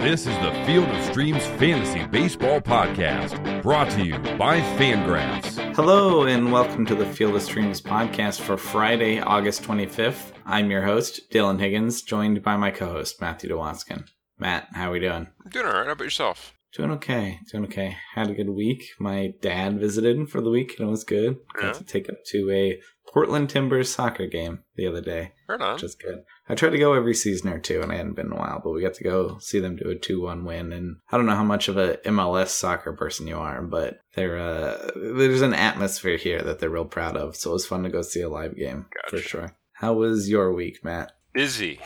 This 0.00 0.26
is 0.26 0.34
the 0.38 0.52
Field 0.66 0.88
of 0.88 1.04
Streams 1.04 1.46
Fantasy 1.58 2.06
Baseball 2.06 2.60
Podcast, 2.60 3.62
brought 3.62 3.90
to 3.90 4.02
you 4.04 4.18
by 4.38 4.60
Fangraphs. 4.78 5.74
Hello, 5.76 6.22
and 6.24 6.50
welcome 6.50 6.86
to 6.86 6.94
the 6.94 7.04
Field 7.04 7.36
of 7.36 7.42
Streams 7.42 7.80
podcast 7.82 8.40
for 8.40 8.56
Friday, 8.56 9.20
August 9.20 9.62
25th. 9.62 10.32
I'm 10.46 10.70
your 10.70 10.82
host, 10.82 11.30
Dylan 11.30 11.60
Higgins, 11.60 12.02
joined 12.02 12.42
by 12.42 12.56
my 12.56 12.70
co 12.70 12.86
host, 12.86 13.20
Matthew 13.20 13.50
Dewoskin. 13.50 14.06
Matt, 14.38 14.68
how 14.72 14.88
are 14.88 14.92
we 14.92 15.00
doing? 15.00 15.28
I'm 15.44 15.50
Doing 15.50 15.66
all 15.66 15.72
right. 15.72 15.86
How 15.86 15.92
about 15.92 16.04
yourself? 16.04 16.54
Doing 16.72 16.92
okay. 16.92 17.40
Doing 17.50 17.64
okay. 17.64 17.96
Had 18.14 18.30
a 18.30 18.34
good 18.34 18.50
week. 18.50 18.84
My 18.98 19.32
dad 19.42 19.80
visited 19.80 20.28
for 20.30 20.40
the 20.40 20.50
week, 20.50 20.76
and 20.78 20.86
it 20.88 20.90
was 20.90 21.02
good. 21.04 21.38
Got 21.54 21.64
Yeah. 21.64 21.72
to 21.72 21.84
take 21.84 22.08
up 22.08 22.16
to 22.26 22.50
a 22.50 22.80
Portland 23.12 23.50
Timbers 23.50 23.92
soccer 23.92 24.26
game 24.28 24.60
the 24.76 24.86
other 24.86 25.00
day, 25.00 25.32
Right 25.48 25.60
on. 25.60 25.74
which 25.74 25.82
is 25.82 25.96
good. 25.96 26.22
I 26.48 26.54
try 26.54 26.68
to 26.70 26.78
go 26.78 26.92
every 26.92 27.14
season 27.14 27.48
or 27.52 27.58
two, 27.58 27.80
and 27.82 27.90
I 27.90 27.96
hadn't 27.96 28.12
been 28.14 28.26
in 28.26 28.32
a 28.32 28.36
while, 28.36 28.60
but 28.62 28.70
we 28.70 28.82
got 28.82 28.94
to 28.94 29.04
go 29.04 29.38
see 29.40 29.58
them 29.58 29.74
do 29.74 29.90
a 29.90 29.96
2 29.96 30.20
1 30.22 30.44
win. 30.44 30.72
And 30.72 30.98
I 31.10 31.16
don't 31.16 31.26
know 31.26 31.34
how 31.34 31.42
much 31.42 31.66
of 31.66 31.76
a 31.76 31.96
MLS 32.06 32.50
soccer 32.50 32.92
person 32.92 33.26
you 33.26 33.36
are, 33.38 33.62
but 33.62 33.98
they're, 34.14 34.38
uh, 34.38 34.90
there's 34.94 35.42
an 35.42 35.54
atmosphere 35.54 36.18
here 36.18 36.40
that 36.42 36.60
they're 36.60 36.70
real 36.70 36.84
proud 36.84 37.16
of. 37.16 37.34
So 37.34 37.50
it 37.50 37.54
was 37.54 37.66
fun 37.66 37.82
to 37.82 37.88
go 37.90 38.02
see 38.02 38.20
a 38.20 38.28
live 38.28 38.54
game 38.56 38.86
for 39.08 39.18
sure. 39.18 39.56
How 39.72 39.94
was 39.94 40.28
your 40.28 40.52
week, 40.52 40.84
Matt? 40.84 41.10
Busy. 41.32 41.80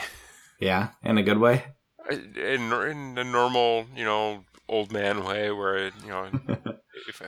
Yeah, 0.60 0.90
in 1.02 1.16
a 1.16 1.22
good 1.22 1.38
way? 1.38 1.64
In, 2.10 2.70
in 2.70 3.14
the 3.14 3.24
normal, 3.24 3.86
you 3.96 4.04
know, 4.04 4.44
old 4.68 4.92
man 4.92 5.24
way 5.24 5.50
where, 5.50 5.86
you 5.86 6.08
know, 6.08 6.28
if, 7.08 7.22
I, 7.22 7.26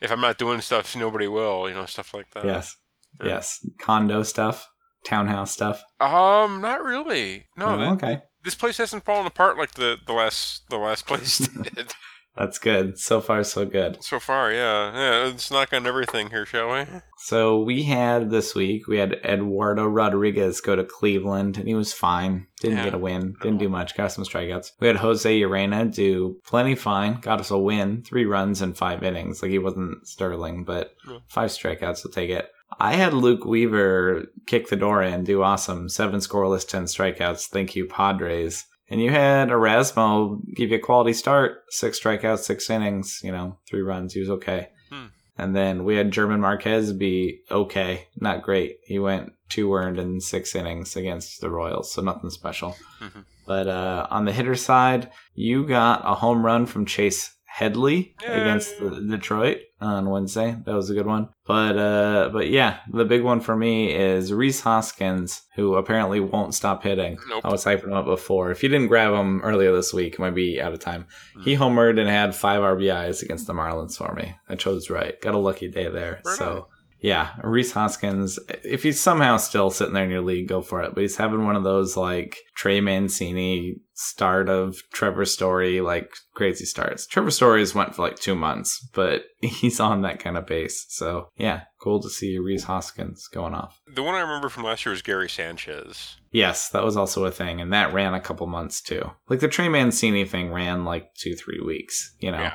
if 0.00 0.10
I'm 0.10 0.20
not 0.20 0.38
doing 0.38 0.60
stuff, 0.60 0.94
nobody 0.96 1.28
will, 1.28 1.68
you 1.68 1.74
know, 1.74 1.86
stuff 1.86 2.12
like 2.14 2.30
that. 2.34 2.44
yes. 2.44 2.76
Yeah. 3.20 3.28
Yes. 3.28 3.66
Condo 3.80 4.22
stuff, 4.24 4.68
townhouse 5.06 5.52
stuff. 5.52 5.82
Um, 6.00 6.60
not 6.60 6.82
really. 6.82 7.46
No, 7.56 7.66
Oh, 7.80 7.92
okay. 7.92 8.22
this 8.42 8.54
place 8.56 8.78
hasn't 8.78 9.04
fallen 9.04 9.26
apart 9.26 9.56
like 9.56 9.72
the, 9.74 9.96
the 10.06 10.12
last 10.12 10.62
the 10.68 10.78
last 10.78 11.06
place 11.06 11.38
did. 11.74 11.92
That's 12.36 12.58
good. 12.58 12.98
So 12.98 13.20
far, 13.20 13.44
so 13.44 13.64
good. 13.64 14.02
so 14.02 14.18
far, 14.18 14.50
yeah. 14.52 14.92
Yeah, 14.92 15.24
let's 15.26 15.50
knock 15.52 15.72
on 15.72 15.86
everything 15.86 16.30
here, 16.30 16.44
shall 16.44 16.72
we? 16.72 16.84
So 17.18 17.60
we 17.60 17.84
had 17.84 18.30
this 18.30 18.54
week, 18.56 18.88
we 18.88 18.98
had 18.98 19.20
Eduardo 19.24 19.86
Rodriguez 19.86 20.60
go 20.60 20.74
to 20.74 20.84
Cleveland, 20.84 21.56
and 21.58 21.68
he 21.68 21.74
was 21.74 21.92
fine. 21.92 22.46
Didn't 22.60 22.78
Yeah. 22.78 22.84
get 22.84 22.94
a 22.94 22.98
win. 22.98 23.36
Didn't 23.40 23.58
do 23.58 23.68
much. 23.68 23.96
Got 23.96 24.10
some 24.12 24.24
strikeouts. 24.24 24.72
We 24.80 24.88
had 24.88 24.96
Jose 24.96 25.40
Urena 25.40 25.94
do 25.94 26.36
plenty 26.44 26.74
fine. 26.74 27.20
Got 27.20 27.38
us 27.40 27.50
a 27.52 27.58
win. 27.58 28.02
Three 28.02 28.24
runs 28.24 28.60
in 28.60 28.74
five 28.74 29.02
innings. 29.04 29.40
Like 29.40 29.52
he 29.52 29.58
wasn't 29.60 30.06
sterling, 30.06 30.64
but 30.64 30.94
Yeah. 31.08 31.18
five 31.28 31.50
strikeouts. 31.50 32.02
will 32.04 32.10
take 32.10 32.30
it. 32.30 32.50
I 32.80 32.94
had 32.94 33.14
Luke 33.14 33.44
Weaver 33.44 34.24
kick 34.46 34.68
the 34.68 34.74
door 34.76 35.00
in, 35.00 35.22
do 35.22 35.42
awesome. 35.44 35.88
Seven 35.88 36.18
scoreless, 36.18 36.66
ten 36.68 36.84
strikeouts. 36.86 37.46
Thank 37.46 37.76
you, 37.76 37.86
Padres. 37.86 38.64
And 38.90 39.00
you 39.00 39.10
had 39.10 39.48
Erasmo 39.48 40.40
give 40.54 40.70
you 40.70 40.76
a 40.76 40.80
quality 40.80 41.12
start. 41.12 41.64
Six 41.70 41.98
strikeouts, 42.00 42.40
six 42.40 42.68
innings, 42.68 43.20
you 43.22 43.32
know, 43.32 43.58
three 43.68 43.80
runs. 43.80 44.12
He 44.12 44.20
was 44.20 44.30
okay. 44.30 44.68
Hmm. 44.90 45.06
And 45.38 45.56
then 45.56 45.84
we 45.84 45.96
had 45.96 46.10
German 46.10 46.40
Marquez 46.40 46.92
be 46.92 47.40
okay, 47.50 48.06
not 48.20 48.42
great. 48.42 48.78
He 48.84 48.98
went 48.98 49.32
two 49.48 49.72
earned 49.74 49.98
in 49.98 50.20
six 50.20 50.54
innings 50.54 50.96
against 50.96 51.40
the 51.40 51.50
Royals, 51.50 51.92
so 51.92 52.02
nothing 52.02 52.30
special. 52.30 52.76
Mhm. 53.00 53.24
But 53.46 53.68
uh, 53.68 54.06
on 54.10 54.24
the 54.24 54.32
hitter 54.32 54.54
side, 54.54 55.10
you 55.34 55.66
got 55.66 56.02
a 56.04 56.14
home 56.14 56.44
run 56.44 56.66
from 56.66 56.86
Chase 56.86 57.34
Headley 57.54 58.16
Yay. 58.20 58.40
against 58.40 58.80
the 58.80 59.00
Detroit 59.00 59.58
on 59.80 60.10
Wednesday. 60.10 60.56
That 60.66 60.74
was 60.74 60.90
a 60.90 60.94
good 60.94 61.06
one. 61.06 61.28
But 61.46 61.78
uh, 61.78 62.30
but 62.32 62.48
yeah, 62.48 62.80
the 62.92 63.04
big 63.04 63.22
one 63.22 63.40
for 63.40 63.54
me 63.54 63.94
is 63.94 64.32
Rhys 64.32 64.62
Hoskins, 64.62 65.42
who 65.54 65.76
apparently 65.76 66.18
won't 66.18 66.54
stop 66.54 66.82
hitting. 66.82 67.16
Nope. 67.28 67.42
I 67.44 67.50
was 67.50 67.64
hyping 67.64 67.84
him 67.84 67.92
up 67.92 68.06
before. 68.06 68.50
If 68.50 68.64
you 68.64 68.68
didn't 68.68 68.88
grab 68.88 69.12
him 69.12 69.40
earlier 69.42 69.72
this 69.72 69.94
week, 69.94 70.18
might 70.18 70.34
be 70.34 70.60
out 70.60 70.72
of 70.72 70.80
time. 70.80 71.06
He 71.44 71.54
homered 71.54 72.00
and 72.00 72.08
had 72.08 72.34
five 72.34 72.60
RBIs 72.60 73.22
against 73.22 73.46
the 73.46 73.52
Marlins 73.52 73.96
for 73.96 74.12
me. 74.14 74.34
I 74.48 74.56
chose 74.56 74.90
right. 74.90 75.20
Got 75.20 75.34
a 75.34 75.38
lucky 75.38 75.68
day 75.68 75.88
there. 75.88 76.22
Right 76.24 76.36
so. 76.36 76.66
Yeah, 77.04 77.32
Rhys 77.42 77.72
Hoskins. 77.72 78.38
If 78.64 78.82
he's 78.82 78.98
somehow 78.98 79.36
still 79.36 79.68
sitting 79.68 79.92
there 79.92 80.04
in 80.04 80.10
your 80.10 80.22
league, 80.22 80.48
go 80.48 80.62
for 80.62 80.82
it. 80.82 80.94
But 80.94 81.02
he's 81.02 81.18
having 81.18 81.44
one 81.44 81.54
of 81.54 81.62
those 81.62 81.98
like 81.98 82.38
Trey 82.56 82.80
Mancini 82.80 83.74
start 83.92 84.48
of 84.48 84.78
Trevor 84.90 85.26
Story, 85.26 85.82
like 85.82 86.10
crazy 86.32 86.64
starts. 86.64 87.06
Trevor 87.06 87.30
Story's 87.30 87.74
went 87.74 87.94
for 87.94 88.00
like 88.00 88.16
two 88.18 88.34
months, 88.34 88.88
but 88.94 89.24
he's 89.42 89.80
on 89.80 90.00
that 90.00 90.18
kind 90.18 90.38
of 90.38 90.46
pace. 90.46 90.86
So 90.88 91.28
yeah, 91.36 91.64
cool 91.78 92.00
to 92.00 92.08
see 92.08 92.38
Rhys 92.38 92.64
Hoskins 92.64 93.28
going 93.28 93.52
off. 93.52 93.78
The 93.86 94.02
one 94.02 94.14
I 94.14 94.20
remember 94.20 94.48
from 94.48 94.64
last 94.64 94.86
year 94.86 94.92
was 94.92 95.02
Gary 95.02 95.28
Sanchez. 95.28 96.16
Yes, 96.32 96.70
that 96.70 96.84
was 96.84 96.96
also 96.96 97.26
a 97.26 97.30
thing, 97.30 97.60
and 97.60 97.70
that 97.74 97.92
ran 97.92 98.14
a 98.14 98.20
couple 98.20 98.46
months 98.46 98.80
too. 98.80 99.10
Like 99.28 99.40
the 99.40 99.48
Trey 99.48 99.68
Mancini 99.68 100.24
thing 100.24 100.50
ran 100.50 100.86
like 100.86 101.14
two, 101.16 101.34
three 101.34 101.60
weeks, 101.60 102.16
you 102.18 102.30
know. 102.30 102.40
Yeah. 102.40 102.54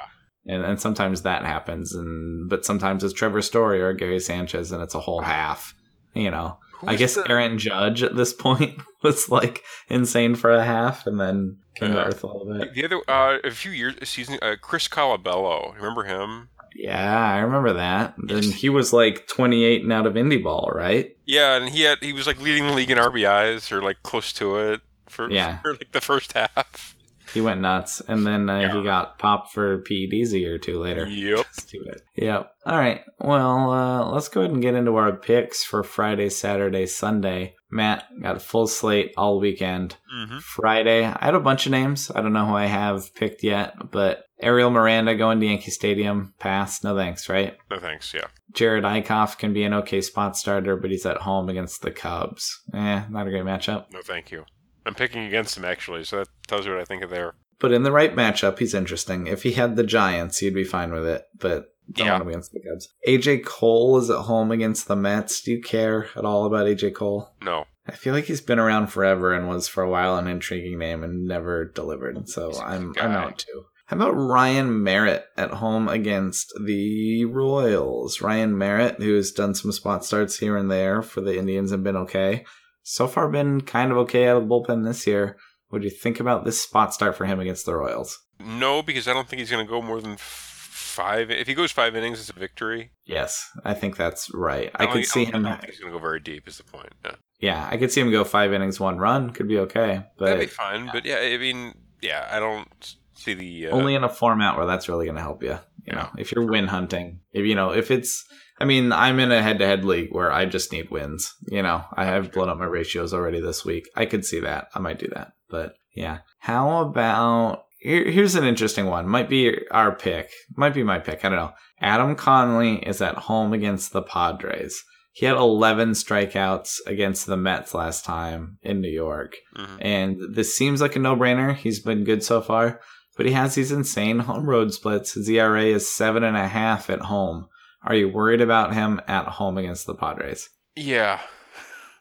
And, 0.50 0.64
and 0.66 0.82
sometimes 0.82 1.22
that 1.22 1.46
happens, 1.46 1.94
and 1.94 2.50
but 2.50 2.66
sometimes 2.66 3.04
it's 3.04 3.14
Trevor 3.14 3.42
Story 3.42 3.82
or 3.82 3.94
Gary 3.94 4.20
Sanchez, 4.20 4.72
and 4.72 4.82
it's 4.82 4.96
a 4.96 5.00
whole 5.00 5.22
half. 5.22 5.76
You 6.16 6.32
know, 6.32 6.58
Who 6.80 6.88
I 6.88 6.96
guess 6.96 7.14
the- 7.16 7.30
Aaron 7.30 7.60
Judge 7.60 8.02
at 8.02 8.16
this 8.16 8.34
point 8.46 8.80
was 9.04 9.30
like 9.30 9.64
insane 9.90 10.34
for 10.36 10.52
a 10.52 10.64
half, 10.64 11.06
and 11.06 11.20
then 11.20 11.58
came 11.76 11.92
to 11.92 11.96
Yeah. 11.98 12.06
earth 12.06 12.24
a 12.24 12.28
little 12.28 12.52
bit. 12.52 12.74
The 12.74 12.86
other, 12.86 13.02
uh, 13.08 13.38
a 13.44 13.52
few 13.52 13.72
years, 13.72 13.96
a 14.02 14.06
season, 14.08 14.40
uh, 14.42 14.56
Chris 14.60 14.88
Colabello. 14.88 15.76
Remember 15.76 16.04
him? 16.06 16.50
Yeah, 16.76 17.20
I 17.36 17.40
remember 17.40 17.74
that. 17.74 18.16
Then 18.18 18.44
he 18.44 18.70
was 18.70 18.92
like 18.94 19.28
28 19.28 19.84
and 19.84 19.92
out 19.94 20.06
of 20.08 20.14
indie 20.14 20.42
ball, 20.44 20.72
right? 20.74 21.16
Yeah, 21.26 21.56
and 21.58 21.70
he 21.70 21.82
had 21.84 22.00
he 22.02 22.14
was 22.14 22.26
like 22.28 22.40
leading 22.42 22.66
the 22.68 22.74
league 22.74 22.90
in 22.92 22.98
RBIs 22.98 23.72
or 23.72 23.82
like 23.82 24.02
close 24.04 24.32
to 24.34 24.58
it 24.58 24.82
for, 25.08 25.30
Yeah. 25.30 25.58
for 25.62 25.74
like 25.74 25.92
the 25.92 26.02
first 26.02 26.34
half. 26.34 26.96
He 27.34 27.42
went 27.42 27.62
nuts, 27.62 28.02
and 28.08 28.26
then 28.26 28.50
uh, 28.50 28.74
he 28.74 28.84
got 28.84 29.20
popped 29.20 29.54
for 29.54 29.82
PEDs 29.84 30.34
a 30.34 30.40
year 30.40 30.56
or 30.56 30.58
two 30.58 30.80
later. 30.80 31.06
Yep. 31.08 31.46
Yep. 32.16 32.52
All 32.66 32.78
right. 32.78 33.02
Well, 33.20 33.72
uh, 33.72 34.12
let's 34.12 34.28
go 34.28 34.42
ahead 34.42 34.52
and 34.52 34.62
get 34.62 34.76
into 34.76 34.96
our 34.96 35.16
picks 35.16 35.64
for 35.64 35.84
Friday, 35.84 36.30
Saturday, 36.30 36.86
Sunday. 36.86 37.56
Matt 37.72 38.06
got 38.22 38.36
a 38.36 38.40
full 38.40 38.68
slate 38.68 39.14
all 39.16 39.40
weekend. 39.40 39.96
hmm 40.12 40.40
Friday, 40.40 41.06
I 41.06 41.26
had 41.26 41.36
a 41.36 41.40
bunch 41.40 41.66
of 41.66 41.72
names. 41.72 42.12
I 42.14 42.22
don't 42.22 42.34
know 42.34 42.46
who 42.48 42.56
I 42.56 42.66
have 42.66 43.14
picked 43.16 43.44
yet, 43.44 43.92
but 43.92 44.26
Ariel 44.42 44.72
Miranda 44.72 45.16
going 45.16 45.40
to 45.40 45.46
Yankee 45.46 45.72
Stadium. 45.72 46.34
Pass. 46.40 46.84
No 46.84 46.96
thanks, 46.96 47.30
right? 47.30 47.56
No 47.70 47.80
thanks. 47.80 48.14
Yeah. 48.14 48.28
Jerad 48.54 48.84
Eickhoff 48.84 49.38
can 49.38 49.54
be 49.54 49.64
an 49.64 49.74
okay 49.76 50.02
spot 50.02 50.36
starter, 50.36 50.76
but 50.76 50.90
he's 50.90 51.06
at 51.06 51.18
home 51.18 51.48
against 51.50 51.82
the 51.84 51.92
Cubs. 51.92 52.60
Eh, 52.74 53.04
not 53.10 53.28
a 53.28 53.30
great 53.30 53.44
matchup. 53.44 53.86
No 53.92 54.02
thank 54.02 54.32
you. 54.32 54.46
I'm 54.90 54.96
picking 54.96 55.24
against 55.26 55.56
him 55.56 55.66
actually, 55.66 56.04
so 56.04 56.18
that 56.18 56.28
tells 56.48 56.66
you 56.66 56.72
what 56.72 56.82
I 56.82 56.86
think 56.86 57.04
of 57.04 57.10
there. 57.12 57.36
But 57.60 57.72
in 57.72 57.84
the 57.84 57.92
right 57.92 58.16
matchup, 58.16 58.58
he's 58.60 58.74
interesting. 58.74 59.28
If 59.28 59.44
he 59.44 59.52
had 59.52 59.76
the 59.76 59.84
Giants, 59.84 60.40
he'd 60.40 60.54
be 60.56 60.64
fine 60.64 60.92
with 60.92 61.06
it. 61.06 61.26
But 61.38 61.68
don't 61.92 62.06
Yeah. 62.08 62.12
want 62.14 62.24
him 62.24 62.30
against 62.30 62.52
the 62.54 62.60
Cubs. 62.62 62.90
AJ 63.08 63.40
Cole 63.46 63.98
is 63.98 64.10
at 64.10 64.20
home 64.22 64.52
against 64.52 64.88
the 64.88 64.96
Mets. 64.96 65.42
Do 65.42 65.52
you 65.52 65.62
care 65.62 66.08
at 66.16 66.26
all 66.26 66.46
about 66.46 66.68
AJ 66.68 66.92
Cole? 66.92 67.34
No. 67.44 67.66
I 67.88 67.92
feel 67.94 68.14
like 68.14 68.26
he's 68.26 68.42
been 68.42 68.60
around 68.60 68.88
forever 68.88 69.34
and 69.34 69.48
was 69.50 69.68
for 69.68 69.84
a 69.84 69.90
while 69.90 70.16
an 70.18 70.28
intriguing 70.28 70.78
name 70.80 71.04
and 71.04 71.26
never 71.26 71.66
delivered. 71.66 72.30
So 72.30 72.50
He's 72.50 72.60
a 72.60 72.64
I'm 72.64 72.94
good 72.94 73.04
I'm 73.04 73.12
out 73.12 73.38
too. 73.40 73.66
How 73.88 73.96
about 73.98 74.12
Ryan 74.12 74.84
Merritt 74.84 75.26
at 75.36 75.50
home 75.50 75.90
against 75.90 76.54
the 76.64 77.26
Royals? 77.26 78.22
Ryan 78.22 78.56
Merritt, 78.56 79.02
who's 79.02 79.32
done 79.32 79.56
some 79.56 79.72
spot 79.72 80.06
starts 80.06 80.38
here 80.38 80.56
and 80.56 80.70
there 80.70 81.02
for 81.02 81.22
the 81.22 81.38
Indians 81.40 81.72
and 81.72 81.84
been 81.84 81.98
okay. 81.98 82.46
So 82.92 83.08
far 83.08 83.30
been 83.30 83.62
kind 83.62 83.92
of 83.92 83.98
okay 84.00 84.28
out 84.28 84.38
of 84.38 84.48
the 84.48 84.50
bullpen 84.50 84.84
this 84.84 85.06
year. 85.06 85.38
What 85.68 85.84
do 85.84 85.86
you 85.86 85.92
think 85.92 86.20
about 86.20 86.44
this 86.44 86.60
spot 86.60 86.92
start 86.92 87.16
for 87.16 87.26
him 87.26 87.40
against 87.40 87.68
the 87.68 87.76
Royals? 87.76 88.18
No, 88.40 88.82
because 88.82 89.08
I 89.08 89.14
don't 89.14 89.28
think 89.28 89.42
he's 89.42 89.52
going 89.52 89.64
to 89.64 89.70
go 89.70 89.80
more 89.80 90.02
than 90.02 90.16
five. 90.18 91.30
If 91.30 91.46
he 91.46 91.54
goes 91.54 91.72
five 91.72 91.96
innings, 91.96 92.20
it's 92.20 92.32
a 92.32 92.34
victory. 92.34 92.90
Yes, 93.06 93.48
I 93.64 93.76
think 93.76 93.96
that's 93.96 94.34
right. 94.34 94.72
I, 94.74 94.86
don't 94.86 94.96
could 94.96 95.06
see 95.06 95.26
him. 95.26 95.46
I 95.46 95.50
don't 95.50 95.62
think 95.62 95.74
he's 95.74 95.80
going 95.80 95.94
to 95.94 96.00
go 96.00 96.02
very 96.02 96.20
deep. 96.20 96.48
Is 96.48 96.58
the 96.58 96.64
point? 96.64 96.90
Yeah. 97.06 97.16
Yeah, 97.40 97.70
I 97.70 97.78
could 97.78 97.92
see 97.92 98.02
him 98.02 98.10
go 98.10 98.24
five 98.24 98.54
innings, 98.54 98.80
one 98.80 98.98
run. 98.98 99.34
Could 99.34 99.48
be 99.48 99.60
okay, 99.60 100.06
That'd 100.18 100.40
be 100.40 100.46
but 100.48 100.50
fine. 100.50 100.90
But 100.92 101.06
yeah, 101.06 101.18
I 101.18 101.38
mean, 101.38 101.76
yeah, 102.02 102.28
I 102.32 102.40
don't 102.40 102.96
see 103.14 103.36
the 103.36 103.68
uh, 103.68 103.70
only 103.70 103.94
in 103.94 104.04
a 104.04 104.10
format 104.10 104.58
where 104.58 104.66
that's 104.66 104.90
really 104.90 105.06
going 105.06 105.16
to 105.16 105.22
help 105.22 105.44
you. 105.44 105.60
You 105.86 105.94
know, 105.94 106.10
if 106.18 106.32
you're 106.32 106.48
win 106.48 106.66
hunting, 106.66 107.20
if 107.34 107.46
you 107.46 107.54
know, 107.54 107.72
if 107.72 107.92
it's, 107.92 108.26
I 108.60 108.66
mean, 108.66 108.92
I'm 108.92 109.20
in 109.20 109.32
a 109.32 109.42
head-to-head 109.42 109.86
league 109.86 110.10
where 110.12 110.32
I 110.32 110.46
just 110.46 110.72
need 110.72 110.92
wins. 110.92 111.34
You 111.48 111.64
know, 111.64 111.86
I 111.94 112.06
have 112.06 112.32
blown 112.32 112.50
up 112.50 112.58
my 112.58 112.66
ratios 112.66 113.14
already 113.14 113.40
this 113.40 113.64
week. 113.64 113.88
I 113.96 114.06
could 114.06 114.26
see 114.26 114.42
that. 114.42 114.68
I 114.76 114.80
might 114.80 115.00
do 115.00 115.08
that, 115.16 115.32
but 115.50 115.76
yeah. 115.96 116.20
How 116.40 116.82
about 116.82 117.64
here, 117.80 118.10
here's 118.10 118.36
an 118.36 118.44
interesting 118.44 118.88
one. 118.88 119.08
Might 119.08 119.30
be 119.30 119.58
our 119.72 119.96
pick. 119.96 120.30
Might 120.56 120.74
be 120.74 120.84
my 120.84 121.00
pick. 121.00 121.24
I 121.24 121.30
don't 121.30 121.38
know. 121.38 121.54
Adam 121.80 122.16
Conley 122.16 122.86
is 122.86 123.02
at 123.02 123.16
home 123.16 123.54
against 123.54 123.94
the 123.94 124.02
Padres. 124.02 124.84
He 125.14 125.26
had 125.26 125.38
11 125.38 125.92
strikeouts 125.92 126.78
against 126.86 127.26
the 127.26 127.38
Mets 127.38 127.74
last 127.74 128.06
time 128.06 128.58
in 128.62 128.82
New 128.82 128.92
York. 128.92 129.38
mhm. 129.58 129.78
And 129.82 130.18
this 130.34 130.56
seems 130.56 130.82
like 130.82 130.96
a 130.96 131.00
no 131.00 131.16
brainer. 131.16 131.56
He's 131.56 131.80
been 131.80 132.04
good 132.04 132.24
so 132.24 132.42
far, 132.42 132.80
but 133.18 133.26
he 133.26 133.32
has 133.32 133.56
these 133.56 133.72
insane 133.72 134.20
home 134.20 134.50
road 134.50 134.74
splits. 134.74 135.14
His 135.14 135.30
ERA 135.30 135.64
is 135.64 135.90
seven 135.90 136.24
and 136.24 136.38
a 136.38 136.48
half 136.48 136.90
at 136.90 137.02
home. 137.02 137.48
Are 137.84 137.96
you 137.96 138.10
worried 138.10 138.42
about 138.42 138.74
him 138.74 139.02
at 139.08 139.26
home 139.26 139.58
against 139.58 139.86
the 139.86 139.96
Padres? 139.96 140.50
Yeah. 140.76 141.20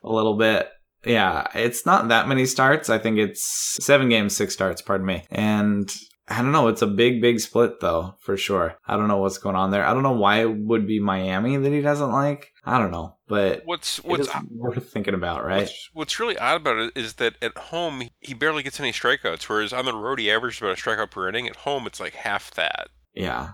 A 0.03 0.11
little 0.11 0.37
bit. 0.37 0.69
Yeah, 1.05 1.47
it's 1.55 1.87
not 1.87 2.09
that 2.09 2.29
many 2.29 2.45
starts. 2.45 2.91
I 2.91 2.99
think 2.99 3.19
it's 3.19 3.45
seven 3.81 4.09
games, 4.09 4.37
six 4.37 4.53
starts, 4.53 4.83
pardon 4.83 5.07
me. 5.07 5.25
And 5.31 5.91
I 6.27 6.43
don't 6.43 6.53
know. 6.53 6.69
It's 6.69 6.83
a 6.83 6.87
big, 6.87 7.23
big 7.23 7.41
split, 7.41 7.81
though, 7.81 8.17
for 8.21 8.37
sure. 8.37 8.77
I 8.87 8.97
don't 8.97 9.09
know 9.09 9.19
what's 9.19 9.39
going 9.39 9.57
on 9.57 9.71
there. 9.71 9.85
I 9.85 9.95
don't 9.95 10.03
know 10.03 10.13
why 10.13 10.41
it 10.41 10.55
would 10.55 10.87
be 10.87 11.01
Miami 11.01 11.57
that 11.57 11.73
he 11.73 11.81
doesn't 11.81 12.11
like. 12.11 12.53
I 12.65 12.79
don't 12.79 12.91
know, 12.91 13.17
but 13.29 13.63
What's 13.65 14.05
what's 14.05 14.29
worth 14.51 14.93
thinking 14.93 15.15
about, 15.15 15.43
right? 15.45 15.61
What's, 15.61 15.91
what's 15.95 16.21
really 16.21 16.37
odd 16.37 16.61
about 16.61 16.77
it 16.77 16.93
is 16.95 17.15
that 17.15 17.37
at 17.41 17.57
home 17.57 18.03
he 18.21 18.35
barely 18.35 18.63
gets 18.63 18.79
any 18.79 18.93
strikeouts, 18.93 19.49
whereas 19.49 19.73
on 19.73 19.87
the 19.87 19.95
road 19.95 20.19
he 20.19 20.31
averages 20.31 20.61
about 20.61 20.79
a 20.79 20.83
strikeout 20.83 21.11
per 21.11 21.29
inning. 21.29 21.49
At 21.49 21.57
home 21.57 21.87
it's 21.87 22.01
like 22.01 22.15
half 22.15 22.53
that. 22.55 22.89
Yeah. 23.15 23.53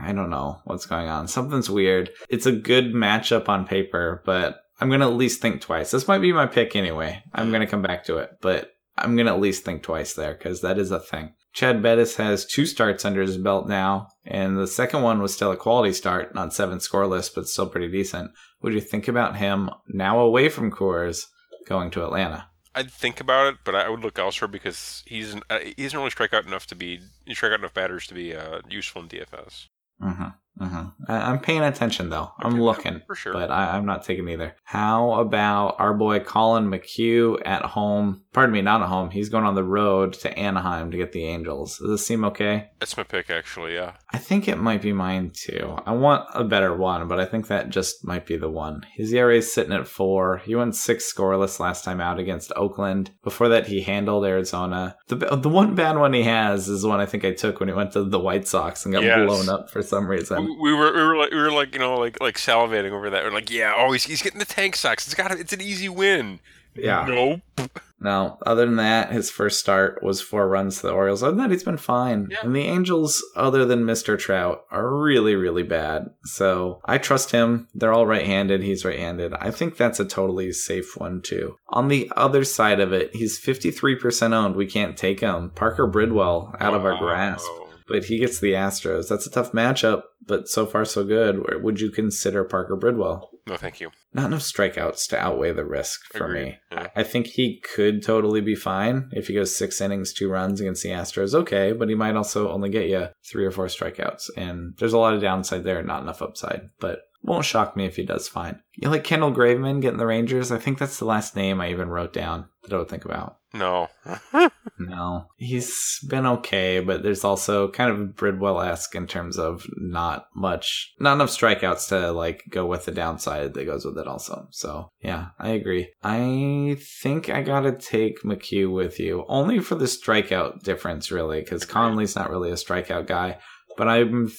I 0.00 0.12
don't 0.12 0.30
know 0.30 0.60
what's 0.64 0.86
going 0.86 1.08
on. 1.08 1.28
Something's 1.28 1.70
weird. 1.70 2.10
It's 2.28 2.46
a 2.46 2.52
good 2.52 2.92
matchup 2.92 3.48
on 3.48 3.66
paper, 3.66 4.22
but 4.24 4.62
I'm 4.80 4.88
going 4.88 5.00
to 5.00 5.06
at 5.06 5.14
least 5.14 5.40
think 5.40 5.60
twice. 5.60 5.90
This 5.90 6.08
might 6.08 6.18
be 6.18 6.32
my 6.32 6.46
pick 6.46 6.74
anyway. 6.74 7.22
I'm 7.32 7.50
going 7.50 7.60
to 7.60 7.66
come 7.66 7.82
back 7.82 8.04
to 8.04 8.18
it, 8.18 8.38
but 8.40 8.72
I'm 8.98 9.16
going 9.16 9.26
to 9.26 9.32
at 9.32 9.40
least 9.40 9.64
think 9.64 9.82
twice 9.82 10.14
there 10.14 10.34
because 10.34 10.60
that 10.60 10.78
is 10.78 10.90
a 10.90 11.00
thing. 11.00 11.34
Chad 11.52 11.82
Bettis 11.82 12.16
has 12.16 12.46
two 12.46 12.64
starts 12.64 13.04
under 13.04 13.20
his 13.20 13.36
belt 13.36 13.68
now, 13.68 14.08
and 14.24 14.58
the 14.58 14.66
second 14.66 15.02
one 15.02 15.20
was 15.20 15.34
still 15.34 15.52
a 15.52 15.56
quality 15.56 15.92
start, 15.92 16.34
not 16.34 16.54
seven 16.54 16.78
scoreless, 16.78 17.32
but 17.32 17.46
still 17.46 17.68
pretty 17.68 17.88
decent. 17.88 18.30
Would 18.62 18.72
you 18.72 18.80
think 18.80 19.06
about 19.06 19.36
him 19.36 19.70
now 19.86 20.18
away 20.20 20.48
from 20.48 20.70
Coors 20.70 21.26
going 21.66 21.90
to 21.90 22.04
Atlanta? 22.04 22.46
I'd 22.74 22.90
think 22.90 23.20
about 23.20 23.52
it, 23.52 23.58
but 23.64 23.74
I 23.74 23.90
would 23.90 24.00
look 24.00 24.18
elsewhere 24.18 24.48
because 24.48 25.02
he's 25.06 25.36
uh, 25.50 25.58
he 25.58 25.82
doesn't 25.82 25.98
really 25.98 26.10
strike 26.10 26.32
out 26.32 26.46
enough 26.46 26.66
to 26.68 26.74
be 26.74 27.00
strike 27.32 27.52
out 27.52 27.58
enough 27.58 27.74
batters 27.74 28.06
to 28.06 28.14
be 28.14 28.34
uh, 28.34 28.60
useful 28.68 29.02
in 29.02 29.08
DFS. 29.08 29.68
Mm-hmm, 30.02 30.64
mm-hmm. 30.64 30.88
I, 31.12 31.16
I'm 31.30 31.38
paying 31.38 31.62
attention 31.62 32.10
though. 32.10 32.32
I'm 32.38 32.54
Okay, 32.54 32.62
looking, 32.62 33.02
for 33.06 33.14
sure. 33.14 33.32
but 33.32 33.50
I, 33.50 33.76
I'm 33.76 33.86
not 33.86 34.04
taking 34.04 34.28
either. 34.28 34.56
How 34.64 35.12
about 35.14 35.76
our 35.78 35.94
boy 35.94 36.20
Collin 36.20 36.66
McHugh 36.68 37.40
at 37.44 37.62
home? 37.64 38.21
Pardon 38.32 38.52
me, 38.54 38.62
not 38.62 38.80
at 38.80 38.88
home. 38.88 39.10
He's 39.10 39.28
going 39.28 39.44
on 39.44 39.54
the 39.54 39.62
road 39.64 40.14
to 40.14 40.38
Anaheim 40.38 40.90
to 40.90 40.96
get 40.96 41.12
the 41.12 41.24
Angels. 41.26 41.76
Does 41.78 41.90
this 41.90 42.06
seem 42.06 42.24
okay? 42.24 42.70
That's 42.80 42.96
my 42.96 43.02
pick, 43.02 43.28
actually. 43.28 43.74
Yeah, 43.74 43.92
I 44.10 44.16
think 44.18 44.48
it 44.48 44.56
might 44.56 44.80
be 44.80 44.92
mine 44.94 45.32
too. 45.34 45.76
I 45.84 45.92
want 45.92 46.26
a 46.34 46.42
better 46.42 46.74
one, 46.74 47.08
but 47.08 47.20
I 47.20 47.26
think 47.26 47.48
that 47.48 47.68
just 47.68 48.06
might 48.06 48.24
be 48.24 48.36
the 48.38 48.48
one. 48.48 48.86
His 48.94 49.12
ERA 49.12 49.36
is 49.36 49.52
sitting 49.52 49.72
at 49.74 49.86
four. 49.86 50.38
He 50.38 50.54
went 50.54 50.74
six 50.74 51.12
scoreless 51.12 51.60
last 51.60 51.84
time 51.84 52.00
out 52.00 52.18
against 52.18 52.52
Oakland. 52.56 53.10
Before 53.22 53.50
that, 53.50 53.66
he 53.66 53.82
handled 53.82 54.24
Arizona. 54.24 54.96
The 55.08 55.16
the 55.36 55.48
one 55.50 55.74
bad 55.74 55.98
one 55.98 56.14
he 56.14 56.22
has 56.22 56.68
is 56.68 56.86
one 56.86 57.00
I 57.00 57.06
think 57.06 57.24
I 57.26 57.32
took 57.32 57.60
when 57.60 57.68
he 57.68 57.74
went 57.74 57.92
to 57.92 58.04
the 58.04 58.18
White 58.18 58.48
Sox 58.48 58.84
and 58.86 58.94
got 58.94 59.02
Yes. 59.02 59.26
blown 59.26 59.48
up 59.50 59.68
for 59.70 59.82
some 59.82 60.06
reason. 60.06 60.44
we, 60.44 60.56
we 60.56 60.72
were 60.74 60.92
we 60.94 61.02
were 61.02 61.16
like 61.16 61.30
we 61.32 61.36
were 61.38 61.52
like 61.52 61.74
you 61.74 61.80
know 61.80 61.98
like 61.98 62.18
like 62.20 62.36
salivating 62.36 62.92
over 62.92 63.10
that. 63.10 63.24
We're 63.24 63.30
like, 63.30 63.50
yeah, 63.50 63.74
oh, 63.76 63.92
he's, 63.92 64.04
he's 64.04 64.22
getting 64.22 64.38
the 64.38 64.46
tank 64.46 64.74
socks. 64.76 65.06
It's 65.06 65.14
got 65.14 65.32
it's 65.32 65.52
an 65.52 65.60
easy 65.60 65.90
win. 65.90 66.40
Yeah. 66.74 67.04
Nope. 67.06 67.40
No, 68.02 68.36
other 68.44 68.66
than 68.66 68.76
that, 68.76 69.12
his 69.12 69.30
first 69.30 69.60
start 69.60 70.02
was 70.02 70.20
four 70.20 70.48
runs 70.48 70.80
to 70.80 70.88
the 70.88 70.92
Orioles. 70.92 71.22
Other 71.22 71.36
than 71.36 71.44
that, 71.44 71.52
he's 71.52 71.62
been 71.62 71.76
fine. 71.76 72.28
Yeah. 72.30 72.38
And 72.42 72.54
the 72.54 72.62
Angels, 72.62 73.22
other 73.36 73.64
than 73.64 73.84
Mr. 73.84 74.18
Trout, 74.18 74.64
are 74.72 74.92
really, 74.92 75.36
really 75.36 75.62
bad. 75.62 76.10
So 76.24 76.80
I 76.84 76.98
trust 76.98 77.30
him. 77.30 77.68
They're 77.74 77.92
all 77.92 78.06
right 78.06 78.26
handed. 78.26 78.62
He's 78.62 78.84
right 78.84 78.98
handed. 78.98 79.34
I 79.34 79.52
think 79.52 79.76
that's 79.76 80.00
a 80.00 80.04
totally 80.04 80.52
safe 80.52 80.96
one, 80.96 81.22
too. 81.22 81.56
On 81.68 81.86
the 81.86 82.10
other 82.16 82.42
side 82.42 82.80
of 82.80 82.92
it, 82.92 83.14
he's 83.14 83.40
53% 83.40 84.32
owned. 84.32 84.56
We 84.56 84.66
can't 84.66 84.96
take 84.96 85.20
him. 85.20 85.50
Parker 85.50 85.86
Bridwell 85.86 86.56
out 86.58 86.74
of 86.74 86.84
our 86.84 86.98
grasp. 86.98 87.46
But 87.86 88.04
he 88.04 88.18
gets 88.18 88.38
the 88.40 88.52
Astros. 88.52 89.08
That's 89.08 89.26
a 89.26 89.30
tough 89.30 89.52
matchup, 89.52 90.02
but 90.26 90.48
so 90.48 90.66
far 90.66 90.84
so 90.84 91.04
good. 91.04 91.62
Would 91.62 91.80
you 91.80 91.90
consider 91.90 92.44
Parker 92.44 92.76
Bridwell? 92.76 93.30
No, 93.46 93.56
thank 93.56 93.80
you. 93.80 93.90
Not 94.14 94.26
enough 94.26 94.42
strikeouts 94.42 95.08
to 95.08 95.18
outweigh 95.18 95.52
the 95.52 95.64
risk 95.64 96.00
for 96.12 96.26
Agreed. 96.26 96.44
me. 96.44 96.58
Yeah. 96.70 96.88
I 96.94 97.02
think 97.02 97.26
he 97.26 97.60
could 97.74 98.02
totally 98.02 98.40
be 98.40 98.54
fine 98.54 99.08
if 99.12 99.26
he 99.26 99.34
goes 99.34 99.56
six 99.56 99.80
innings, 99.80 100.12
two 100.12 100.30
runs 100.30 100.60
against 100.60 100.82
the 100.82 100.90
Astros. 100.90 101.34
Okay, 101.34 101.72
but 101.72 101.88
he 101.88 101.94
might 101.94 102.14
also 102.16 102.50
only 102.50 102.70
get 102.70 102.88
you 102.88 103.08
three 103.30 103.44
or 103.44 103.50
four 103.50 103.66
strikeouts, 103.66 104.30
and 104.36 104.74
there's 104.78 104.92
a 104.92 104.98
lot 104.98 105.14
of 105.14 105.20
downside 105.20 105.64
there, 105.64 105.82
not 105.82 106.02
enough 106.02 106.22
upside. 106.22 106.70
But 106.78 107.00
won't 107.22 107.44
shock 107.44 107.76
me 107.76 107.86
if 107.86 107.96
he 107.96 108.04
does 108.04 108.28
fine. 108.28 108.60
You 108.76 108.88
like 108.88 109.04
Kendall 109.04 109.32
Graveman 109.32 109.80
getting 109.80 109.98
the 109.98 110.06
Rangers? 110.06 110.50
I 110.50 110.58
think 110.58 110.78
that's 110.78 110.98
the 110.98 111.04
last 111.04 111.36
name 111.36 111.60
I 111.60 111.70
even 111.70 111.88
wrote 111.88 112.12
down 112.12 112.46
that 112.62 112.72
I 112.72 112.78
would 112.78 112.88
think 112.88 113.04
about. 113.04 113.36
No. 113.52 113.88
No, 114.78 115.26
he's 115.36 115.98
been 116.08 116.26
okay, 116.26 116.80
but 116.80 117.02
there's 117.02 117.24
also 117.24 117.70
kind 117.70 117.90
of 117.90 118.16
Bridwell 118.16 118.60
esque 118.60 118.94
in 118.94 119.06
terms 119.06 119.38
of 119.38 119.66
not 119.76 120.26
much, 120.34 120.92
not 120.98 121.14
enough 121.14 121.30
strikeouts 121.30 121.88
to 121.88 122.10
like 122.12 122.42
go 122.50 122.66
with 122.66 122.84
the 122.84 122.92
downside 122.92 123.54
that 123.54 123.64
goes 123.64 123.84
with 123.84 123.98
it. 123.98 124.06
Also, 124.06 124.48
so 124.50 124.88
yeah, 125.00 125.28
I 125.38 125.50
agree. 125.50 125.90
I 126.02 126.78
think 127.00 127.28
I 127.28 127.42
gotta 127.42 127.72
take 127.72 128.22
McHugh 128.22 128.72
with 128.72 128.98
you 128.98 129.24
only 129.28 129.60
for 129.60 129.74
the 129.74 129.84
strikeout 129.84 130.62
difference, 130.62 131.10
really, 131.10 131.40
because 131.40 131.64
Conley's 131.64 132.16
not 132.16 132.30
really 132.30 132.50
a 132.50 132.54
strikeout 132.54 133.06
guy, 133.06 133.38
but 133.76 133.88
I'm. 133.88 134.32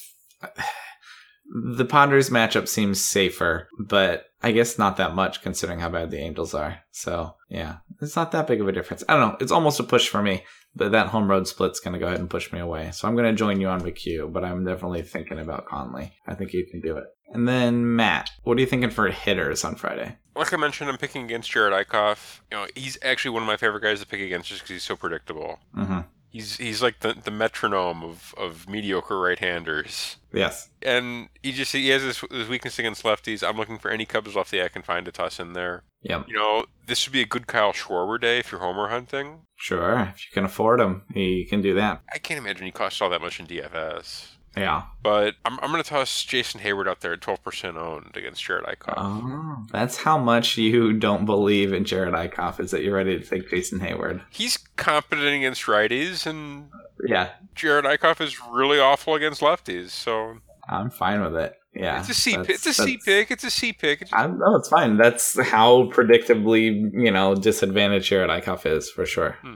The 1.46 1.84
Padres 1.84 2.30
matchup 2.30 2.68
seems 2.68 3.04
safer, 3.04 3.68
but 3.78 4.26
I 4.42 4.52
guess 4.52 4.78
not 4.78 4.96
that 4.96 5.14
much 5.14 5.42
considering 5.42 5.80
how 5.80 5.88
bad 5.88 6.10
the 6.10 6.18
Angels 6.18 6.54
are. 6.54 6.80
So, 6.90 7.36
yeah, 7.48 7.76
it's 8.00 8.16
not 8.16 8.32
that 8.32 8.46
big 8.46 8.60
of 8.60 8.68
a 8.68 8.72
difference. 8.72 9.04
I 9.08 9.14
don't 9.14 9.20
know. 9.32 9.36
It's 9.40 9.52
almost 9.52 9.80
a 9.80 9.84
push 9.84 10.08
for 10.08 10.22
me, 10.22 10.44
but 10.74 10.92
that 10.92 11.08
home 11.08 11.30
road 11.30 11.46
split's 11.46 11.80
going 11.80 11.94
to 11.94 11.98
go 11.98 12.06
ahead 12.06 12.20
and 12.20 12.30
push 12.30 12.52
me 12.52 12.60
away. 12.60 12.90
So 12.92 13.06
I'm 13.06 13.14
going 13.14 13.30
to 13.30 13.38
join 13.38 13.60
you 13.60 13.68
on 13.68 13.82
McHugh, 13.82 14.32
but 14.32 14.44
I'm 14.44 14.64
definitely 14.64 15.02
thinking 15.02 15.38
about 15.38 15.66
Conley. 15.66 16.12
I 16.26 16.34
think 16.34 16.52
you 16.52 16.66
can 16.70 16.80
do 16.80 16.96
it. 16.96 17.04
And 17.32 17.48
then 17.48 17.96
Matt, 17.96 18.30
what 18.42 18.56
are 18.56 18.60
you 18.60 18.66
thinking 18.66 18.90
for 18.90 19.08
hitters 19.08 19.64
on 19.64 19.74
Friday? 19.74 20.16
Like 20.36 20.52
I 20.52 20.56
mentioned, 20.56 20.90
I'm 20.90 20.98
picking 20.98 21.24
against 21.24 21.50
Jerad 21.50 21.84
Eickhoff. 21.84 22.40
You 22.50 22.58
know, 22.58 22.66
he's 22.74 22.98
actually 23.02 23.32
one 23.32 23.42
of 23.42 23.46
my 23.46 23.56
favorite 23.56 23.82
guys 23.82 24.00
to 24.00 24.06
pick 24.06 24.20
against 24.20 24.48
just 24.48 24.62
because 24.62 24.74
he's 24.74 24.82
so 24.82 24.96
predictable. 24.96 25.58
Mm-hmm. 25.76 26.00
He's 26.34 26.56
he's 26.56 26.82
like 26.82 26.98
the, 26.98 27.14
the 27.14 27.30
metronome 27.30 28.02
of, 28.02 28.34
of 28.36 28.68
mediocre 28.68 29.20
right-handers. 29.20 30.16
Yes. 30.32 30.68
And 30.82 31.28
he 31.44 31.52
just 31.52 31.70
he 31.70 31.90
has 31.90 32.02
this, 32.02 32.24
this 32.28 32.48
weakness 32.48 32.76
against 32.76 33.04
lefties. 33.04 33.46
I'm 33.46 33.56
looking 33.56 33.78
for 33.78 33.88
any 33.88 34.04
Cubs 34.04 34.34
lefty 34.34 34.60
I 34.60 34.66
can 34.66 34.82
find 34.82 35.06
to 35.06 35.12
toss 35.12 35.38
in 35.38 35.52
there. 35.52 35.84
Yep. 36.02 36.24
You 36.26 36.34
know, 36.34 36.64
this 36.88 37.06
would 37.06 37.12
be 37.12 37.20
a 37.20 37.24
good 37.24 37.46
Kyle 37.46 37.72
Schwarber 37.72 38.20
day 38.20 38.40
if 38.40 38.50
you're 38.50 38.60
homer 38.60 38.88
hunting. 38.88 39.42
Sure. 39.54 40.12
If 40.12 40.26
you 40.26 40.32
can 40.34 40.44
afford 40.44 40.80
him, 40.80 41.02
you 41.14 41.46
can 41.46 41.62
do 41.62 41.72
that. 41.74 42.02
I 42.12 42.18
can't 42.18 42.38
imagine 42.38 42.66
he 42.66 42.72
costs 42.72 43.00
all 43.00 43.10
that 43.10 43.20
much 43.20 43.38
in 43.38 43.46
DFS. 43.46 44.30
Yeah. 44.56 44.82
But 45.02 45.34
I'm, 45.44 45.58
I'm 45.60 45.70
going 45.70 45.82
to 45.82 45.88
toss 45.88 46.22
Jason 46.22 46.60
Heyward 46.60 46.88
out 46.88 47.00
there 47.00 47.12
at 47.12 47.20
12% 47.20 47.76
owned 47.76 48.16
against 48.16 48.44
Jerad 48.44 48.64
Eickhoff. 48.64 48.94
Oh, 48.96 49.66
that's 49.72 49.96
how 49.96 50.16
much 50.16 50.56
you 50.56 50.92
don't 50.92 51.24
believe 51.24 51.72
in 51.72 51.84
Jerad 51.84 52.12
Eickhoff 52.14 52.60
is 52.60 52.70
that 52.70 52.82
you're 52.82 52.94
ready 52.94 53.18
to 53.18 53.24
take 53.24 53.50
Jason 53.50 53.80
Heyward. 53.80 54.22
He's 54.30 54.56
competent 54.76 55.26
against 55.28 55.64
righties, 55.64 56.26
and 56.26 56.68
Yeah, 57.06 57.30
Jerad 57.56 57.82
Eickhoff 57.82 58.20
is 58.20 58.40
really 58.50 58.78
awful 58.78 59.14
against 59.14 59.40
lefties. 59.40 59.90
So 59.90 60.38
I'm 60.68 60.90
fine 60.90 61.20
with 61.22 61.36
it. 61.36 61.56
Yeah, 61.74 61.98
it's 61.98 62.08
a 62.10 62.14
C. 62.14 62.30
that's- 62.36 62.46
Pick. 62.46 62.54
It's 62.54 62.66
a 62.66 62.72
C 62.74 62.98
pick. 63.04 63.30
It's 63.32 63.42
a 63.44 63.50
C 63.50 63.72
pick. 63.72 64.02
It's 64.02 64.12
I, 64.12 64.28
no, 64.28 64.54
it's 64.54 64.68
fine. 64.68 64.96
That's 64.96 65.36
how 65.48 65.90
predictably, 65.90 66.92
you 66.94 67.10
know, 67.10 67.34
disadvantaged 67.34 68.12
Jerad 68.12 68.28
Eickhoff 68.28 68.64
is 68.64 68.88
for 68.88 69.04
sure. 69.04 69.32
Hmm. 69.42 69.54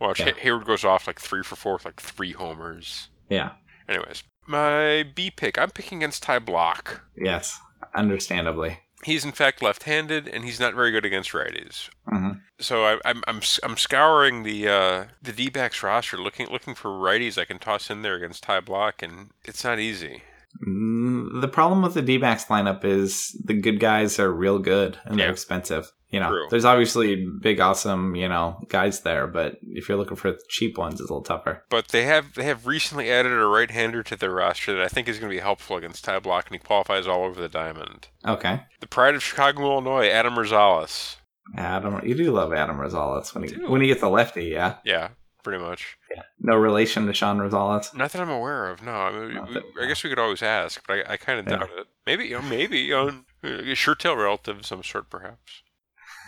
Watch 0.00 0.20
Yeah. 0.20 0.30
Heyward 0.30 0.64
goes 0.66 0.84
off 0.84 1.08
like 1.08 1.18
three 1.20 1.42
for 1.42 1.56
four 1.56 1.74
with 1.74 1.84
like 1.84 2.00
three 2.00 2.32
homers. 2.32 3.08
Yeah. 3.28 3.52
Anyways, 3.88 4.22
my 4.46 5.04
B 5.14 5.30
pick. 5.30 5.58
I'm 5.58 5.70
picking 5.70 5.98
against 5.98 6.22
Ty 6.22 6.40
Blach. 6.40 7.00
Yes. 7.16 7.58
Understandably. 7.94 8.78
He's 9.04 9.24
in 9.24 9.32
fact 9.32 9.60
left-handed, 9.60 10.26
and 10.28 10.44
he's 10.44 10.58
not 10.58 10.74
very 10.74 10.90
good 10.90 11.04
against 11.04 11.32
righties. 11.32 11.90
hmm 12.08 12.30
So 12.58 12.84
I, 12.84 12.98
I'm 13.04 13.22
I'm 13.26 13.40
I'm 13.62 13.76
scouring 13.76 14.42
the 14.44 14.68
uh, 14.68 15.04
the 15.22 15.32
D-backs 15.32 15.82
roster, 15.82 16.16
looking 16.16 16.48
looking 16.48 16.74
for 16.74 16.88
righties 16.90 17.36
I 17.38 17.44
can 17.44 17.58
toss 17.58 17.90
in 17.90 18.00
there 18.02 18.14
against 18.16 18.44
Ty 18.44 18.60
Blach, 18.60 19.02
and 19.02 19.30
it's 19.44 19.62
not 19.64 19.78
easy. 19.78 20.22
Mm, 20.66 21.40
The 21.40 21.48
problem 21.48 21.82
with 21.82 21.94
the 21.94 22.02
D 22.02 22.16
backs 22.16 22.44
lineup 22.46 22.84
is 22.84 23.38
the 23.44 23.54
good 23.54 23.80
guys 23.80 24.18
are 24.18 24.32
real 24.32 24.58
good 24.58 24.96
and 25.04 25.18
they're 25.18 25.30
expensive. 25.32 25.92
You 26.14 26.20
know, 26.20 26.28
True. 26.30 26.46
there's 26.50 26.64
obviously 26.64 27.26
big, 27.40 27.58
awesome, 27.58 28.14
you 28.14 28.28
know, 28.28 28.60
guys 28.68 29.00
there, 29.00 29.26
but 29.26 29.56
if 29.62 29.88
you're 29.88 29.98
looking 29.98 30.16
for 30.16 30.36
cheap 30.48 30.78
ones, 30.78 31.00
it's 31.00 31.10
a 31.10 31.12
little 31.12 31.22
tougher. 31.24 31.64
But 31.70 31.88
they 31.88 32.04
have 32.04 32.34
they 32.34 32.44
have 32.44 32.66
recently 32.66 33.10
added 33.10 33.32
a 33.32 33.46
right-hander 33.46 34.02
to 34.04 34.16
their 34.16 34.30
roster 34.30 34.72
that 34.74 34.82
I 34.84 34.88
think 34.88 35.08
is 35.08 35.18
going 35.18 35.30
to 35.30 35.36
be 35.36 35.40
helpful 35.42 35.76
against 35.76 36.04
Ty 36.04 36.20
Blach, 36.20 36.44
and 36.46 36.52
he 36.54 36.58
qualifies 36.58 37.06
all 37.08 37.24
over 37.24 37.40
the 37.40 37.48
diamond. 37.48 38.08
Okay. 38.24 38.60
The 38.80 38.86
pride 38.86 39.14
of 39.16 39.22
Chicago, 39.24 39.62
Illinois, 39.64 40.08
Adam 40.08 40.34
Rosales. 40.34 41.16
Adam, 41.56 42.00
you 42.06 42.14
do 42.14 42.30
love 42.32 42.52
Adam 42.52 42.76
Rosales 42.78 43.34
when 43.34 43.44
he 43.48 43.54
when 43.66 43.80
he 43.80 43.88
gets 43.88 44.02
a 44.02 44.08
lefty, 44.08 44.44
yeah. 44.44 44.76
Yeah, 44.84 45.08
pretty 45.42 45.62
much. 45.62 45.96
Yeah. 46.14 46.22
No 46.40 46.54
relation 46.56 47.06
to 47.06 47.12
Sean 47.12 47.38
Rosales. 47.38 47.94
Not 47.94 48.12
that 48.12 48.22
I'm 48.22 48.30
aware 48.30 48.70
of. 48.70 48.82
No, 48.82 48.92
I, 48.92 49.10
mean, 49.10 49.44
we- 49.48 49.54
that- 49.54 49.64
I 49.82 49.86
guess 49.86 50.02
we 50.04 50.10
could 50.10 50.18
always 50.18 50.42
ask, 50.42 50.82
but 50.86 51.06
I, 51.08 51.14
I 51.14 51.16
kind 51.16 51.40
of 51.40 51.46
Yeah. 51.46 51.58
doubt 51.58 51.70
it. 51.76 51.86
Maybe, 52.06 52.24
you 52.26 52.36
know, 52.36 52.42
maybe 52.42 52.78
you 52.78 52.92
know, 52.94 53.10
a 53.42 53.74
sure 53.74 53.94
tail 53.94 54.16
relative 54.16 54.58
of 54.60 54.66
some 54.66 54.82
sort, 54.82 55.10
perhaps. 55.10 55.62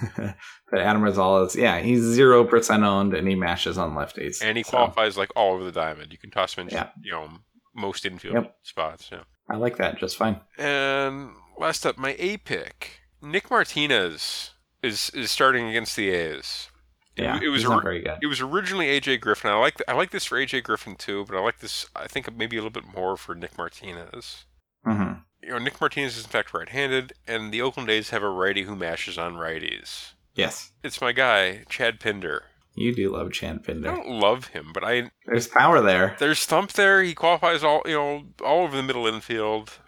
but 0.17 0.81
Adam 0.81 1.03
Rosales, 1.03 1.55
yeah, 1.55 1.79
he's 1.81 2.01
zero 2.03 2.45
percent 2.45 2.83
owned 2.85 3.15
and 3.15 3.27
he 3.29 3.35
mashes 3.35 3.79
on 3.79 3.95
lefties. 3.95 4.43
And 4.43 4.57
he 4.57 4.63
So, 4.63 4.71
qualifies 4.71 5.17
like 5.17 5.31
all 5.37 5.55
over 5.55 5.65
the 5.65 5.73
diamond. 5.73 6.13
You 6.13 6.19
can 6.19 6.31
toss 6.31 6.55
him 6.55 6.69
in, 6.69 6.75
Yeah. 6.75 6.89
you 7.03 7.13
know, 7.13 7.29
most 7.75 8.05
infield 8.07 8.35
Yep. 8.35 8.57
spots. 8.63 9.09
Yeah. 9.13 9.23
I 9.49 9.57
like 9.57 9.77
that 9.77 9.99
just 9.99 10.17
fine. 10.17 10.41
And 10.59 11.31
last 11.59 11.87
up, 11.87 11.97
my 11.99 12.17
A 12.19 12.37
pick, 12.39 13.01
Nick 13.23 13.51
Martinez. 13.51 14.53
is 14.83 15.11
is 15.15 15.31
starting 15.31 15.69
against 15.69 15.97
the 15.97 16.11
A's. 16.11 16.69
It- 17.17 17.23
Yeah, 17.23 17.41
it 17.43 17.49
was 17.49 17.63
he's 17.63 17.71
not 17.71 17.83
very 17.83 18.03
good. 18.03 18.19
It 18.23 18.27
was 18.27 18.41
originally 18.43 18.87
AJ 18.89 19.21
Griffin. 19.21 19.51
I 19.51 19.55
like 19.55 19.81
I 19.89 19.95
like 19.95 20.11
this 20.11 20.27
for 20.27 20.37
AJ 20.39 20.63
Griffin 20.65 20.97
too, 20.97 21.25
but 21.27 21.37
I 21.37 21.41
like 21.41 21.61
this. 21.61 21.87
I 21.97 22.07
think 22.07 22.31
maybe 22.37 22.57
a 22.57 22.61
little 22.63 22.71
bit 22.83 22.87
more 22.95 23.17
for 23.17 23.35
Nick 23.35 23.57
Martinez. 23.57 24.45
hmm 24.85 25.13
You 25.47 25.53
know, 25.53 25.59
Nick 25.59 25.81
Martinez 25.81 26.17
is 26.17 26.25
in 26.25 26.31
fact 26.31 26.53
right-handed, 26.53 27.13
and 27.27 27.53
the 27.53 27.63
Oakland 27.63 27.89
A's 27.89 28.11
have 28.11 28.23
a 28.25 28.29
righty 28.29 28.65
who 28.65 28.75
mashes 28.75 29.17
on 29.17 29.35
righties. 29.37 30.13
Yes, 30.35 30.73
It's 30.83 31.01
my 31.01 31.13
guy, 31.13 31.63
Chad 31.71 32.01
Pinder. 32.01 32.43
you 32.75 32.93
do 32.95 33.11
love 33.13 33.33
Chan 33.33 33.63
I 33.69 33.73
don't 33.73 34.09
love 34.09 34.49
him, 34.49 34.73
but 34.75 34.83
I 34.85 35.11
There's 35.25 35.47
power 35.49 35.81
there. 35.81 36.17
there's 36.19 36.45
thump 36.45 36.73
there. 36.73 37.03
He 37.03 37.15
qualifies 37.15 37.63
all 37.65 37.81
you 37.87 37.95
know 37.95 38.25
all 38.45 38.65
over 38.65 38.77
the 38.77 38.83
middle 38.83 39.07
infield. 39.07 39.79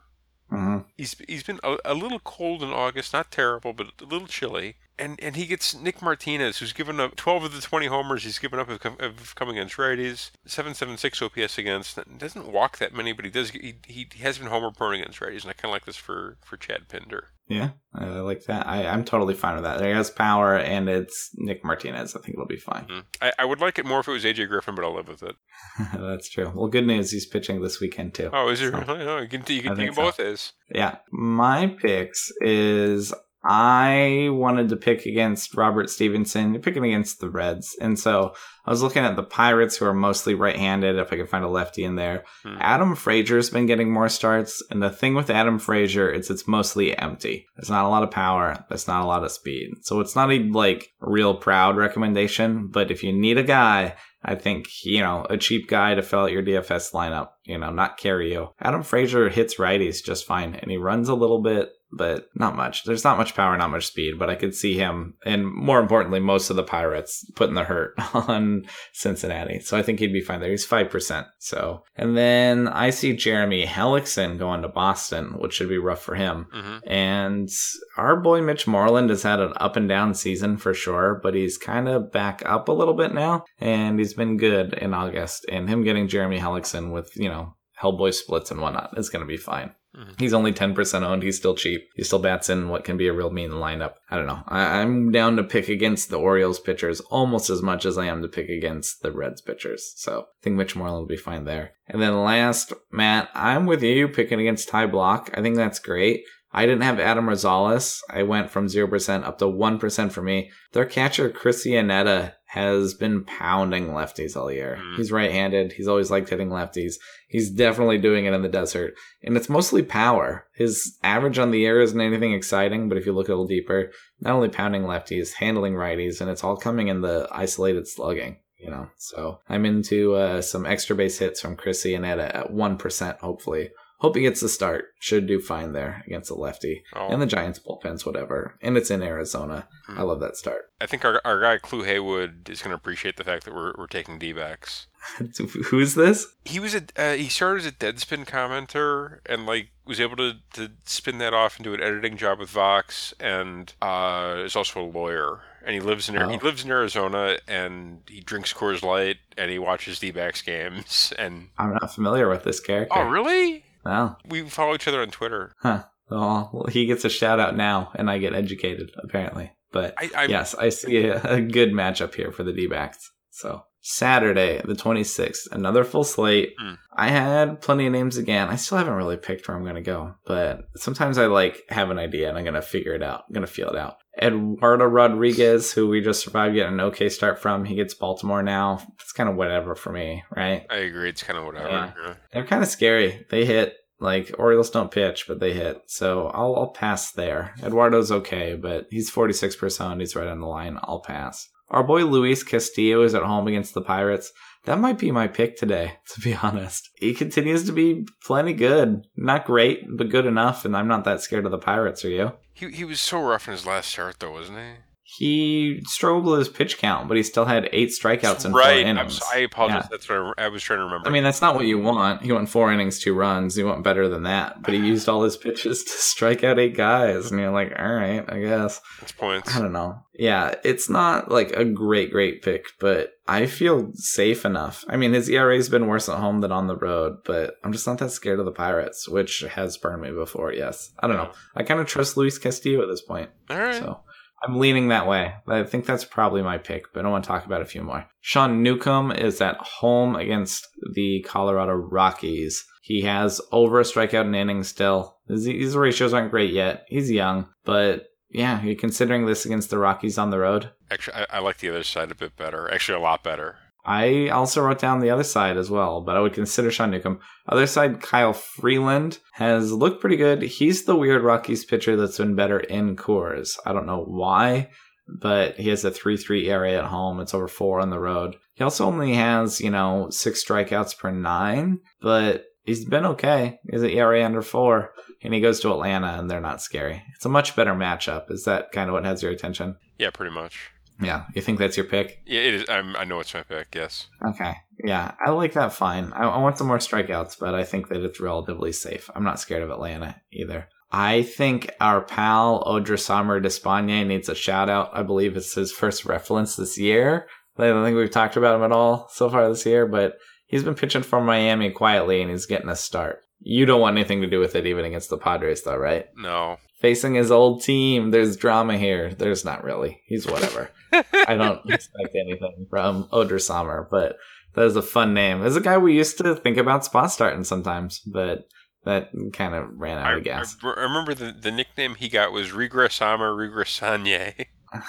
hmm 0.49 0.79
He's 0.97 1.17
he's 1.29 1.43
been 1.43 1.61
a, 1.65 1.77
a 1.85 1.95
little 1.95 2.21
cold 2.21 2.62
in 2.62 2.71
August, 2.71 3.12
not 3.12 3.31
terrible, 3.31 3.73
but 3.73 3.88
a 4.00 4.05
little 4.05 4.27
chilly. 4.29 4.77
And 4.99 5.19
and 5.23 5.37
he 5.37 5.47
gets 5.47 5.75
Nick 5.75 6.02
Martinez, 6.02 6.59
who's 6.59 6.73
given 6.73 6.99
up 7.00 7.17
12 7.17 7.45
of 7.45 7.55
the 7.55 7.61
20 7.61 7.87
homers 7.87 8.25
he's 8.25 8.38
given 8.38 8.59
up 8.59 8.69
have 8.69 8.81
come, 8.81 9.49
against 9.49 9.76
righties. 9.76 10.31
776 10.47 11.23
OPS 11.23 11.59
against. 11.59 11.99
Doesn't 12.19 12.50
walk 12.50 12.78
that 12.78 12.95
many, 12.95 13.12
but 13.12 13.25
he 13.25 13.31
does. 13.31 13.50
He, 13.50 13.76
he 13.87 14.09
has 14.21 14.38
been 14.38 14.49
homer 14.49 14.71
prone 14.71 14.95
against 14.95 15.21
righties, 15.21 15.43
and 15.43 15.50
I 15.50 15.52
kind 15.52 15.67
of 15.67 15.73
like 15.73 15.85
this 15.85 15.97
for 15.97 16.37
for 16.45 16.57
Chad 16.57 16.88
Pinder. 16.88 17.28
Yeah, 17.49 17.71
I 17.95 18.05
like 18.07 18.45
that. 18.45 18.67
I, 18.67 18.87
I'm 18.87 19.05
totally 19.05 19.33
fine 19.33 19.55
with 19.55 19.64
that. 19.64 19.78
There 19.78 19.95
has 19.95 20.11
power, 20.11 20.57
and 20.59 20.87
it's 20.87 21.31
Nick 21.37 21.64
Martinez. 21.64 22.14
I 22.14 22.21
think 22.21 22.35
it'll 22.35 22.45
be 22.47 22.57
fine. 22.59 22.85
Mm. 22.85 23.05
I, 23.23 23.33
I 23.38 23.45
would 23.47 23.59
like 23.61 23.78
it 23.78 23.87
more 23.87 24.00
if 24.00 24.09
it 24.09 24.12
was 24.12 24.25
AJ 24.25 24.49
Griffin, 24.49 24.75
but 24.75 24.85
I'll 24.85 24.95
live 24.95 25.09
with 25.09 25.23
it. 25.23 25.37
That's 25.99 26.28
true. 26.28 26.52
Well, 26.55 26.69
good 26.69 26.87
news. 26.87 27.11
He's 27.11 27.25
pitching 27.25 27.62
this 27.62 27.81
weekend 27.81 28.12
too. 28.12 28.28
Oh, 28.35 28.50
is 28.50 28.61
he 28.61 28.67
So- 28.67 28.73
really? 28.78 29.00
Oh, 29.07 29.19
you 29.21 29.28
can 29.28 29.43
you 29.49 29.62
can 29.62 29.76
think 29.76 29.90
take 29.90 29.95
so. 29.95 30.02
both 30.02 30.21
is. 30.21 30.52
Yeah. 30.75 30.97
My 31.11 31.69
picks 31.69 32.31
is 32.43 33.14
I 33.45 34.28
wanted 34.30 34.68
to 34.71 34.76
pick 34.76 35.07
against 35.07 35.57
Robert 35.57 35.90
Stephenson. 35.90 36.52
You're 36.52 36.62
picking 36.62 36.85
against 36.85 37.21
the 37.21 37.30
Reds. 37.30 37.76
And 37.80 37.99
so 37.99 38.35
I 38.66 38.71
was 38.71 38.83
looking 38.83 39.04
at 39.04 39.16
the 39.16 39.23
Pirates 39.23 39.76
who 39.76 39.87
are 39.87 39.95
mostly 39.95 40.35
right 40.35 40.57
handed 40.57 40.97
if 40.97 41.12
I 41.12 41.16
could 41.16 41.30
find 41.30 41.45
a 41.45 41.49
lefty 41.49 41.85
in 41.85 41.95
there. 41.97 42.25
Hmm. 42.42 42.57
Adam 42.61 42.95
Frazier's 42.97 43.50
been 43.50 43.66
getting 43.66 43.92
more 43.92 44.09
starts. 44.09 44.62
And 44.71 44.83
the 44.83 44.90
thing 44.90 45.14
with 45.14 45.30
Adam 45.30 45.59
Frazier 45.59 46.11
is 46.11 46.30
it's 46.30 46.49
mostly 46.49 46.97
empty. 46.99 47.47
There's 47.57 47.71
not 47.71 47.85
a 47.85 47.88
lot 47.88 48.02
of 48.02 48.11
power. 48.11 48.64
There's 48.68 48.88
not 48.88 49.04
a 49.04 49.07
lot 49.07 49.25
of 49.25 49.30
speed. 49.30 49.71
So 49.83 50.00
it's 50.00 50.16
not 50.16 50.33
a 50.33 50.38
like 50.50 50.88
real 51.00 51.37
proud 51.37 51.76
recommendation, 51.76 52.68
but 52.68 52.90
if 52.90 53.02
you 53.02 53.12
need 53.12 53.38
a 53.38 53.45
guy 53.45 53.95
I 54.23 54.35
think, 54.35 54.68
you 54.85 55.00
know, 55.00 55.26
a 55.30 55.37
cheap 55.37 55.68
guy 55.68 55.95
to 55.95 56.02
fill 56.02 56.21
out 56.21 56.33
your 56.33 56.42
DFS 56.42 56.92
lineup, 56.92 57.30
you 57.45 57.57
know, 57.57 57.71
not 57.71 57.99
carry 57.99 58.33
you. 58.33 58.49
Adam 58.61 58.83
Frazier 58.83 59.28
hits 59.28 59.57
righties 59.57 60.04
just 60.04 60.26
fine 60.26 60.57
and 60.57 60.71
he 60.71 60.76
runs 60.76 61.09
a 61.09 61.14
little 61.14 61.40
bit, 61.40 61.71
but 61.90 62.28
not 62.35 62.57
much. 62.57 62.85
There's 62.85 63.04
not 63.04 63.18
much 63.18 63.35
power, 63.35 63.57
not 63.57 63.71
much 63.71 63.87
speed, 63.87 64.18
but 64.18 64.28
I 64.30 64.35
could 64.35 64.54
see 64.54 64.75
him 64.75 65.14
and 65.25 65.47
more 65.47 65.80
importantly, 65.80 66.21
most 66.21 66.50
of 66.50 66.57
the 66.57 66.62
Pirates 66.62 67.25
putting 67.35 67.54
the 67.54 67.64
hurt 67.64 67.95
on 68.14 68.66
Cincinnati. 68.92 69.61
So 69.61 69.76
I 69.76 69.83
think 69.83 69.99
he'd 69.99 70.12
be 70.12 70.21
fine 70.21 70.40
there. 70.40 70.50
He's 70.50 70.66
5%. 70.66 71.26
So, 71.38 71.85
and 71.97 72.16
then 72.16 72.68
I 72.68 72.90
see 72.90 73.16
Jeremy 73.16 73.64
Hellickson 73.64 74.38
going 74.38 74.62
to 74.62 74.68
Boston, 74.68 75.38
which 75.38 75.54
should 75.54 75.68
be 75.68 75.78
rough 75.78 76.02
for 76.02 76.14
him. 76.14 76.47
hmm 76.52 76.78
And 76.87 77.49
our 77.97 78.16
boy 78.16 78.42
Mitch 78.42 78.66
Moreland 78.66 79.11
has 79.11 79.23
had 79.23 79.40
an 79.40 79.52
up 79.57 79.76
and 79.76 79.88
down 79.88 80.14
season 80.14 80.57
for 80.57 80.75
sure, 80.75 81.21
but 81.23 81.35
he's 81.35 81.59
kind 81.59 81.88
of 81.88 82.12
back 82.12 82.42
up 82.45 82.68
a 82.68 82.73
little 82.73 82.95
bit 82.95 83.14
now, 83.14 83.45
and 83.61 83.99
he's 83.99 84.14
been 84.14 84.37
good 84.37 84.75
in 84.75 84.95
August. 84.95 85.47
And 85.50 85.68
him 85.68 85.85
getting 85.85 86.09
Jeremy 86.09 86.38
Hellickson 86.38 86.92
with, 86.92 87.16
you 87.16 87.28
know, 87.28 87.54
Hellboy 87.80 88.12
splits 88.12 88.50
and 88.50 88.61
whatnot 88.61 88.99
is 88.99 89.09
going 89.09 89.21
to 89.21 89.26
be 89.26 89.37
fine. 89.37 89.73
Mhm. 89.99 90.21
He's 90.21 90.33
only 90.33 90.52
10% 90.52 91.02
owned. 91.05 91.23
He's 91.23 91.37
still 91.37 91.55
cheap. 91.55 91.88
He 91.97 92.05
still 92.05 92.19
bats 92.21 92.49
in 92.49 92.69
what 92.69 92.85
can 92.85 92.97
be 92.97 93.09
a 93.09 93.12
real 93.12 93.31
mean 93.31 93.50
lineup. 93.50 93.95
I 94.11 94.17
don't 94.17 94.26
know. 94.26 94.43
I- 94.47 94.81
I'm 94.81 95.11
down 95.11 95.37
to 95.37 95.43
pick 95.45 95.69
against 95.69 96.11
the 96.11 96.19
Orioles 96.19 96.61
pitchers 96.61 97.00
almost 97.11 97.50
as 97.50 97.62
much 97.62 97.85
as 97.85 97.99
I 97.99 98.07
am 98.07 98.23
to 98.23 98.28
pick 98.28 98.49
against 98.49 99.02
the 99.02 99.11
Reds 99.11 99.40
pitchers. 99.40 99.93
So 99.97 100.21
I 100.21 100.43
think 100.43 100.57
Mitch 100.57 100.76
Moreland 100.76 101.00
will 101.02 101.09
be 101.09 101.17
fine 101.17 101.45
there. 101.45 101.73
And 101.88 102.00
then 102.00 102.23
last, 102.23 102.73
Matt, 102.93 103.28
I'm 103.35 103.67
with 103.67 103.83
you 103.83 104.09
picking 104.09 104.40
against 104.40 104.69
Ty 104.69 104.87
Blach. 104.87 105.31
I 105.35 105.43
think 105.43 105.57
that's 105.57 105.78
great. 105.78 106.23
I 106.52 106.64
didn't 106.64 106.83
have 106.83 106.99
Adam 106.99 107.26
Rosales. 107.26 108.00
I 108.09 108.23
went 108.23 108.50
from 108.50 108.67
0% 108.67 109.25
up 109.25 109.38
to 109.38 109.45
1% 109.45 110.12
for 110.12 110.23
me. 110.23 110.50
Their 110.73 110.87
catcher, 110.87 111.28
Chris 111.28 111.67
Iannetta, 111.67 112.33
has 112.47 112.95
been 112.95 113.25
pounding 113.25 113.88
lefties 113.88 114.35
all 114.35 114.50
year. 114.50 114.78
Mm. 114.81 114.97
He's 114.97 115.12
right 115.12 115.31
handed. 115.31 115.73
He's 115.73 115.87
always 115.88 116.11
liked 116.11 116.31
hitting 116.31 116.49
lefties. 116.49 116.95
He's 117.28 117.50
definitely 117.50 117.99
doing 117.99 118.25
it 118.25 118.33
in 118.33 118.40
the 118.40 118.49
desert. 118.49 118.95
And 119.23 119.37
it's 119.37 119.50
mostly 119.50 119.83
power. 119.83 120.47
His 120.55 120.97
average 121.02 121.38
on 121.38 121.50
the 121.50 121.59
year 121.59 121.83
isn't 121.83 122.00
anything 122.00 122.33
exciting, 122.33 122.88
but 122.88 122.97
if 122.97 123.05
you 123.05 123.12
look 123.12 123.28
a 123.28 123.33
little 123.33 123.47
deeper, 123.47 123.90
not 124.21 124.33
only 124.33 124.49
pounding 124.49 124.85
lefties, 124.85 125.35
handling 125.35 125.75
righties, 125.75 126.23
and 126.23 126.31
it's 126.31 126.43
all 126.43 126.57
coming 126.57 126.88
in 126.88 127.02
the 127.02 127.28
isolated 127.31 127.87
slugging. 127.87 128.38
You 128.59 128.71
know, 128.71 128.88
so 128.97 129.38
I'm 129.49 129.64
into 129.64 130.14
uh, 130.14 130.43
some 130.43 130.67
extra 130.67 130.97
base 130.97 131.19
hits 131.19 131.40
from 131.40 131.55
Chris 131.55 131.85
Iannetta 131.85 132.35
at 132.35 132.50
1%, 132.50 133.19
hopefully. 133.19 133.71
Hope 133.99 134.14
he 134.17 134.23
gets 134.23 134.40
the 134.40 134.49
start. 134.49 134.87
Should 135.00 135.26
do 135.26 135.40
fine 135.40 135.73
there 135.73 136.05
against 136.07 136.28
the 136.28 136.35
lefty. 136.37 136.85
Oh, 136.95 137.09
And 137.09 137.21
the 137.21 137.26
Giants 137.26 137.59
bullpens, 137.59 138.07
whatever. 138.07 138.55
And 138.62 138.76
it's 138.76 138.90
in 138.93 139.02
Arizona. 139.02 139.67
Hmm. 139.87 139.99
I 139.99 140.02
love 140.02 140.21
that 140.21 140.37
start. 140.37 140.71
I 140.81 140.87
think 140.87 141.05
our, 141.05 141.21
our 141.25 141.40
guy 141.40 141.59
Clue 141.59 141.83
Haywood 141.83 142.49
is 142.49 142.62
going 142.62 142.71
to 142.71 142.76
appreciate 142.76 143.17
the 143.17 143.25
fact 143.25 143.45
that 143.45 143.55
we're, 143.55 143.75
we're 143.76 143.87
taking 143.88 144.19
D 144.19 144.33
backs. 144.33 144.87
Who's 145.71 145.95
this? 145.95 146.26
He 146.45 146.61
was 146.61 146.75
a 146.75 146.83
uh, 146.97 147.14
he 147.14 147.28
started 147.28 147.61
as 147.61 147.67
a 147.67 147.73
Deadspin 147.73 148.26
commenter 148.26 149.19
and 149.26 149.47
like 149.47 149.71
was 149.87 150.00
able 150.00 150.17
to, 150.17 150.35
to 150.55 150.71
spin 150.85 151.19
that 151.19 151.35
off 151.35 151.57
and 151.57 151.64
do 151.64 151.75
an 151.75 151.81
editing 151.83 152.17
job 152.17 152.38
with 152.38 152.50
Vox 152.50 153.14
and 153.19 153.73
uh, 153.83 154.43
is 154.45 154.55
also 154.57 154.83
a 154.83 154.87
lawyer 154.87 155.40
and 155.64 155.75
he 155.75 155.81
lives 155.81 156.09
in 156.09 156.17
Ar- 156.17 156.28
he 156.31 156.37
Oh. 156.37 156.45
lives 156.45 156.64
in 156.64 156.71
Arizona 156.71 157.38
and 157.47 158.00
he 158.09 158.21
drinks 158.21 158.52
Coors 158.52 158.83
Light 158.83 159.17
and 159.37 159.50
he 159.50 159.59
watches 159.59 159.99
D-backs 159.99 160.43
games 160.43 161.12
and 161.19 161.49
I'm 161.59 161.73
not 161.73 161.95
familiar 161.95 162.28
with 162.28 162.45
this 162.45 162.61
character. 162.61 162.95
oh 162.99 163.09
really 163.09 163.64
Well, 163.85 164.18
we 164.28 164.42
follow 164.49 164.75
each 164.75 164.88
other 164.88 165.02
on 165.02 165.11
Twitter. 165.11 165.52
huh. 165.62 165.85
Well, 166.11 166.66
he 166.70 166.87
gets 166.87 167.04
a 167.04 167.11
shout 167.11 167.38
out 167.38 167.56
now, 167.56 167.90
and 167.94 168.11
I 168.11 168.18
get 168.18 168.35
educated, 168.35 168.90
apparently. 169.02 169.52
But 169.73 169.94
I 169.99 170.25
yes, 170.25 170.54
I 170.54 170.70
see 170.70 171.04
a, 171.04 171.20
a 171.23 171.40
good 171.42 171.73
matchup 171.73 172.14
here 172.14 172.32
for 172.32 172.42
the 172.42 172.52
D 172.52 172.66
backs. 172.66 173.11
So, 173.30 173.62
Saturday, 173.90 174.61
the 174.62 174.75
26th, 174.75 175.50
another 175.50 175.83
full 175.83 176.04
slate. 176.04 176.54
Hmm. 176.61 176.75
I 176.95 177.09
had 177.09 177.62
plenty 177.62 177.87
of 177.87 177.92
names 177.92 178.18
again. 178.18 178.49
I 178.49 178.57
still 178.57 178.76
haven't 178.76 178.92
really 178.92 179.16
picked 179.16 179.49
where 179.49 179.57
I'm 179.57 179.62
going 179.62 179.76
to 179.76 179.80
go, 179.80 180.14
but 180.26 180.68
sometimes 180.76 181.16
I 181.16 181.25
like 181.25 181.62
have 181.71 181.88
an 181.88 181.99
idea 181.99 182.28
and 182.28 182.37
I'm 182.37 182.45
going 182.45 182.52
to 182.52 182.61
figure 182.61 182.92
it 182.92 183.02
out. 183.02 183.25
I'm 183.26 183.33
going 183.33 183.47
to 183.47 183.52
feel 183.52 183.71
it 183.71 183.76
out. 183.76 183.97
Eduardo 184.21 184.85
Rodriguez, 184.85 185.73
who 185.73 185.88
we 185.88 186.02
just 186.02 186.23
survived 186.23 186.54
getting 186.54 186.75
an 186.75 186.80
okay 186.80 187.09
start 187.09 187.38
from, 187.38 187.64
he 187.64 187.76
gets 187.76 187.95
Baltimore 187.95 188.42
now. 188.42 188.83
It's 189.00 189.12
kind 189.12 189.30
of 189.30 189.37
whatever 189.37 189.75
for 189.75 189.90
me, 189.90 190.23
right? 190.37 190.66
I 190.68 190.76
agree. 190.76 191.09
It's 191.09 191.23
kind 191.23 191.38
of 191.38 191.47
whatever. 191.47 191.68
Yeah. 191.68 191.92
yeah. 192.04 192.14
They're 192.30 192.47
kind 192.47 192.62
of 192.62 192.68
scary. 192.68 193.25
They 193.30 193.47
hit 193.47 193.75
like 194.00 194.35
Orioles 194.38 194.68
don't 194.68 194.90
pitch, 194.90 195.25
but 195.26 195.40
they 195.40 195.54
hit. 195.54 195.80
So 195.87 196.26
I'll 196.26 196.54
I'll 196.57 196.73
pass 196.73 197.12
there. 197.12 197.54
Eduardo's 197.62 198.12
okay, 198.12 198.54
but 198.54 198.87
he's 198.90 199.09
forty 199.09 199.33
six 199.33 199.57
percent. 199.57 200.00
He's 200.00 200.14
right 200.14 200.28
on 200.28 200.40
the 200.40 200.47
line. 200.47 200.78
I'll 200.83 201.00
pass. 201.00 201.49
Our 201.70 201.84
boy 201.84 202.04
Luis 202.04 202.42
Castillo 202.42 203.02
is 203.02 203.14
at 203.14 203.22
home 203.22 203.46
against 203.46 203.75
the 203.75 203.82
Pirates. 203.82 204.32
That 204.64 204.78
might 204.78 204.98
be 204.98 205.10
my 205.10 205.28
pick 205.28 205.56
today, 205.56 205.98
to 206.14 206.20
be 206.20 206.34
honest. 206.34 206.88
He 206.96 207.14
continues 207.14 207.64
to 207.64 207.72
be 207.72 208.06
plenty 208.25 208.52
good. 208.52 209.06
Not 209.16 209.44
great, 209.44 209.84
but 209.96 210.08
good 210.08 210.26
enough, 210.26 210.64
and 210.64 210.76
I'm 210.76 210.88
not 210.88 211.04
that 211.04 211.20
scared 211.20 211.44
of 211.44 211.52
the 211.52 211.58
Pirates, 211.58 212.04
are 212.04 212.10
you? 212.10 212.32
He 212.52 212.70
he 212.70 212.84
was 212.84 213.00
so 213.00 213.22
rough 213.22 213.46
in 213.46 213.52
his 213.52 213.66
last 213.66 213.90
start 213.90 214.18
though, 214.18 214.32
wasn't 214.32 214.58
he? 214.58 214.88
He 215.17 215.81
struggled 215.87 216.27
with 216.27 216.38
his 216.38 216.49
pitch 216.50 216.77
count, 216.77 217.09
but 217.09 217.17
he 217.17 217.23
still 217.23 217.47
had 217.47 217.71
eight 217.73 217.88
strikeouts 217.88 218.45
in 218.45 218.53
right. 218.53 218.83
four 218.83 218.91
innings. 218.91 219.21
I 219.33 219.38
apologize. 219.38 219.85
Yeah. 219.85 219.88
That's 219.91 220.09
what 220.09 220.35
I, 220.38 220.45
I 220.45 220.49
was 220.49 220.62
trying 220.62 220.81
to 220.81 220.85
remember. 220.85 221.09
I 221.09 221.11
mean, 221.11 221.25
that's 221.25 221.41
not 221.41 221.55
what 221.55 221.65
you 221.65 221.79
want. 221.79 222.23
He 222.23 222.31
went 222.31 222.50
four 222.50 222.71
innings, 222.71 222.99
two 222.99 223.15
runs. 223.15 223.57
You 223.57 223.65
want 223.65 223.83
better 223.83 224.07
than 224.07 224.25
that. 224.25 224.62
But 224.62 224.75
he 224.75 224.81
used 224.81 225.09
all 225.09 225.23
his 225.23 225.38
pitches 225.38 225.83
to 225.83 225.91
strike 225.91 226.45
out 226.45 226.59
eight 226.59 226.77
guys. 226.77 227.31
And 227.31 227.41
you're 227.41 227.50
like, 227.50 227.73
all 227.79 227.91
right, 227.91 228.23
I 228.29 228.38
guess. 228.38 228.83
That's 229.00 229.12
points. 229.12 229.57
I 229.57 229.61
don't 229.61 229.73
know. 229.73 229.99
Yeah, 230.12 230.57
it's 230.62 230.91
not 230.91 231.31
like 231.31 231.53
a 231.53 231.65
great, 231.65 232.11
great 232.11 232.43
pick, 232.43 232.67
but 232.79 233.12
I 233.27 233.47
feel 233.47 233.93
safe 233.95 234.45
enough. 234.45 234.85
I 234.88 234.97
mean, 234.97 235.15
his 235.15 235.29
ERA's 235.29 235.69
been 235.69 235.87
worse 235.87 236.09
at 236.09 236.19
home 236.19 236.41
than 236.41 236.53
on 236.53 236.67
the 236.67 236.77
road, 236.77 237.19
but 237.25 237.55
I'm 237.65 237.73
just 237.73 237.87
not 237.87 237.99
that 237.99 238.11
scared 238.11 238.41
of 238.41 238.45
the 238.45 238.50
Pirates, 238.50 239.09
which 239.09 239.41
has 239.41 239.79
burned 239.79 240.03
me 240.03 240.11
before, 240.11 240.53
yes. 240.53 240.93
I 240.99 241.07
don't 241.07 241.17
know. 241.17 241.31
I 241.55 241.62
kind 241.62 241.81
of 241.81 241.87
trust 241.87 242.17
Luis 242.17 242.37
Castillo 242.37 242.83
at 242.83 242.88
this 242.88 243.00
point. 243.00 243.31
All 243.49 243.59
right. 243.59 243.77
So 243.77 244.00
I'm 244.42 244.59
leaning 244.59 244.88
that 244.88 245.07
way. 245.07 245.35
I 245.49 245.64
think 245.64 245.85
that's 245.85 246.04
probably 246.04 246.42
my 246.42 246.59
pick, 246.59 246.92
but 246.92 247.04
I 247.04 247.09
want 247.09 247.25
to 247.25 247.28
talk 247.28 247.45
about 247.45 247.62
a 247.62 247.66
few 247.66 247.83
more. 247.83 248.07
Sean 248.21 248.62
Newcomb 248.62 249.11
is 249.11 249.40
at 249.40 249.57
home 249.57 250.16
against 250.16 250.66
the 250.95 251.25
Colorado 251.26 251.73
Rockies. 251.73 252.64
He 252.83 253.02
has 253.02 253.40
over 253.52 253.80
a 253.80 253.83
strikeout 253.85 254.25
in 254.25 254.35
innings 254.35 254.68
still. 254.68 255.18
His, 255.28 255.47
his 255.47 255.76
ratios 255.76 256.14
aren't 256.14 256.30
great 256.30 256.52
yet. 256.52 256.85
He's 256.88 257.11
young, 257.11 257.49
but 257.64 258.07
yeah, 258.30 258.62
you're 258.62 258.76
considering 258.76 259.26
this 259.26 259.45
against 259.45 259.71
the 259.71 259.78
Rockies 259.78 260.18
on 260.18 260.30
the 260.30 260.38
road. 260.38 260.71
Actually, 260.90 261.16
I, 261.16 261.26
I 261.33 261.38
like 261.40 261.59
the 261.59 261.71
other 261.71 261.83
side 261.83 262.11
a 262.11 262.14
bit 262.14 262.37
better. 262.37 262.73
Actually, 262.73 262.99
a 262.99 263.02
lot 263.02 263.23
better. 263.25 263.57
I 263.88 264.28
also 264.28 264.61
wrote 264.61 264.80
down 264.80 265.00
the 265.00 265.09
other 265.09 265.25
side 265.25 265.57
as 265.57 265.71
well, 265.71 266.02
but 266.02 266.14
I 266.14 266.21
would 266.21 266.35
consider 266.35 266.71
Sean 266.71 266.90
Newcomb. 266.90 267.21
Other 267.49 267.66
side, 267.66 268.02
Kyle 268.02 268.35
Freeland 268.35 269.18
has 269.33 269.73
looked 269.73 270.02
pretty 270.02 270.16
good. 270.16 270.42
He's 270.42 270.85
the 270.85 270.95
weird 270.95 271.23
Rockies 271.23 271.64
pitcher 271.64 271.97
that's 271.97 272.18
been 272.18 272.35
better 272.35 272.61
in 272.61 272.97
Coors. 272.97 273.59
I 273.64 273.73
don't 273.73 273.87
know 273.87 274.04
why, 274.04 274.68
but 275.09 275.57
he 275.57 275.71
has 275.71 275.87
a 275.87 275.90
3-3 275.90 276.49
ERA 276.49 276.73
at 276.73 276.85
home. 276.85 277.18
It's 277.18 277.33
over 277.33 277.49
four 277.49 277.80
on 277.80 277.88
the 277.88 277.99
road. 277.99 278.37
He 278.52 278.62
also 278.62 278.85
only 278.85 279.14
has, 279.14 279.59
you 279.59 279.71
know, 279.71 280.09
six 280.11 280.45
strikeouts 280.45 280.99
per 280.99 281.11
nine, 281.11 281.80
but 282.02 282.45
he's 282.64 282.85
been 282.85 283.07
okay. 283.07 283.59
He's 283.71 283.83
an 283.83 283.88
ERA 283.88 284.23
under 284.23 284.42
four, 284.42 284.92
and 285.23 285.33
he 285.33 285.40
goes 285.40 285.61
to 285.61 285.73
Atlanta, 285.73 286.18
and 286.18 286.30
they're 286.30 286.42
not 286.42 286.61
scary. 286.61 287.02
It's 287.16 287.25
a 287.25 287.30
much 287.30 287.57
better 287.57 287.73
matchup. 287.73 288.30
Is 288.30 288.45
that 288.45 288.71
kind 288.71 288.90
of 288.90 288.92
what 288.92 289.07
has 289.07 289.23
your 289.23 289.33
attention? 289.33 289.76
Yeah, 289.97 290.11
pretty 290.11 290.35
much. 290.35 290.73
Yeah, 291.00 291.25
you 291.35 291.43
think 291.43 291.59
that's 291.59 291.76
your 291.76 291.87
pick? 291.87 292.23
Yeah, 292.26 292.40
it 292.40 292.55
is. 292.55 292.69
I'm, 292.69 292.97
I 292.97 293.05
know 293.05 293.21
it's 293.21 293.33
my 293.33 293.43
pick. 293.43 293.75
Yes. 293.75 294.09
Okay. 294.25 294.57
Yeah, 294.85 295.14
I 295.25 295.31
like 295.31 295.52
that 295.52 295.73
fine. 295.73 296.12
I, 296.12 296.25
I 296.25 296.38
want 296.38 296.59
some 296.59 296.67
more 296.67 296.78
strikeouts, 296.78 297.38
but 297.38 297.55
I 297.55 297.64
think 297.64 297.88
that 297.88 298.02
it's 298.02 298.21
relatively 298.21 298.73
safe. 298.73 299.11
I'm 299.14 299.25
not 299.25 299.40
scared 299.40 299.62
of 299.62 299.71
Atlanta 299.71 300.21
either. 300.33 300.69
I 300.90 301.23
think 301.23 301.71
our 301.81 302.00
pal 302.00 302.64
Odrisamer 302.64 303.43
Despaigne 303.43 304.07
needs 304.07 304.28
a 304.28 304.35
shout 304.35 304.71
out. 304.71 304.90
I 304.93 305.02
believe 305.02 305.37
it's 305.37 305.55
his 305.55 305.71
first 305.71 306.05
reference 306.05 306.57
this 306.57 306.78
year. 306.78 307.26
I 307.59 307.67
don't 307.67 307.85
think 307.85 307.97
we've 307.97 308.11
talked 308.11 308.37
about 308.37 308.57
him 308.57 308.62
at 308.62 308.73
all 308.73 309.09
so 309.12 309.28
far 309.28 309.49
this 309.49 309.67
year, 309.67 309.87
but 309.87 310.14
he's 310.47 310.62
been 310.64 310.76
pitching 310.76 311.02
for 311.02 311.21
Miami 311.21 311.71
quietly 311.71 312.23
and 312.23 312.31
he's 312.31 312.47
getting 312.47 312.69
a 312.69 312.76
start. 312.76 313.21
You 313.40 313.67
don't 313.67 313.81
want 313.81 313.97
anything 313.97 314.21
to 314.23 314.31
do 314.31 314.40
with 314.40 314.55
it 314.55 314.67
even 314.67 314.85
against 314.85 315.11
the 315.11 315.19
Padres 315.19 315.62
though, 315.62 315.76
right? 315.76 316.07
No. 316.17 316.59
Facing 316.81 317.14
his 317.14 317.31
old 317.33 317.62
team, 317.62 318.12
there's 318.12 318.37
drama 318.37 318.78
here. 318.78 319.12
There's 319.12 319.45
not 319.45 319.64
really. 319.64 320.00
He's 320.07 320.26
whatever. 320.26 320.71
I 320.92 321.35
don't 321.35 321.71
expect 321.71 322.14
anything 322.14 322.66
from 322.71 323.04
Odrisamer, 323.12 323.88
but 323.90 324.16
that 324.54 324.64
is 324.64 324.76
a 324.76 324.83
fun 324.83 325.14
name. 325.14 325.40
There's 325.40 325.57
a 325.57 325.61
guy 325.61 325.78
we 325.78 325.97
used 325.97 326.18
to 326.18 326.35
think 326.35 326.57
about 326.57 326.85
spot 326.85 327.11
starting 327.11 327.45
sometimes, 327.45 328.00
but 328.00 328.49
that 328.85 329.11
kind 329.33 329.54
of 329.54 329.66
ran 329.75 329.99
out 329.99 330.07
I, 330.07 330.16
of 330.16 330.25
gas. 330.25 330.57
I, 330.62 330.68
I 330.68 330.83
remember 330.83 331.14
the, 331.14 331.33
the 331.33 331.50
nickname 331.50 331.95
he 331.95 332.09
got 332.09 332.33
was 332.33 332.50
Regressama 332.50 333.37
Regressanye. 333.37 334.47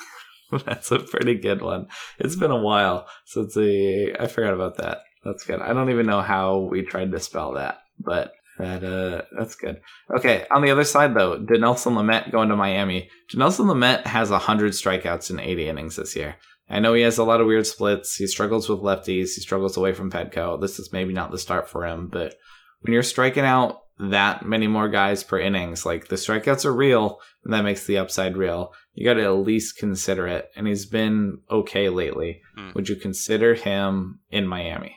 That's 0.66 0.92
a 0.92 1.00
pretty 1.00 1.36
good 1.36 1.62
one. 1.62 1.88
It's 2.18 2.36
been 2.36 2.52
a 2.52 2.58
while 2.58 3.08
since 3.26 3.54
the 3.54 4.16
I 4.20 4.28
forgot 4.28 4.54
about 4.54 4.78
that. 4.78 5.00
That's 5.24 5.46
good. 5.46 5.62
I 5.62 5.74
don't 5.74 5.90
even 5.90 6.06
know 6.06 6.22
how 6.22 6.60
we 6.60 6.82
tried 6.82 7.12
to 7.12 7.20
spell 7.20 7.54
that, 7.54 7.80
but 8.00 8.32
that 8.60 8.84
uh 8.84 9.24
that's 9.38 9.56
good. 9.56 9.82
Okay, 10.16 10.46
on 10.52 10.62
the 10.62 10.72
other 10.72 10.84
side 10.84 11.16
though, 11.16 11.40
Dinelson 11.40 11.94
Lamet 11.94 12.32
going 12.32 12.50
to 12.50 12.56
Miami. 12.56 13.10
Dinelson 13.34 13.66
Lamet 13.66 14.06
has 14.06 14.30
hundred 14.30 14.74
strikeouts 14.74 15.32
in 15.32 15.40
80 15.40 15.70
innings 15.70 15.96
this 15.96 16.16
year. 16.16 16.36
I 16.70 16.80
know 16.80 16.94
he 16.94 17.02
has 17.02 17.18
a 17.18 17.24
lot 17.24 17.42
of 17.42 17.48
weird 17.48 17.66
splits. 17.66 18.16
He 18.16 18.28
struggles 18.28 18.70
with 18.70 18.80
lefties. 18.80 19.34
He 19.34 19.42
struggles 19.42 19.76
away 19.76 19.94
from 19.94 20.12
Petco. 20.12 20.62
This 20.62 20.78
is 20.78 20.94
maybe 20.94 21.14
not 21.14 21.32
the 21.32 21.40
start 21.40 21.68
for 21.68 21.86
him, 21.86 22.10
but 22.12 22.36
when 22.82 22.94
you're 22.94 23.02
striking 23.02 23.44
out 23.44 23.82
that 24.00 24.46
many 24.46 24.68
more 24.68 24.88
guys 24.88 25.24
per 25.24 25.40
innings, 25.40 25.86
like 25.86 26.08
the 26.08 26.16
strikeouts 26.16 26.66
are 26.66 26.74
real, 26.74 27.20
and 27.44 27.54
that 27.54 27.64
makes 27.64 27.86
the 27.86 27.98
upside 27.98 28.38
real. 28.38 28.74
You 28.94 29.06
got 29.06 29.16
to 29.16 29.24
at 29.24 29.30
least 29.30 29.78
consider 29.78 30.28
it. 30.28 30.50
And 30.56 30.68
he's 30.68 30.86
been 30.86 31.40
okay 31.50 31.90
lately. 31.90 32.42
Hmm. 32.56 32.70
Would 32.76 32.88
you 32.88 32.96
consider 32.96 33.56
him 33.56 34.20
in 34.30 34.48
Miami? 34.48 34.96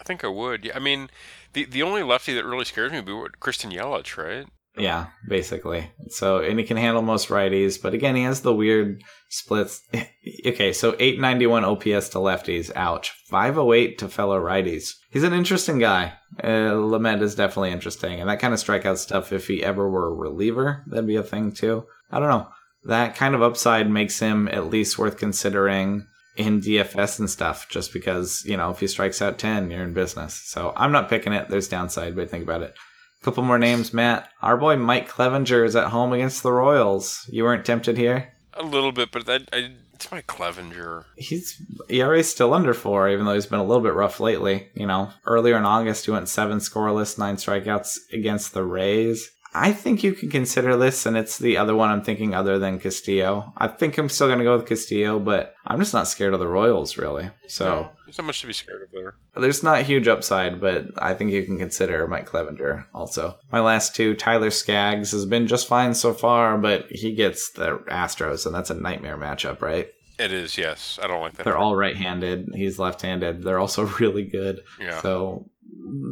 I 0.00 0.04
think 0.04 0.24
I 0.24 0.28
would. 0.28 0.64
Yeah, 0.64 0.76
I 0.76 0.78
mean, 0.78 1.08
the 1.54 1.64
the 1.64 1.82
only 1.82 2.02
lefty 2.02 2.34
that 2.34 2.44
really 2.44 2.64
scares 2.64 2.92
me 2.92 2.98
would 2.98 3.06
be 3.06 3.12
what, 3.12 3.40
Christian 3.40 3.70
Yelich, 3.70 4.16
right? 4.16 4.46
Yeah, 4.76 5.06
basically. 5.28 5.92
So, 6.08 6.38
and 6.38 6.58
he 6.58 6.64
can 6.64 6.76
handle 6.76 7.02
most 7.02 7.28
righties, 7.28 7.80
but 7.80 7.94
again, 7.94 8.16
he 8.16 8.24
has 8.24 8.40
the 8.40 8.54
weird 8.54 9.02
splits. 9.28 9.80
okay, 10.46 10.72
so 10.72 10.96
891 10.98 11.64
OPS 11.64 12.08
to 12.10 12.18
lefties. 12.18 12.72
Ouch. 12.74 13.12
508 13.28 13.98
to 13.98 14.08
fellow 14.08 14.40
righties. 14.40 14.94
He's 15.10 15.22
an 15.22 15.32
interesting 15.32 15.78
guy. 15.78 16.14
Uh, 16.42 16.74
Lamet 16.74 17.22
is 17.22 17.36
definitely 17.36 17.70
interesting. 17.70 18.20
And 18.20 18.28
that 18.28 18.40
kind 18.40 18.52
of 18.52 18.58
strikeout 18.58 18.98
stuff, 18.98 19.32
if 19.32 19.46
he 19.46 19.62
ever 19.62 19.88
were 19.88 20.08
a 20.08 20.14
reliever, 20.14 20.82
that'd 20.88 21.06
be 21.06 21.16
a 21.16 21.22
thing 21.22 21.52
too. 21.52 21.86
I 22.10 22.18
don't 22.18 22.28
know. 22.28 22.48
That 22.84 23.14
kind 23.14 23.36
of 23.36 23.42
upside 23.42 23.88
makes 23.88 24.18
him 24.18 24.48
at 24.48 24.70
least 24.70 24.98
worth 24.98 25.18
considering 25.18 26.06
in 26.36 26.60
DFS 26.60 27.18
and 27.18 27.30
stuff, 27.30 27.68
just 27.68 27.92
because, 27.92 28.44
you 28.44 28.56
know, 28.56 28.70
if 28.70 28.80
he 28.80 28.86
strikes 28.86 29.22
out 29.22 29.38
10, 29.38 29.70
you're 29.70 29.84
in 29.84 29.92
business. 29.92 30.34
So 30.34 30.72
I'm 30.76 30.92
not 30.92 31.08
picking 31.08 31.32
it. 31.32 31.48
There's 31.48 31.68
downside, 31.68 32.16
but 32.16 32.30
think 32.30 32.44
about 32.44 32.62
it. 32.62 32.74
A 33.20 33.24
Couple 33.24 33.42
more 33.42 33.58
names, 33.58 33.94
Matt. 33.94 34.28
Our 34.42 34.56
boy 34.56 34.76
Mike 34.76 35.08
Clevinger 35.08 35.64
is 35.64 35.76
at 35.76 35.88
home 35.88 36.12
against 36.12 36.42
the 36.42 36.52
Royals. 36.52 37.28
You 37.30 37.44
weren't 37.44 37.64
tempted 37.64 37.96
here? 37.96 38.32
A 38.54 38.62
little 38.62 38.92
bit, 38.92 39.10
but 39.10 39.26
that 39.26 39.48
I, 39.52 39.72
it's 39.94 40.10
my 40.10 40.22
Clevinger. 40.22 41.04
He's 41.16 41.60
ERA's 41.88 42.28
still 42.28 42.52
under 42.52 42.74
four, 42.74 43.08
even 43.08 43.24
though 43.24 43.34
he's 43.34 43.46
been 43.46 43.60
a 43.60 43.64
little 43.64 43.82
bit 43.82 43.94
rough 43.94 44.20
lately. 44.20 44.68
You 44.74 44.86
know, 44.86 45.10
earlier 45.24 45.56
in 45.56 45.64
August 45.64 46.04
he 46.04 46.10
went 46.10 46.28
seven 46.28 46.58
scoreless, 46.58 47.18
nine 47.18 47.36
strikeouts 47.36 47.98
against 48.12 48.52
the 48.52 48.64
Rays. 48.64 49.30
I 49.56 49.72
think 49.72 50.02
you 50.02 50.12
can 50.14 50.30
consider 50.30 50.76
this, 50.76 51.06
and 51.06 51.16
it's 51.16 51.38
the 51.38 51.56
other 51.56 51.76
one 51.76 51.88
I'm 51.90 52.02
thinking 52.02 52.34
other 52.34 52.58
than 52.58 52.80
Castillo. 52.80 53.52
I 53.56 53.68
think 53.68 53.96
I'm 53.96 54.08
still 54.08 54.26
going 54.26 54.40
to 54.40 54.44
go 54.44 54.56
with 54.56 54.66
Castillo, 54.66 55.20
but 55.20 55.54
I'm 55.64 55.78
just 55.78 55.94
not 55.94 56.08
scared 56.08 56.34
of 56.34 56.40
the 56.40 56.48
Royals, 56.48 56.96
really. 56.98 57.30
So 57.46 57.64
No, 57.64 57.90
there's 58.04 58.18
not 58.18 58.26
much 58.26 58.40
to 58.40 58.48
be 58.48 58.52
scared 58.52 58.82
of 58.82 58.88
there. 58.92 59.14
there's 59.36 59.62
not 59.62 59.82
huge 59.82 60.08
upside, 60.08 60.60
but 60.60 60.86
I 60.98 61.14
think 61.14 61.30
you 61.30 61.44
can 61.44 61.56
consider 61.58 62.06
Mike 62.08 62.28
Clevinger 62.28 62.86
also. 62.92 63.38
My 63.52 63.60
last 63.60 63.94
two, 63.94 64.14
Tyler 64.14 64.50
Skaggs 64.50 65.12
has 65.12 65.24
been 65.24 65.46
just 65.46 65.68
fine 65.68 65.94
so 65.94 66.12
far, 66.12 66.58
but 66.58 66.86
he 66.90 67.14
gets 67.14 67.50
the 67.52 67.78
Astros, 67.88 68.46
and 68.46 68.54
that's 68.54 68.70
a 68.70 68.74
nightmare 68.74 69.16
matchup, 69.16 69.62
right? 69.62 69.88
It 70.18 70.32
is, 70.32 70.56
yes. 70.56 70.98
I 71.02 71.08
don't 71.08 71.20
like 71.20 71.34
that. 71.34 71.44
They're 71.44 71.56
all 71.56 71.74
right-handed. 71.74 72.50
He's 72.54 72.78
left-handed. 72.78 73.42
They're 73.42 73.58
also 73.58 73.82
really 74.00 74.24
good. 74.24 74.60
Yeah. 74.80 75.00
So 75.00 75.48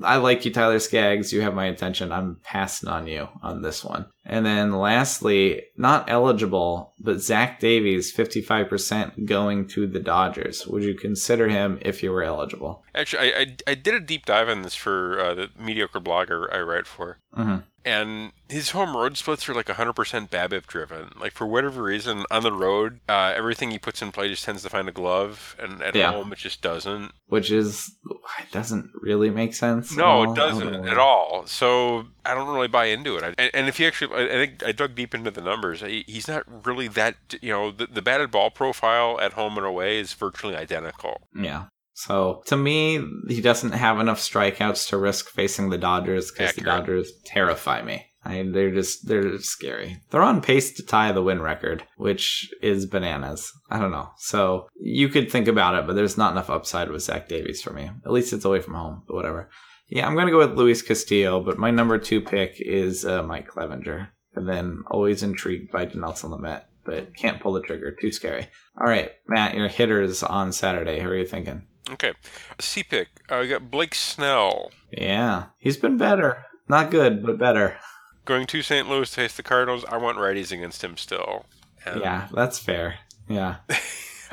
I 0.05 0.17
like 0.17 0.45
you, 0.45 0.53
Tyler 0.53 0.79
Skaggs. 0.79 1.33
You 1.33 1.41
have 1.43 1.55
my 1.55 1.67
attention. 1.67 2.13
I'm 2.13 2.37
passing 2.43 2.89
on 2.89 3.07
you 3.07 3.29
on 3.43 3.63
this 3.63 3.85
one. 3.85 4.07
And 4.25 4.47
then 4.47 4.73
lastly, 4.73 5.63
not 5.77 6.09
eligible, 6.09 6.95
but 7.01 7.21
Zach 7.21 7.59
Davies, 7.59 8.15
55% 8.15 9.25
going 9.25 9.67
to 9.69 9.87
the 9.87 9.99
Dodgers. 9.99 10.67
Would 10.67 10.85
you 10.85 10.95
consider 10.95 11.49
him 11.49 11.79
if 11.83 12.03
you 12.03 12.13
were 12.13 12.23
eligible? 12.23 12.85
Actually, 12.95 13.35
I, 13.35 13.41
I, 13.41 13.57
I 13.69 13.75
did 13.75 13.95
a 13.95 14.01
deep 14.01 14.27
dive 14.27 14.49
on 14.49 14.63
this 14.63 14.75
for 14.75 15.19
uh, 15.19 15.35
the 15.35 15.49
mediocre 15.59 16.01
blogger 16.01 16.53
I 16.55 16.61
write 16.61 16.87
for. 16.87 17.19
Mm-hmm. 17.37 17.59
And 17.85 18.33
his 18.49 18.71
home 18.71 18.97
road 18.97 19.17
splits 19.17 19.49
are 19.49 19.55
like 19.55 19.67
100% 19.67 20.29
BABIP 20.31 20.67
driven. 20.67 21.13
Like, 21.19 21.33
for 21.33 21.47
whatever 21.47 21.83
reason, 21.83 22.25
on 22.31 22.43
the 22.43 22.53
road, 22.53 23.01
uh, 23.09 23.33
everything 23.35 23.71
he 23.71 23.79
puts 23.79 24.01
in 24.03 24.13
play 24.13 24.29
just 24.29 24.45
tends 24.45 24.63
to 24.63 24.71
find 24.71 24.89
a 24.89 24.93
glove, 24.93 25.57
and 25.59 25.83
at 25.83 25.95
Yeah. 25.95 26.13
home, 26.13 26.33
it 26.33 26.39
just 26.39 26.63
doesn't. 26.63 27.13
Which 27.27 27.51
is, 27.51 27.91
it 28.39 28.53
doesn't 28.53 28.91
really 29.01 29.31
make 29.31 29.55
sense. 29.55 29.97
No, 29.97 30.31
it 30.31 30.37
doesn't 30.37 30.87
at 30.87 30.99
all. 30.99 31.45
So 31.47 32.07
I 32.25 32.35
don't 32.35 32.49
really 32.55 32.69
buy 32.69 32.87
into 32.87 33.17
it. 33.17 33.25
I, 33.25 33.29
and, 33.39 33.51
and 33.55 33.69
if 33.69 33.81
you 33.81 33.87
actually, 33.87 34.15
I, 34.15 34.25
I 34.27 34.47
think 34.47 34.63
I 34.65 34.73
dug 34.73 34.95
deep 34.95 35.15
into 35.15 35.31
the 35.31 35.41
numbers. 35.41 35.81
He, 35.81 36.05
he's 36.07 36.29
not 36.29 36.45
really 36.67 36.89
that. 36.89 37.17
You 37.41 37.51
know, 37.53 37.71
the, 37.73 37.87
the 37.87 38.03
batted 38.03 38.31
ball 38.31 38.51
profile 38.51 39.19
at 39.21 39.33
home 39.33 39.57
and 39.57 39.67
away 39.67 39.99
is 39.99 40.13
virtually 40.13 40.55
identical. 40.57 41.23
Yeah. 41.35 41.65
So 41.95 42.43
to 42.47 42.57
me, 42.57 43.05
he 43.29 43.41
doesn't 43.41 43.73
have 43.73 44.01
enough 44.01 44.19
strikeouts 44.19 44.89
to 44.89 44.97
risk 44.97 45.29
facing 45.29 45.71
the 45.71 45.79
Dodgers 45.79 46.31
because 46.31 46.55
the 46.55 46.63
Dodgers 46.63 47.13
terrify 47.25 47.83
me. 47.83 48.07
I, 48.25 48.49
they're 48.49 48.73
just 48.73 49.09
they're 49.09 49.31
just 49.31 49.49
scary. 49.49 50.01
They're 50.11 50.23
on 50.23 50.43
pace 50.43 50.73
to 50.75 50.85
tie 50.85 51.11
the 51.13 51.23
win 51.23 51.43
record, 51.43 51.85
which 51.97 52.53
is 52.63 52.87
bananas. 52.87 53.53
I 53.69 53.79
don't 53.81 53.91
know. 53.91 54.11
So 54.17 54.69
you 54.81 55.09
could 55.09 55.31
think 55.31 55.49
about 55.49 55.75
it, 55.75 55.87
but 55.87 55.97
there's 55.97 56.17
not 56.19 56.33
enough 56.33 56.51
upside 56.51 56.91
with 56.91 57.03
Zach 57.03 57.29
Davies 57.29 57.63
for 57.63 57.73
me. 57.73 57.91
At 58.05 58.13
least 58.13 58.33
it's 58.33 58.45
away 58.45 58.61
from 58.61 58.75
home, 58.75 59.03
but 59.09 59.15
whatever. 59.15 59.51
Yeah, 59.89 60.07
I'm 60.07 60.15
gonna 60.15 60.31
go 60.31 60.39
with 60.39 60.57
Luis 60.57 60.83
Castillo, 60.83 61.43
but 61.43 61.59
my 61.59 61.71
number 61.71 61.99
two 61.99 62.21
pick 62.21 62.57
is 62.61 63.05
uh, 63.05 63.23
Mike 63.25 63.49
Clevinger, 63.49 64.09
and 64.35 64.49
then 64.49 64.85
always 64.91 65.23
intrigued 65.23 65.73
by 65.73 65.91
Nelson 65.93 66.31
Lamet, 66.31 66.63
but 66.85 67.17
can't 67.17 67.41
pull 67.41 67.53
the 67.53 67.61
trigger. 67.61 67.95
Too 68.01 68.13
scary. 68.13 68.47
All 68.81 68.87
right, 68.87 69.11
Matt, 69.27 69.57
your 69.57 69.69
hitters 69.69 70.23
on 70.23 70.53
Saturday. 70.53 71.01
Who 71.01 71.09
are 71.09 71.17
you 71.17 71.27
thinking? 71.27 71.67
Okay, 71.91 72.13
C 72.61 72.83
pick. 72.83 73.09
Uh, 73.29 73.39
we 73.43 73.49
got 73.49 73.71
Blake 73.71 73.95
Snell 73.95 74.71
Yeah, 74.91 75.47
he's 75.59 75.77
been 75.77 75.97
better. 75.99 76.45
Not 76.69 76.91
good, 76.91 77.25
but 77.25 77.39
better. 77.39 77.77
going 78.25 78.47
to 78.47 78.63
St. 78.63 78.89
Louis 78.89 79.11
to 79.11 79.17
face 79.17 79.37
the 79.37 79.43
Cardinals. 79.43 79.85
I 79.87 79.97
want 79.97 80.19
righties 80.19 80.53
against 80.53 80.83
him 80.85 80.97
still. 80.97 81.45
Yeah, 81.85 82.29
that's 82.33 82.59
fair. 82.59 83.01
Yeah. 83.29 83.57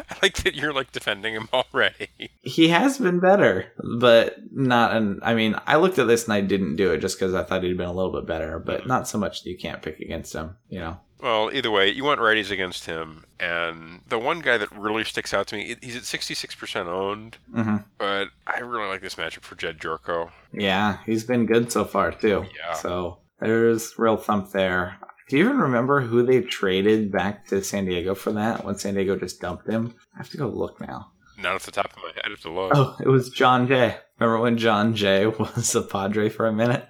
I 0.10 0.16
like 0.22 0.38
that 0.44 0.56
you're 0.56 0.74
like 0.74 0.92
defending 0.92 1.34
him 1.34 1.50
already. 1.54 2.10
He 2.42 2.70
has 2.70 2.98
been 2.98 3.20
better, 3.20 3.72
but 4.00 4.38
not 4.52 4.96
an 4.96 5.20
I 5.24 5.34
mean, 5.36 5.56
I 5.68 5.78
looked 5.78 6.00
at 6.00 6.08
this 6.08 6.26
and 6.26 6.34
I 6.34 6.42
didn't 6.42 6.76
do 6.76 6.92
it 6.92 7.00
just 7.00 7.20
because 7.20 7.34
I 7.34 7.44
thought 7.44 7.64
he'd 7.64 7.78
been 7.78 7.88
a 7.88 7.94
little 7.94 8.12
bit 8.12 8.26
better, 8.26 8.60
but 8.60 8.88
not 8.88 9.08
so 9.08 9.18
much 9.18 9.44
that 9.44 9.50
you 9.50 9.58
can't 9.58 9.82
pick 9.82 10.00
against 10.00 10.34
him, 10.34 10.56
you 10.70 10.80
know. 10.80 10.98
Well, 11.22 11.50
either 11.54 11.70
way, 11.70 11.90
you 11.90 12.06
want 12.06 12.22
righties 12.22 12.50
against 12.50 12.86
him. 12.86 13.26
And 13.42 14.02
the 14.08 14.18
one 14.18 14.40
guy 14.40 14.58
that 14.58 14.72
really 14.72 15.04
sticks 15.04 15.34
out 15.34 15.48
to 15.48 15.58
me, 15.58 15.76
he's 15.82 15.98
at 15.98 16.04
66% 16.04 16.86
owned, 16.88 17.38
hmm 17.54 17.78
but 17.98 18.30
I 18.48 18.60
really 18.60 18.88
like 18.88 19.02
this 19.02 19.16
matchup 19.16 19.42
for 19.42 19.56
Jed 19.56 19.80
Gyorko. 19.80 20.32
Yeah, 20.54 20.98
he's 21.06 21.26
been 21.26 21.46
good 21.46 21.72
so 21.72 21.84
far 21.84 22.12
too. 22.12 22.46
Yeah. 22.58 22.74
So 22.74 23.18
there's 23.40 23.98
real 23.98 24.18
thump 24.18 24.52
there. 24.52 24.98
Do 25.30 25.38
you 25.38 25.46
even 25.46 25.60
remember 25.60 26.02
who 26.02 26.26
they 26.26 26.42
traded 26.42 27.12
back 27.12 27.46
to 27.48 27.64
San 27.64 27.86
Diego 27.86 28.16
for 28.16 28.32
that 28.32 28.66
when 28.66 28.80
San 28.80 28.96
Diego 28.96 29.16
just 29.16 29.40
dumped 29.40 29.70
him? 29.70 29.94
I 30.16 30.18
have 30.18 30.30
to 30.32 30.38
go 30.38 30.48
look 30.48 30.82
now. 30.82 31.12
Not 31.38 31.54
off 31.54 31.68
the 31.68 31.72
top 31.72 31.96
of 31.96 32.02
my 32.02 32.10
head. 32.16 32.24
I 32.26 32.30
have 32.32 32.42
to 32.42 32.52
look. 32.52 32.72
Oh, 32.74 32.98
it 33.00 33.08
was 33.08 33.30
Jon 33.30 33.68
Jay. 33.68 33.96
Remember 34.20 34.42
when 34.42 34.58
Jon 34.58 34.96
Jay 34.96 35.28
was 35.28 35.76
a 35.76 35.84
Padre 35.84 36.30
for 36.30 36.48
a 36.48 36.52
minute? 36.52 36.88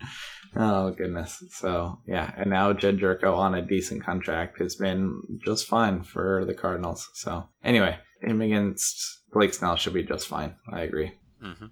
Oh 0.56 0.91
goodness. 0.91 1.43
So 1.52 1.99
yeah, 2.08 2.32
and 2.38 2.49
now 2.49 2.71
Jed 2.71 2.99
Gyorko 2.99 3.38
on 3.38 3.56
a 3.56 3.62
decent 3.62 4.06
contract 4.06 4.60
has 4.60 4.75
been 4.78 5.21
just 5.43 5.67
fine 5.67 6.02
for 6.04 6.45
the 6.45 6.54
Cardinals. 6.54 7.10
So 7.15 7.49
anyway, 7.62 7.97
him 8.21 8.41
against 8.41 9.19
Blake 9.34 9.54
Snell 9.54 9.75
should 9.75 9.93
be 9.93 10.04
just 10.04 10.30
fine. 10.30 10.56
I 10.71 10.82
agree. 10.82 11.12
Mm-hmm. 11.43 11.65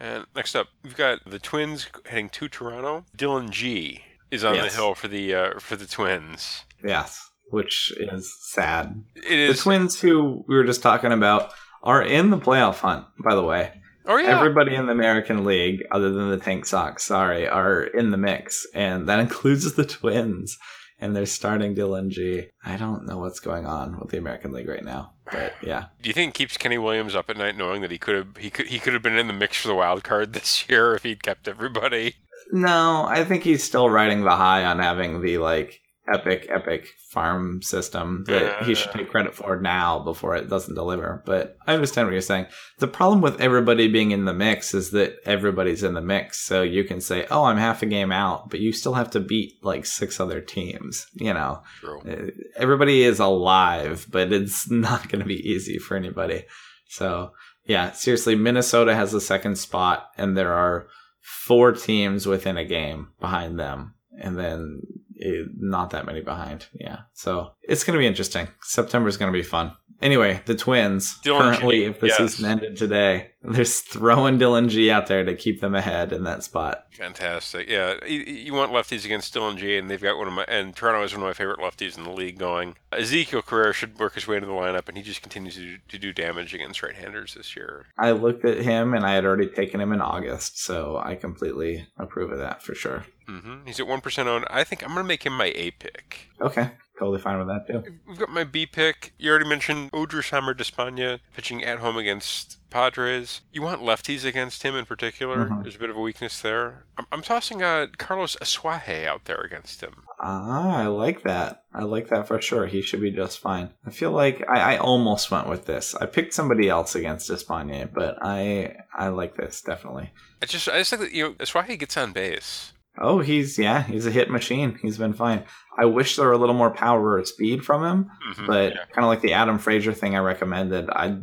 And 0.00 0.26
next 0.34 0.56
up, 0.56 0.66
we've 0.82 0.96
got 0.96 1.20
the 1.24 1.38
Twins 1.38 1.86
heading 2.06 2.30
to 2.30 2.48
Toronto. 2.48 3.04
Dillon 3.16 3.52
Gee 3.52 4.02
is 4.30 4.44
on 4.44 4.54
Yes. 4.54 4.70
the 4.72 4.76
hill 4.80 4.94
for 4.94 5.08
the 5.08 5.34
uh, 5.34 5.58
for 5.58 5.76
the 5.76 5.86
Twins. 5.86 6.64
Yes, 6.84 7.30
which 7.50 7.92
is 7.98 8.34
sad. 8.40 9.02
It 9.16 9.48
The. 9.48 9.54
Twins, 9.54 10.00
who 10.00 10.44
we 10.48 10.56
were 10.56 10.64
just 10.64 10.82
talking 10.82 11.12
about, 11.12 11.52
are 11.82 12.02
in 12.02 12.30
the 12.30 12.38
playoff 12.38 12.76
hunt. 12.80 13.06
By 13.22 13.34
the 13.34 13.42
way, 13.44 13.72
oh 14.06 14.16
yeah. 14.16 14.36
everybody 14.38 14.74
in 14.74 14.86
the 14.86 14.92
American 14.92 15.44
League, 15.44 15.82
other 15.90 16.10
than 16.12 16.30
the 16.30 16.38
Tank 16.38 16.66
Sox, 16.66 17.04
sorry, 17.04 17.46
are 17.48 17.82
in 17.82 18.10
the 18.10 18.16
mix, 18.18 18.66
and 18.74 19.08
that 19.08 19.18
includes 19.26 19.74
the 19.74 19.84
Twins. 19.86 20.58
And 21.00 21.14
they're 21.14 21.26
starting 21.26 21.74
Dillon 21.74 22.08
Gee. 22.08 22.46
I 22.64 22.76
don't 22.76 23.04
know 23.04 23.18
what's 23.18 23.40
going 23.40 23.66
on 23.66 23.98
with 23.98 24.10
the 24.10 24.16
American 24.16 24.52
League 24.52 24.68
right 24.68 24.84
now, 24.84 25.12
but 25.30 25.52
yeah, 25.62 25.86
Do 26.00 26.08
you 26.08 26.14
think 26.14 26.30
it 26.30 26.38
keeps 26.38 26.56
Kenny 26.56 26.78
Williams 26.78 27.16
up 27.16 27.28
at 27.28 27.36
night 27.36 27.58
knowing 27.58 27.82
that 27.82 27.90
he 27.90 27.98
could 27.98 28.14
have 28.14 28.36
he 28.38 28.48
could 28.48 28.68
he 28.68 28.78
could 28.78 28.92
have 28.94 29.02
been 29.02 29.18
in 29.18 29.26
the 29.26 29.32
mix 29.34 29.56
for 29.60 29.68
the 29.68 29.74
wild 29.74 30.04
card 30.04 30.32
this 30.34 30.66
year 30.68 30.94
if 30.94 31.02
he'd 31.02 31.22
kept 31.22 31.48
everybody? 31.48 32.14
No, 32.52 33.06
I 33.08 33.24
think 33.24 33.42
he's 33.42 33.62
still 33.62 33.88
riding 33.88 34.22
the 34.22 34.36
high 34.36 34.64
on 34.64 34.78
having 34.78 35.22
the 35.22 35.38
like 35.38 35.80
epic, 36.12 36.46
epic 36.50 36.88
farm 37.08 37.62
system 37.62 38.24
that 38.26 38.64
he 38.64 38.74
should 38.74 38.92
take 38.92 39.10
credit 39.10 39.34
for 39.34 39.58
now 39.58 39.98
before 40.00 40.36
it 40.36 40.50
doesn't 40.50 40.74
deliver. 40.74 41.22
But 41.24 41.56
I 41.66 41.74
understand 41.74 42.06
what 42.06 42.12
you're 42.12 42.20
saying. 42.20 42.46
The 42.78 42.88
problem 42.88 43.20
with 43.20 43.40
everybody 43.40 43.88
being 43.88 44.10
in 44.10 44.24
the 44.24 44.34
mix 44.34 44.74
is 44.74 44.90
that 44.90 45.16
everybody's 45.24 45.82
in 45.82 45.94
the 45.94 46.00
mix. 46.00 46.40
So 46.44 46.62
you 46.62 46.84
can 46.84 47.00
say, 47.00 47.26
oh, 47.30 47.44
I'm 47.44 47.56
half 47.56 47.82
a 47.82 47.86
game 47.86 48.12
out, 48.12 48.50
but 48.50 48.60
you 48.60 48.72
still 48.72 48.94
have 48.94 49.10
to 49.12 49.20
beat 49.20 49.64
like 49.64 49.86
six 49.86 50.20
other 50.20 50.40
teams, 50.40 51.06
you 51.14 51.32
know? 51.32 51.62
True. 51.80 52.00
Uh, 52.00 52.30
Everybody 52.56 53.02
is 53.02 53.18
alive, 53.18 54.06
but 54.10 54.32
it's 54.32 54.70
not 54.70 55.08
going 55.08 55.20
to 55.20 55.26
be 55.28 55.48
easy 55.48 55.78
for 55.78 55.96
anybody. 55.96 56.44
So, 56.88 57.32
yeah, 57.64 57.92
seriously, 57.92 58.34
Minnesota 58.34 58.94
has 58.94 59.10
the 59.10 59.20
second 59.20 59.56
spot, 59.56 60.10
and 60.18 60.36
there 60.36 60.52
are 60.52 60.86
four 61.24 61.72
teams 61.72 62.26
within 62.26 62.58
a 62.58 62.64
game 62.64 63.08
behind 63.18 63.58
them, 63.58 63.94
and 64.20 64.38
then 64.38 64.82
eh, 65.20 65.44
not 65.56 65.90
that 65.90 66.04
many 66.04 66.20
behind. 66.20 66.66
Yeah, 66.74 67.00
so 67.14 67.52
it's 67.62 67.82
going 67.82 67.94
to 67.94 67.98
be 67.98 68.06
interesting. 68.06 68.48
September 68.62 69.08
is 69.08 69.16
going 69.16 69.32
to 69.32 69.36
be 69.38 69.42
fun. 69.42 69.72
Anyway, 70.02 70.42
the 70.44 70.54
Twins 70.54 71.18
Dylan 71.24 71.38
currently, 71.38 71.78
G, 71.78 71.84
if 71.86 72.00
the 72.00 72.08
yes. 72.08 72.16
season 72.18 72.50
ended 72.50 72.76
today, 72.76 73.30
they're 73.44 73.64
throwing 73.64 74.38
Dillon 74.38 74.68
Gee 74.68 74.90
out 74.90 75.06
there 75.06 75.24
to 75.24 75.34
keep 75.34 75.60
them 75.60 75.74
ahead 75.74 76.12
in 76.12 76.24
that 76.24 76.42
spot. 76.42 76.86
Fantastic. 76.92 77.68
Yeah, 77.68 77.94
you, 78.06 78.20
you 78.20 78.54
want 78.54 78.72
lefties 78.72 79.04
against 79.04 79.32
Dillon 79.32 79.58
Gee, 79.58 79.76
and 79.76 79.90
they've 79.90 80.00
got 80.00 80.16
one 80.16 80.26
of 80.28 80.32
my 80.32 80.44
and 80.44 80.74
Toronto 80.74 81.02
is 81.02 81.12
one 81.12 81.22
of 81.22 81.28
my 81.28 81.34
favorite 81.34 81.58
lefties 81.58 81.98
in 81.98 82.04
the 82.04 82.10
league 82.10 82.38
going. 82.38 82.76
Ezequiel 82.92 83.44
Carrera 83.44 83.72
should 83.74 83.98
work 83.98 84.14
his 84.14 84.26
way 84.26 84.36
into 84.36 84.46
the 84.46 84.52
lineup, 84.54 84.88
and 84.88 84.96
he 84.96 85.02
just 85.02 85.22
continues 85.22 85.56
to 85.56 85.60
do, 85.60 85.76
to 85.88 85.98
do 85.98 86.12
damage 86.12 86.54
against 86.54 86.82
right-handers 86.82 87.34
this 87.34 87.54
year. 87.56 87.86
I 87.98 88.12
looked 88.12 88.44
at 88.44 88.58
him, 88.58 88.94
and 88.94 89.04
I 89.04 89.14
had 89.14 89.24
already 89.24 89.48
taken 89.48 89.80
him 89.80 89.92
in 89.92 90.00
August, 90.00 90.58
so 90.60 90.96
I 90.96 91.14
completely 91.16 91.86
approve 91.98 92.32
of 92.32 92.38
that 92.38 92.62
for 92.62 92.74
sure. 92.74 93.04
hmm 93.26 93.58
He's 93.66 93.80
at 93.80 93.86
one 93.86 94.00
percent 94.00 94.28
owned. 94.28 94.46
I 94.48 94.64
think 94.64 94.82
I'm 94.82 94.90
going 94.94 95.04
to 95.04 95.08
make 95.08 95.24
him 95.26 95.36
my 95.36 95.52
A 95.54 95.70
pick. 95.72 96.28
Okay, 96.40 96.70
totally 96.98 97.20
fine 97.20 97.38
with 97.38 97.48
that 97.48 97.66
too. 97.66 97.82
We've 98.06 98.18
got 98.18 98.28
my 98.30 98.44
B 98.44 98.66
pick. 98.66 99.12
You 99.18 99.30
already 99.30 99.48
mentioned 99.48 99.90
Odrisamer 99.92 100.56
Despaigne 100.56 101.18
pitching 101.34 101.64
at 101.64 101.78
home 101.78 101.96
against 101.96 102.58
Padres. 102.70 103.40
You 103.52 103.62
want 103.62 103.82
lefties 103.82 104.24
against 104.24 104.62
him 104.62 104.74
in 104.74 104.84
particular. 104.84 105.46
Mhm. 105.46 105.62
There's 105.62 105.76
a 105.76 105.78
bit 105.78 105.90
of 105.90 105.96
a 105.96 106.00
weakness 106.00 106.40
there. 106.40 106.84
I'm, 106.98 107.06
I'm 107.12 107.22
tossing 107.22 107.62
uh, 107.62 107.86
Carlos 107.98 108.36
Asuaje 108.42 109.06
out 109.06 109.24
there 109.26 109.40
against 109.40 109.80
him. 109.80 110.02
Ah, 110.20 110.78
I 110.82 110.86
like 110.86 111.22
that. 111.24 111.64
I 111.74 111.82
like 111.82 112.08
that 112.08 112.26
for 112.28 112.40
sure. 112.40 112.66
He 112.66 112.80
should 112.82 113.00
be 113.00 113.10
just 113.10 113.38
fine. 113.40 113.70
I 113.86 113.90
feel 113.90 114.10
like 114.12 114.44
I, 114.48 114.74
I 114.74 114.76
almost 114.78 115.30
went 115.30 115.48
with 115.48 115.66
this. 115.66 115.94
I 115.94 116.06
picked 116.06 116.34
somebody 116.34 116.68
else 116.68 116.94
against 116.94 117.30
Espana, 117.30 117.88
but 117.92 118.16
I 118.22 118.76
I 118.96 119.08
like 119.08 119.36
this 119.36 119.60
definitely. 119.60 120.12
I 120.42 120.46
just 120.46 120.68
I 120.68 120.78
just 120.78 120.90
think 120.90 121.02
that 121.02 121.12
you 121.12 121.24
know 121.24 121.32
Asuaje 121.34 121.78
gets 121.78 121.96
on 121.96 122.12
base. 122.12 122.72
Oh, 122.98 123.18
he's 123.20 123.58
yeah, 123.58 123.82
he's 123.82 124.06
a 124.06 124.10
hit 124.10 124.30
machine. 124.30 124.78
He's 124.80 124.98
been 124.98 125.14
fine. 125.14 125.44
I 125.76 125.86
wish 125.86 126.16
there 126.16 126.26
were 126.26 126.32
a 126.32 126.38
little 126.38 126.54
more 126.54 126.70
power 126.70 127.14
or 127.18 127.24
speed 127.24 127.64
from 127.64 127.84
him, 127.84 128.10
Mhm. 128.34 128.46
but 128.46 128.72
Yeah. 128.72 128.84
kind 128.92 129.04
of 129.04 129.08
like 129.08 129.20
the 129.20 129.32
Adam 129.32 129.58
Frazier 129.58 129.92
thing 129.92 130.14
I 130.14 130.20
recommended. 130.20 130.88
I 130.90 131.18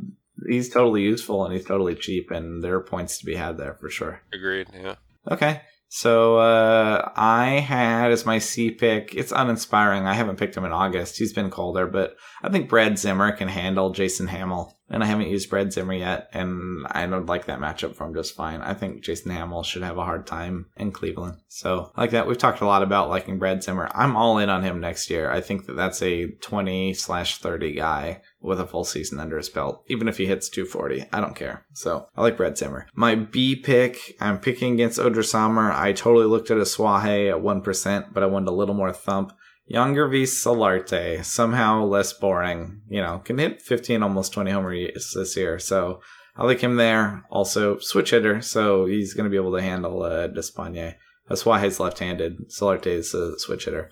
he's 0.49 0.69
totally 0.69 1.03
useful 1.03 1.45
and 1.45 1.53
he's 1.53 1.65
totally 1.65 1.95
cheap, 1.95 2.31
and 2.31 2.63
there 2.63 2.75
are 2.75 2.83
points 2.83 3.19
to 3.19 3.25
be 3.25 3.35
had 3.35 3.57
there 3.57 3.75
for 3.79 3.89
sure. 3.89 4.21
agreed. 4.33 4.67
Yeah. 4.73 4.95
Okay. 5.29 5.61
So 5.93 6.37
uh, 6.37 7.11
I 7.17 7.59
had 7.59 8.11
as 8.11 8.25
my 8.25 8.37
C 8.39 8.71
pick. 8.71 9.13
It's 9.13 9.33
uninspiring. 9.33 10.07
I 10.07 10.13
haven't 10.13 10.37
picked 10.37 10.55
him 10.55 10.63
in 10.65 10.71
August. 10.71 11.17
He's 11.17 11.33
been 11.33 11.49
colder, 11.51 11.85
but 11.85 12.15
I 12.41 12.49
think 12.49 12.69
Brad 12.69 12.97
Zimmer 12.97 13.31
can 13.33 13.49
handle 13.49 13.89
Jason 13.91 14.27
Hammel, 14.27 14.73
and 14.91 15.03
I 15.03 15.07
haven't 15.07 15.29
used 15.29 15.49
Brad 15.49 15.71
Zimmer 15.71 15.93
yet, 15.93 16.29
and 16.33 16.85
I 16.91 17.05
don't 17.07 17.25
like 17.25 17.45
that 17.45 17.59
matchup 17.59 17.95
for 17.95 18.05
him 18.05 18.13
just 18.13 18.35
fine. 18.35 18.61
I 18.61 18.73
think 18.73 19.01
Jason 19.01 19.31
Hammel 19.31 19.63
should 19.63 19.83
have 19.83 19.97
a 19.97 20.03
hard 20.03 20.27
time 20.27 20.67
in 20.77 20.91
Cleveland. 20.91 21.37
So 21.47 21.91
like 21.97 22.11
that. 22.11 22.27
We've 22.27 22.37
talked 22.37 22.61
a 22.61 22.65
lot 22.65 22.83
about 22.83 23.09
liking 23.09 23.39
Brad 23.39 23.63
Zimmer. 23.63 23.89
I'm 23.93 24.15
all 24.15 24.37
in 24.37 24.49
on 24.49 24.63
him 24.63 24.79
next 24.79 25.09
year. 25.09 25.31
I 25.31 25.41
think 25.41 25.65
that 25.65 25.75
that's 25.75 26.01
a 26.01 26.27
20 26.27 26.93
slash 26.93 27.37
30 27.37 27.73
guy 27.73 28.21
with 28.41 28.59
a 28.59 28.67
full 28.67 28.83
season 28.83 29.19
under 29.19 29.37
his 29.37 29.49
belt. 29.49 29.83
Even 29.87 30.07
if 30.07 30.17
he 30.17 30.25
hits 30.25 30.49
240, 30.49 31.05
I 31.13 31.21
don't 31.21 31.35
care. 31.35 31.65
So 31.73 32.07
I 32.15 32.21
like 32.21 32.37
Brad 32.37 32.57
Zimmer. 32.57 32.87
My 32.93 33.15
B 33.15 33.55
pick, 33.55 34.15
I'm 34.19 34.39
picking 34.39 34.73
against 34.73 34.99
Odrisamer. 34.99 35.73
I 35.73 35.93
totally 35.93 36.25
looked 36.25 36.51
at 36.51 36.57
Asuaje 36.57 37.29
at 37.29 37.41
1%, 37.41 38.13
but 38.13 38.23
I 38.23 38.25
wanted 38.25 38.49
a 38.49 38.53
little 38.53 38.75
more 38.75 38.91
thump. 38.91 39.33
Yangervis 39.71 40.33
Solarte, 40.43 41.23
somehow 41.23 41.83
less 41.83 42.13
boring. 42.13 42.81
You 42.89 43.01
know, 43.01 43.19
can 43.19 43.37
hit 43.37 43.61
15, 43.61 44.03
almost 44.03 44.33
20 44.33 44.51
homers 44.51 45.13
this 45.15 45.37
year. 45.37 45.59
So 45.59 46.01
I 46.35 46.45
like 46.45 46.59
him 46.59 46.75
there. 46.75 47.23
Also, 47.29 47.79
switch 47.79 48.11
hitter, 48.11 48.41
so 48.41 48.85
he's 48.85 49.13
going 49.13 49.25
to 49.25 49.29
be 49.29 49.37
able 49.37 49.55
to 49.55 49.61
handle 49.61 50.03
uh, 50.03 50.27
Despaigne. 50.27 50.95
Swahe's 51.33 51.79
left-handed. 51.79 52.49
Solarte 52.49 52.87
is 52.87 53.13
a 53.13 53.39
switch 53.39 53.65
hitter 53.65 53.89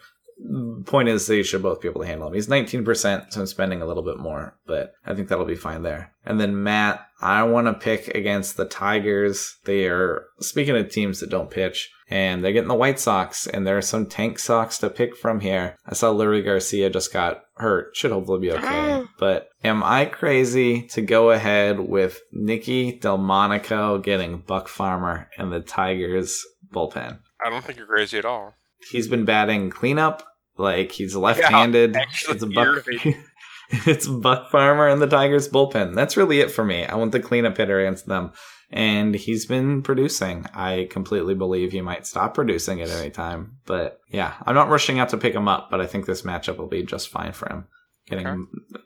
point 0.85 1.09
is 1.09 1.27
they 1.27 1.43
should 1.43 1.61
both 1.61 1.81
be 1.81 1.87
able 1.87 2.01
to 2.01 2.07
handle 2.07 2.27
him. 2.27 2.33
He's 2.33 2.47
19%, 2.47 3.33
so 3.33 3.41
I'm 3.41 3.47
spending 3.47 3.81
a 3.81 3.85
little 3.85 4.03
bit 4.03 4.17
more, 4.17 4.57
but 4.65 4.93
I 5.05 5.13
think 5.13 5.27
that'll 5.27 5.45
be 5.45 5.55
fine 5.55 5.83
there. 5.83 6.13
And 6.25 6.39
then 6.39 6.63
Matt, 6.63 7.05
I 7.21 7.43
want 7.43 7.67
to 7.67 7.73
pick 7.73 8.07
against 8.09 8.55
the 8.55 8.65
Tigers. 8.65 9.57
They 9.65 9.85
are, 9.85 10.25
speaking 10.39 10.75
of 10.77 10.89
teams 10.89 11.19
that 11.19 11.29
don't 11.29 11.51
pitch, 11.51 11.91
and 12.09 12.43
they're 12.43 12.53
getting 12.53 12.69
the 12.69 12.75
White 12.75 12.99
Sox, 12.99 13.45
and 13.47 13.67
there 13.67 13.77
are 13.77 13.81
some 13.81 14.05
tank 14.05 14.39
socks 14.39 14.77
to 14.79 14.89
pick 14.89 15.15
from 15.15 15.41
here. 15.41 15.75
I 15.85 15.93
saw 15.93 16.13
Leury 16.13 16.43
Garcia 16.43 16.89
just 16.89 17.13
got 17.13 17.43
hurt. 17.55 17.95
Should 17.95 18.11
hopefully 18.11 18.39
be 18.39 18.51
okay. 18.51 18.63
Ah. 18.63 19.05
but 19.19 19.49
am 19.63 19.83
I 19.83 20.05
crazy 20.05 20.83
to 20.87 21.01
go 21.01 21.31
ahead 21.31 21.79
with 21.79 22.21
Nicky 22.31 22.97
Delmonico 22.99 24.01
getting 24.01 24.39
Buck 24.39 24.67
Farmer 24.67 25.29
and 25.37 25.51
the 25.51 25.59
Tigers 25.59 26.43
bullpen? 26.73 27.19
I 27.45 27.49
don't 27.49 27.63
think 27.63 27.77
you're 27.77 27.87
crazy 27.87 28.17
at 28.17 28.25
all. 28.25 28.55
he's 28.91 29.07
been 29.07 29.25
batting 29.25 29.69
cleanup. 29.69 30.23
Like 30.59 30.91
he's 30.91 31.15
left-handed. 31.15 31.95
actually, 31.95 32.35
it's 32.35 32.43
a 32.43 32.47
buck. 32.47 32.85
it's 33.87 34.07
Buck 34.07 34.51
Farmer 34.51 34.87
and 34.87 35.01
the 35.01 35.07
Tigers 35.07 35.47
bullpen. 35.47 35.95
That's 35.95 36.17
really 36.17 36.39
it 36.41 36.51
for 36.51 36.63
me. 36.65 36.85
I 36.85 36.95
want 36.95 37.11
the 37.11 37.19
cleanup 37.19 37.57
hitter 37.57 37.79
against 37.79 38.07
them, 38.07 38.33
and 38.71 39.15
he's 39.15 39.45
been 39.45 39.81
producing. 39.83 40.45
I 40.53 40.87
completely 40.91 41.35
believe 41.35 41.71
he 41.71 41.81
might 41.81 42.05
stop 42.07 42.33
producing 42.33 42.81
at 42.81 42.89
any 42.89 43.09
time. 43.09 43.57
But 43.65 43.99
yeah, 44.09 44.33
I'm 44.45 44.55
not 44.55 44.69
rushing 44.69 44.99
out 44.99 45.09
to 45.09 45.17
pick 45.17 45.33
him 45.33 45.47
up. 45.47 45.69
But 45.71 45.81
I 45.81 45.87
think 45.87 46.05
this 46.05 46.23
matchup 46.23 46.57
will 46.57 46.67
be 46.67 46.83
just 46.83 47.09
fine 47.09 47.31
for 47.31 47.47
him. 47.49 47.67
Getting 48.07 48.27
Okay. 48.27 48.41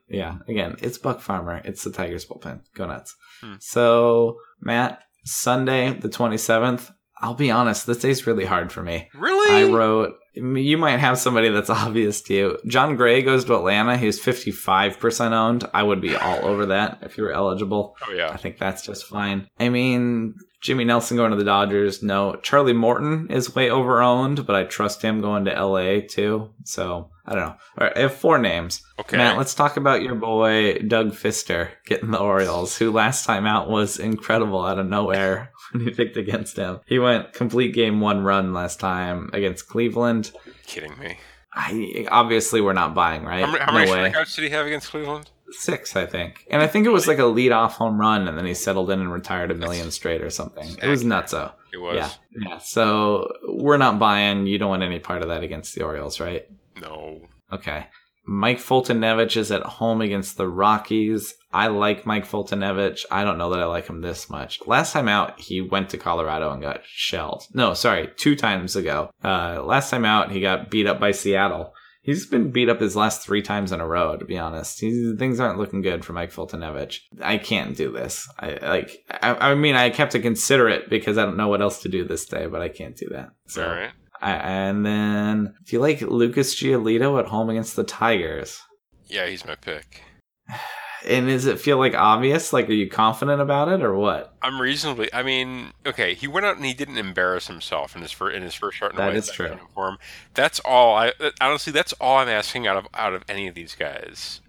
yeah, 0.09 0.37
again, 0.49 0.75
it's 0.81 0.97
Buck 0.97 1.21
Farmer. 1.21 1.61
It's 1.63 1.83
the 1.83 1.91
Tigers 1.91 2.25
bullpen. 2.25 2.61
Go 2.75 2.85
nuts. 2.85 3.15
Hmm. 3.41 3.53
So 3.59 4.37
Matt, 4.61 5.01
Sunday 5.23 5.93
the 5.93 6.09
27th. 6.09 6.91
I'll 7.21 7.33
be 7.35 7.51
honest, 7.51 7.87
this 7.87 7.99
day's 7.99 8.27
really 8.27 8.43
hard 8.43 8.69
for 8.69 8.83
me. 8.83 9.07
Really? 9.15 9.63
I 9.65 9.71
wrote, 9.71 10.15
you 10.33 10.77
might 10.77 10.97
have 10.97 11.17
somebody 11.17 11.49
that's 11.49 11.69
obvious 11.85 12.21
to 12.23 12.33
you. 12.33 12.57
Jon 12.67 12.95
Gray 12.95 13.21
goes 13.21 13.45
to 13.45 13.55
Atlanta. 13.55 13.97
He's 13.97 14.19
55% 14.19 15.31
owned. 15.31 15.69
I 15.73 15.83
would 15.83 16.01
be 16.01 16.15
all 16.15 16.45
over 16.45 16.67
that 16.67 16.99
if 17.01 17.17
you 17.17 17.23
were 17.23 17.31
eligible. 17.31 17.95
oh 18.07 18.11
yeah. 18.13 18.29
I 18.29 18.37
think 18.37 18.57
that's 18.57 18.83
just 18.83 19.05
fine. 19.05 19.47
I 19.59 19.69
mean, 19.69 20.35
Jimmy 20.63 20.85
Nelson 20.85 21.17
going 21.17 21.31
to 21.31 21.37
the 21.37 21.43
Dodgers, 21.43 22.01
no. 22.01 22.35
Charlie 22.37 22.71
Morton 22.71 23.27
is 23.29 23.53
way 23.53 23.69
over 23.69 24.01
owned, 24.01 24.45
but 24.47 24.55
I 24.55 24.63
trust 24.63 25.01
him 25.01 25.19
going 25.19 25.43
to 25.45 25.51
LA 25.51 25.99
too. 26.07 26.51
So 26.63 27.09
I 27.25 27.33
don't 27.33 27.41
know. 27.41 27.55
All 27.77 27.87
right, 27.87 27.97
I 27.97 27.99
have 27.99 28.13
four 28.13 28.37
names. 28.37 28.81
Okay. 28.97 29.17
Matt, 29.17 29.37
let's 29.37 29.53
talk 29.53 29.75
about 29.75 30.03
your 30.03 30.15
boy 30.15 30.79
Doug 30.79 31.11
Fister 31.11 31.71
getting 31.85 32.11
the 32.11 32.19
Orioles, 32.19 32.77
who 32.77 32.91
last 32.91 33.25
time 33.25 33.45
out 33.45 33.69
was 33.69 33.99
incredible 33.99 34.63
out 34.63 34.79
of 34.79 34.87
nowhere 34.87 35.51
when 35.73 35.83
you 35.83 35.91
picked 35.91 36.15
against 36.15 36.55
him. 36.55 36.79
He 36.85 36.97
went 36.97 37.33
complete 37.33 37.73
game 37.73 37.99
one 37.99 38.23
run 38.23 38.53
last 38.53 38.79
time 38.79 39.31
against 39.33 39.67
Cleveland. 39.67 40.31
kidding 40.65 40.97
me. 40.97 41.17
I 41.53 42.07
obviously 42.09 42.61
we're 42.61 42.73
not 42.73 42.95
buying, 42.95 43.23
right? 43.23 43.45
How 43.45 43.51
many, 43.51 43.63
how 43.63 43.71
no 43.73 43.79
many 43.79 44.11
strikeouts 44.11 44.35
did 44.35 44.43
he 44.45 44.49
have 44.51 44.65
against 44.65 44.89
Cleveland? 44.89 45.29
Six, 45.51 45.95
I 45.95 46.05
think. 46.05 46.45
And 46.49 46.61
I 46.61 46.67
think 46.67 46.85
it 46.85 46.91
was 46.91 47.07
like 47.07 47.19
a 47.19 47.25
lead 47.25 47.51
off 47.51 47.75
home 47.75 47.99
run, 47.99 48.27
and 48.27 48.37
then 48.37 48.45
he 48.45 48.53
settled 48.53 48.89
in 48.89 48.99
and 48.99 49.11
retired 49.11 49.51
a 49.51 49.55
million 49.55 49.91
straight 49.91 50.21
or 50.21 50.29
something. 50.29 50.67
It 50.81 50.87
was 50.87 51.03
nutso. 51.03 51.53
It 51.71 51.77
was. 51.77 51.95
Yeah, 51.95 52.09
yeah. 52.31 52.57
So 52.57 53.31
we're 53.47 53.77
not 53.77 53.99
buying. 53.99 54.47
You 54.47 54.57
don't 54.57 54.69
want 54.69 54.83
any 54.83 54.99
part 54.99 55.21
of 55.21 55.29
that 55.29 55.43
against 55.43 55.75
the 55.75 55.83
Orioles, 55.83 56.19
right? 56.19 56.45
No. 56.81 57.21
Okay. 57.51 57.87
Mike 58.25 58.59
Foltynewicz 58.59 59.35
is 59.35 59.51
at 59.51 59.63
home 59.63 59.99
against 59.99 60.37
the 60.37 60.47
Rockies. 60.47 61.35
I 61.51 61.67
like 61.67 62.05
Mike 62.05 62.25
Foltynewicz. 62.25 63.05
I 63.11 63.25
don't 63.25 63.37
know 63.37 63.49
that 63.49 63.59
I 63.59 63.65
like 63.65 63.87
him 63.87 64.01
this 64.01 64.29
much. 64.29 64.65
Last 64.65 64.93
time 64.93 65.09
out, 65.09 65.39
he 65.39 65.59
went 65.59 65.89
to 65.89 65.97
Colorado 65.97 66.51
and 66.51 66.61
got 66.61 66.81
shelled. 66.85 67.45
No, 67.53 67.73
sorry, 67.73 68.09
two 68.15 68.37
times 68.37 68.77
ago. 68.77 69.11
Uh, 69.23 69.61
last 69.63 69.89
time 69.89 70.05
out, 70.05 70.31
he 70.31 70.39
got 70.39 70.69
beat 70.69 70.87
up 70.87 71.01
by 71.01 71.11
Seattle. 71.11 71.72
He's 72.03 72.25
been 72.25 72.51
beat 72.51 72.67
up 72.67 72.81
his 72.81 72.97
last 72.97 73.21
three 73.21 73.41
times 73.41 73.71
in 73.71 73.79
a 73.79 73.87
row, 73.87 74.17
to 74.17 74.25
be 74.25 74.37
honest. 74.37 74.81
He's, 74.81 75.17
things 75.17 75.39
aren't 75.39 75.57
looking 75.57 75.81
good 75.81 76.03
for 76.03 76.11
Mike 76.11 76.33
Foltynewicz. 76.33 76.99
I 77.21 77.37
can't 77.37 77.77
do 77.77 77.93
this. 77.93 78.27
I 78.37 78.57
like. 78.61 79.05
I, 79.09 79.51
I 79.51 79.55
mean, 79.55 79.75
I 79.75 79.89
kept 79.89 80.11
to 80.11 80.19
consider 80.19 80.67
it 80.67 80.89
because 80.89 81.17
I 81.17 81.23
don't 81.23 81.37
know 81.37 81.47
what 81.47 81.61
else 81.61 81.81
to 81.83 81.89
do 81.89 82.03
this 82.03 82.25
day, 82.25 82.45
but 82.45 82.61
I 82.61 82.67
can't 82.67 82.97
do 82.97 83.07
that. 83.11 83.29
So, 83.47 83.63
All 83.65 83.73
right. 83.73 83.91
I, 84.21 84.33
and 84.33 84.85
then, 84.85 85.53
do 85.65 85.75
you 85.75 85.79
like 85.79 86.01
Lucas 86.01 86.55
Giolito 86.55 87.17
at 87.19 87.27
home 87.27 87.49
against 87.49 87.77
the 87.77 87.85
Tigers? 87.85 88.61
Yeah, 89.07 89.25
he's 89.27 89.45
my 89.45 89.55
pick. 89.55 90.03
And 91.05 91.27
does 91.27 91.45
it 91.45 91.59
feel 91.59 91.77
like 91.77 91.93
obvious? 91.95 92.53
Like, 92.53 92.69
are 92.69 92.73
you 92.73 92.89
confident 92.89 93.41
about 93.41 93.67
it 93.67 93.83
or 93.83 93.93
what? 93.93 94.33
I'm 94.41 94.61
reasonably. 94.61 95.13
I 95.13 95.23
mean, 95.23 95.73
okay, 95.85 96.13
he 96.13 96.27
went 96.27 96.45
out 96.45 96.55
and 96.55 96.65
he 96.65 96.73
didn't 96.73 96.97
embarrass 96.97 97.47
himself 97.47 97.95
in 97.95 98.01
his 98.01 98.11
first 98.11 98.35
in 98.35 98.43
his 98.43 98.53
first 98.53 98.77
start 98.77 98.93
in 98.93 98.97
That 98.97 99.25
true. 99.33 99.47
uniform. 99.47 99.97
That's 100.33 100.59
all. 100.61 100.95
I 100.95 101.11
honestly, 101.41 101.73
that's 101.73 101.93
all 101.93 102.17
I'm 102.17 102.29
asking 102.29 102.67
out 102.67 102.77
of 102.77 102.87
out 102.93 103.13
of 103.13 103.23
any 103.27 103.47
of 103.47 103.55
these 103.55 103.75
guys. 103.75 104.41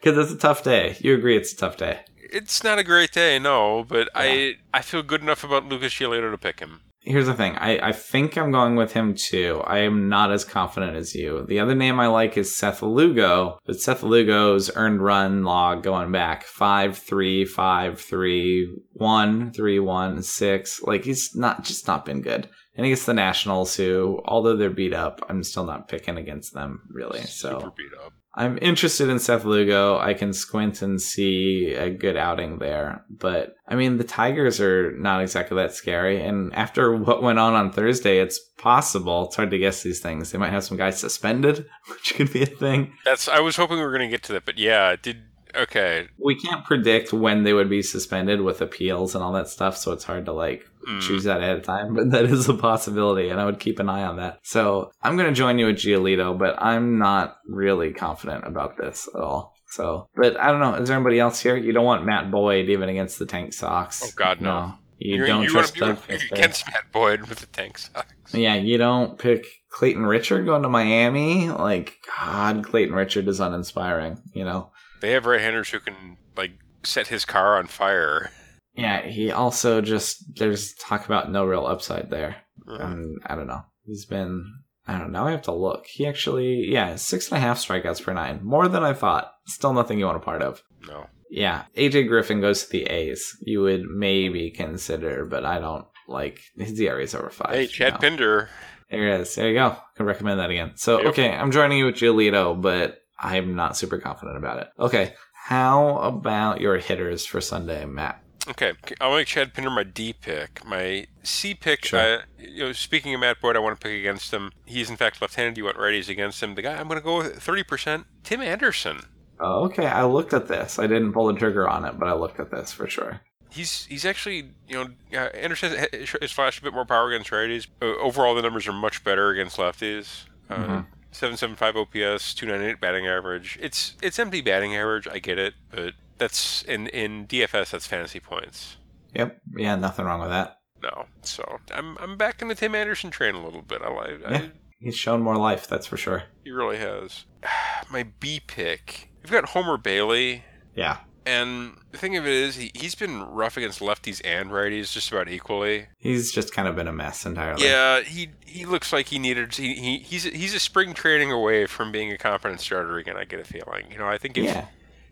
Because 0.00 0.18
it's 0.18 0.32
a 0.32 0.38
tough 0.38 0.62
day. 0.62 0.96
You 1.00 1.14
agree 1.14 1.36
it's 1.36 1.52
a 1.52 1.56
tough 1.56 1.76
day. 1.76 2.00
It's 2.16 2.62
not 2.62 2.78
a 2.78 2.84
great 2.84 3.12
day, 3.12 3.38
no, 3.38 3.84
but 3.88 4.08
I 4.14 4.56
I 4.72 4.82
feel 4.82 5.02
good 5.02 5.22
enough 5.22 5.42
about 5.44 5.66
Lucas 5.68 5.92
Giolito 5.92 6.30
to 6.30 6.38
pick 6.38 6.60
him. 6.60 6.80
Here's 7.06 7.26
the 7.26 7.34
thing. 7.34 7.54
I, 7.56 7.78
I 7.78 7.92
think 7.92 8.36
I'm 8.36 8.50
going 8.50 8.74
with 8.74 8.92
him 8.92 9.14
too. 9.14 9.62
I 9.64 9.78
am 9.78 10.08
not 10.08 10.32
as 10.32 10.44
confident 10.44 10.96
as 10.96 11.14
you. 11.14 11.46
The 11.46 11.60
other 11.60 11.76
name 11.76 12.00
I 12.00 12.08
like 12.08 12.36
is 12.36 12.54
Seth 12.54 12.82
Lugo, 12.82 13.60
but 13.64 13.80
Seth 13.80 14.02
Lugo's 14.02 14.72
earned 14.74 15.00
run 15.00 15.44
log 15.44 15.84
going 15.84 16.10
back 16.10 16.42
5 16.42 16.98
3, 16.98 17.44
5 17.44 18.00
3, 18.00 18.76
1, 18.92 19.52
3 19.52 19.78
1, 19.78 20.22
6. 20.22 20.82
Like, 20.82 21.04
he's 21.04 21.36
not 21.36 21.62
just 21.62 21.86
not 21.86 22.04
been 22.04 22.22
good. 22.22 22.48
And 22.74 22.84
against 22.84 23.06
the 23.06 23.14
Nationals, 23.14 23.76
who, 23.76 24.20
although 24.24 24.56
they're 24.56 24.68
beat 24.68 24.92
up, 24.92 25.24
I'm 25.28 25.44
still 25.44 25.64
not 25.64 25.88
picking 25.88 26.18
against 26.18 26.54
them, 26.54 26.82
really. 26.90 27.22
So. 27.22 27.72
Beat 27.76 27.92
up. 28.04 28.12
I'm 28.36 28.58
interested 28.60 29.08
in 29.08 29.18
Seth 29.18 29.44
Lugo. 29.44 29.98
I 29.98 30.12
can 30.12 30.34
squint 30.34 30.82
and 30.82 31.00
see 31.00 31.72
a 31.72 31.88
good 31.88 32.18
outing 32.18 32.58
there. 32.58 33.02
But 33.08 33.56
I 33.66 33.76
mean, 33.76 33.96
the 33.96 34.04
Tigers 34.04 34.60
are 34.60 34.92
not 34.92 35.22
exactly 35.22 35.56
that 35.56 35.74
scary. 35.74 36.22
And 36.22 36.54
after 36.54 36.94
what 36.96 37.22
went 37.22 37.38
on 37.38 37.54
on 37.54 37.72
Thursday, 37.72 38.18
it's 38.18 38.38
possible. 38.58 39.26
It's 39.26 39.36
hard 39.36 39.50
to 39.52 39.58
guess 39.58 39.82
these 39.82 40.00
things. 40.00 40.30
They 40.30 40.38
might 40.38 40.52
have 40.52 40.64
some 40.64 40.76
guys 40.76 40.98
suspended, 41.00 41.66
which 41.88 42.14
could 42.14 42.32
be 42.32 42.42
a 42.42 42.46
thing. 42.46 42.92
That's. 43.04 43.26
I 43.26 43.40
was 43.40 43.56
hoping 43.56 43.78
we 43.78 43.84
were 43.84 43.96
going 43.96 44.08
to 44.08 44.14
get 44.14 44.22
to 44.24 44.32
that, 44.34 44.44
but 44.44 44.58
yeah, 44.58 44.90
it 44.90 45.02
did. 45.02 45.22
Okay. 45.56 46.08
We 46.18 46.34
can't 46.34 46.64
predict 46.64 47.12
when 47.12 47.42
they 47.44 47.52
would 47.52 47.68
be 47.70 47.82
suspended 47.82 48.40
with 48.40 48.60
appeals 48.60 49.14
and 49.14 49.24
all 49.24 49.32
that 49.32 49.48
stuff. 49.48 49.76
So 49.76 49.92
it's 49.92 50.04
hard 50.04 50.26
to 50.26 50.32
like 50.32 50.64
Mm. 50.86 51.00
choose 51.00 51.24
that 51.24 51.40
ahead 51.40 51.56
of 51.56 51.64
time, 51.64 51.94
but 51.96 52.12
that 52.12 52.26
is 52.26 52.48
a 52.48 52.54
possibility, 52.54 53.28
and 53.28 53.40
I 53.40 53.44
would 53.44 53.58
keep 53.58 53.80
an 53.80 53.88
eye 53.88 54.04
on 54.04 54.18
that. 54.18 54.38
So 54.44 54.92
I'm 55.02 55.16
going 55.16 55.28
to 55.28 55.34
join 55.34 55.58
you 55.58 55.66
with 55.66 55.76
Giolito, 55.78 56.38
but 56.38 56.54
I'm 56.62 56.98
not 57.00 57.38
really 57.48 57.92
confident 57.92 58.46
about 58.46 58.76
this 58.76 59.08
at 59.12 59.20
all. 59.20 59.52
So, 59.68 60.06
but 60.14 60.38
I 60.38 60.52
don't 60.52 60.60
know. 60.60 60.74
Is 60.74 60.86
there 60.88 60.96
anybody 60.96 61.18
else 61.18 61.40
here? 61.40 61.56
You 61.56 61.72
don't 61.72 61.84
want 61.84 62.06
Matt 62.06 62.30
Boyd 62.30 62.68
even 62.68 62.88
against 62.88 63.18
the 63.18 63.26
Tank 63.26 63.52
Sox. 63.52 64.00
Oh, 64.04 64.10
God, 64.14 64.40
no. 64.40 64.74
You 64.98 65.16
You're- 65.16 65.26
don't 65.26 65.42
you 65.42 65.48
trust 65.48 65.74
Doug 65.74 65.98
against 66.08 66.64
Matt 66.68 66.92
Boyd 66.92 67.26
with 67.26 67.40
the 67.40 67.46
Tank 67.46 67.78
Sox. 67.78 68.06
Yeah, 68.32 68.54
you 68.54 68.78
don't 68.78 69.18
pick 69.18 69.44
Clayton 69.70 70.06
Richard 70.06 70.46
going 70.46 70.62
to 70.62 70.68
Miami. 70.68 71.48
Like, 71.50 71.96
God, 72.16 72.62
Clayton 72.64 72.94
Richard 72.94 73.26
is 73.26 73.40
uninspiring, 73.40 74.22
you 74.32 74.44
know? 74.44 74.70
They 75.00 75.12
have 75.12 75.26
right-handers 75.26 75.70
who 75.70 75.80
can 75.80 76.16
like 76.36 76.52
set 76.84 77.08
his 77.08 77.24
car 77.24 77.58
on 77.58 77.66
fire. 77.66 78.30
Yeah, 78.74 79.06
he 79.06 79.30
also 79.30 79.80
just, 79.80 80.36
there's 80.36 80.74
talk 80.74 81.06
about 81.06 81.30
no 81.32 81.44
real 81.44 81.66
upside 81.66 82.10
there. 82.10 82.36
Mhm. 82.68 82.80
Um, 82.80 83.14
I 83.24 83.34
don't 83.34 83.46
know. 83.46 83.62
He's 83.84 84.04
been. 84.04 84.44
I 84.88 84.98
don't 84.98 85.10
know. 85.12 85.26
I 85.26 85.32
have 85.32 85.42
to 85.42 85.52
look. 85.52 85.86
He 85.86 86.06
actually, 86.06 86.66
yeah, 86.70 86.94
six 86.96 87.28
and 87.28 87.38
a 87.38 87.40
half 87.40 87.58
strikeouts 87.58 88.02
per 88.04 88.12
nine, 88.12 88.40
more 88.44 88.68
than 88.68 88.84
I 88.84 88.92
thought. 88.92 89.32
Still 89.46 89.72
nothing 89.72 89.98
you 89.98 90.04
want 90.04 90.16
a 90.18 90.20
part 90.20 90.42
of. 90.42 90.62
No. 90.86 91.06
Yeah, 91.28 91.64
AJ 91.76 92.06
Griffin 92.06 92.40
goes 92.40 92.64
to 92.64 92.70
the 92.70 92.84
A's. 92.84 93.36
You 93.40 93.62
would 93.62 93.82
maybe 93.84 94.50
consider, 94.52 95.24
but 95.24 95.44
I 95.44 95.58
don't 95.58 95.86
like 96.06 96.40
his 96.56 96.78
ERA 96.80 97.02
is 97.02 97.16
over 97.16 97.30
five. 97.30 97.52
Hey, 97.54 97.66
Chad 97.66 97.94
no. 97.94 97.98
Pinder. 97.98 98.48
There 98.90 99.08
it 99.08 99.20
is. 99.22 99.34
There 99.34 99.48
you 99.48 99.54
go. 99.54 99.76
Can 99.96 100.06
recommend 100.06 100.38
that 100.38 100.50
again. 100.50 100.72
So 100.76 100.98
Yep. 100.98 101.06
okay, 101.08 101.30
I'm 101.32 101.50
joining 101.50 101.78
you 101.78 101.86
with 101.86 101.96
Giolito, 101.96 102.60
but 102.60 102.98
I'm 103.18 103.54
not 103.54 103.76
super 103.76 103.98
confident 103.98 104.36
about 104.36 104.58
it. 104.60 104.68
Okay, 104.78 105.14
how 105.32 105.98
about 105.98 106.60
your 106.60 106.76
hitters 106.78 107.24
for 107.26 107.40
Sunday, 107.40 107.84
Matt? 107.84 108.22
Okay, 108.48 108.74
I'll 109.00 109.14
make 109.16 109.26
Chad 109.26 109.54
Pinder 109.54 109.70
my 109.70 109.82
D 109.82 110.12
pick. 110.12 110.64
My 110.64 111.06
C 111.24 111.52
pick, 111.54 111.84
Sure. 111.84 112.18
uh, 112.18 112.22
you 112.38 112.64
know, 112.66 112.72
speaking 112.72 113.12
of 113.14 113.20
Matt 113.20 113.40
Boyd, 113.40 113.56
I 113.56 113.58
want 113.58 113.80
to 113.80 113.84
pick 113.84 113.98
against 113.98 114.32
him. 114.32 114.52
He's 114.64 114.88
in 114.88 114.96
fact 114.96 115.20
left-handed. 115.20 115.56
You 115.58 115.64
want 115.64 115.76
righties 115.78 116.08
against 116.08 116.40
him. 116.42 116.54
The 116.54 116.62
guy 116.62 116.74
I'm 116.76 116.86
going 116.86 117.00
to 117.00 117.04
go 117.04 117.16
with 117.18 117.40
30%, 117.40 118.04
Tim 118.22 118.40
Anderson. 118.40 119.00
Oh, 119.40 119.64
okay, 119.64 119.86
I 119.86 120.04
looked 120.04 120.32
at 120.32 120.46
this. 120.48 120.78
I 120.78 120.86
didn't 120.86 121.12
pull 121.12 121.26
the 121.26 121.38
trigger 121.38 121.68
on 121.68 121.84
it, 121.84 121.98
but 121.98 122.08
I 122.08 122.12
looked 122.14 122.38
at 122.38 122.50
this 122.52 122.72
for 122.72 122.86
sure. 122.88 123.20
He's 123.50 123.86
he's 123.86 124.04
actually 124.04 124.50
you 124.68 124.74
know 124.74 124.88
uh, 125.18 125.28
Anderson 125.34 125.72
has 126.20 126.30
flashed 126.32 126.58
a 126.60 126.62
bit 126.62 126.72
more 126.74 126.84
power 126.84 127.08
against 127.10 127.30
righties. 127.30 127.66
Uh, 127.80 127.86
overall, 128.02 128.34
the 128.34 128.42
numbers 128.42 128.66
are 128.68 128.72
much 128.72 129.02
better 129.02 129.30
against 129.30 129.56
lefties. 129.56 130.24
Uh, 130.50 130.54
Mhm. 130.56 130.86
Seven 131.12 131.36
seven 131.36 131.56
five 131.56 131.76
OPS, 131.76 132.34
two 132.34 132.46
nine 132.46 132.62
eight 132.62 132.80
batting 132.80 133.06
average. 133.06 133.58
It's 133.60 133.94
it's 134.02 134.18
empty 134.18 134.40
batting 134.42 134.76
average. 134.76 135.08
I 135.08 135.18
get 135.18 135.38
it, 135.38 135.54
but 135.70 135.94
that's 136.18 136.62
in 136.62 136.88
in 136.88 137.26
DFS 137.26 137.70
that's 137.70 137.86
fantasy 137.86 138.20
points. 138.20 138.76
Yep. 139.14 139.40
Yeah, 139.56 139.76
nothing 139.76 140.04
wrong 140.04 140.20
with 140.20 140.28
that. 140.30 140.58
No, 140.82 141.06
so 141.22 141.58
I'm 141.74 141.96
I'm 141.98 142.16
back 142.18 142.42
in 142.42 142.48
the 142.48 142.54
Tim 142.54 142.74
Anderson 142.74 143.10
train 143.10 143.34
a 143.34 143.42
little 143.42 143.62
bit. 143.62 143.80
I 143.82 143.88
like. 143.90 144.20
Yeah. 144.20 144.28
I, 144.36 144.50
He's 144.78 144.94
shown 144.94 145.22
more 145.22 145.36
life, 145.38 145.66
that's 145.66 145.86
for 145.86 145.96
sure. 145.96 146.24
he 146.44 146.50
really 146.50 146.76
has. 146.76 147.24
My 147.90 148.06
B 148.20 148.42
pick. 148.46 149.10
We've 149.22 149.32
got 149.32 149.46
Homer 149.50 149.78
Bailey. 149.78 150.44
Yeah. 150.74 150.98
And 151.26 151.76
the 151.90 151.98
thing 151.98 152.16
of 152.16 152.24
it 152.24 152.32
is, 152.32 152.54
he, 152.54 152.70
he's 152.74 152.94
been 152.94 153.20
rough 153.22 153.56
against 153.56 153.80
lefties 153.80 154.20
and 154.24 154.50
righties 154.50 154.92
just 154.92 155.10
about 155.10 155.28
equally. 155.28 155.86
He's 155.98 156.30
just 156.30 156.54
kind 156.54 156.68
of 156.68 156.76
been 156.76 156.86
a 156.86 156.92
mess 156.92 157.26
entirely. 157.26 157.64
Yeah, 157.64 158.00
he 158.02 158.28
he 158.46 158.64
looks 158.64 158.92
like 158.92 159.06
he 159.08 159.18
needed. 159.18 159.54
He, 159.54 159.74
he 159.74 159.98
he's 159.98 160.22
he's 160.24 160.54
a 160.54 160.60
spring 160.60 160.94
training 160.94 161.32
away 161.32 161.66
from 161.66 161.90
being 161.90 162.12
a 162.12 162.16
confident 162.18 162.60
starter 162.60 162.96
again. 162.96 163.16
I 163.16 163.24
get 163.24 163.40
a 163.40 163.44
feeling. 163.44 163.90
You 163.90 163.98
know, 163.98 164.06
I 164.06 164.18
think 164.18 164.38
if 164.38 164.44
Yeah. 164.44 164.66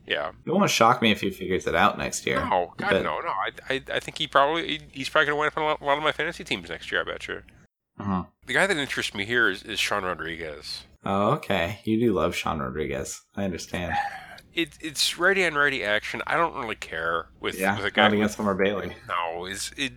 yeah. 0.06 0.30
It 0.46 0.50
won't 0.52 0.70
shock 0.70 1.02
me 1.02 1.10
if 1.10 1.20
he 1.20 1.30
figures 1.30 1.66
it 1.66 1.74
out 1.74 1.98
next 1.98 2.24
year. 2.26 2.36
No, 2.36 2.72
God, 2.76 2.90
But- 2.90 3.02
no, 3.02 3.18
no. 3.20 3.28
I, 3.30 3.50
I 3.68 3.82
I 3.94 4.00
think 4.00 4.18
he 4.18 4.28
probably 4.28 4.80
he's 4.92 5.08
probably 5.08 5.26
gonna 5.26 5.36
wind 5.38 5.48
up 5.52 5.56
on 5.58 5.64
a 5.64 5.66
lot, 5.66 5.80
a 5.80 5.84
lot 5.84 5.98
of 5.98 6.04
my 6.04 6.12
fantasy 6.12 6.44
teams 6.44 6.68
next 6.68 6.92
year. 6.92 7.00
I 7.00 7.04
bet 7.04 7.26
you. 7.26 7.42
Uh-huh. 7.98 8.24
The 8.46 8.54
guy 8.54 8.66
that 8.68 8.76
interests 8.76 9.14
me 9.14 9.24
here 9.24 9.48
is, 9.48 9.62
is 9.64 9.78
Sean 9.80 10.04
Rodriguez. 10.04 10.84
Oh, 11.04 11.32
okay. 11.32 11.80
You 11.84 11.98
do 12.00 12.12
love 12.12 12.34
Sean 12.34 12.58
Rodriguez. 12.60 13.20
I 13.36 13.44
understand. 13.44 13.94
It, 14.54 14.78
it's 14.80 15.18
righty 15.18 15.44
on 15.44 15.54
righty 15.54 15.82
action. 15.84 16.22
I 16.26 16.36
don't 16.36 16.54
really 16.54 16.76
care 16.76 17.26
with, 17.40 17.58
Yeah. 17.58 17.76
with 17.76 17.86
a 17.86 17.90
guy. 17.90 18.04
Not 18.04 18.12
against 18.14 18.36
Homer 18.36 18.54
Bailey. 18.54 18.94
No, 19.08 19.46
is 19.46 19.72
it, 19.76 19.92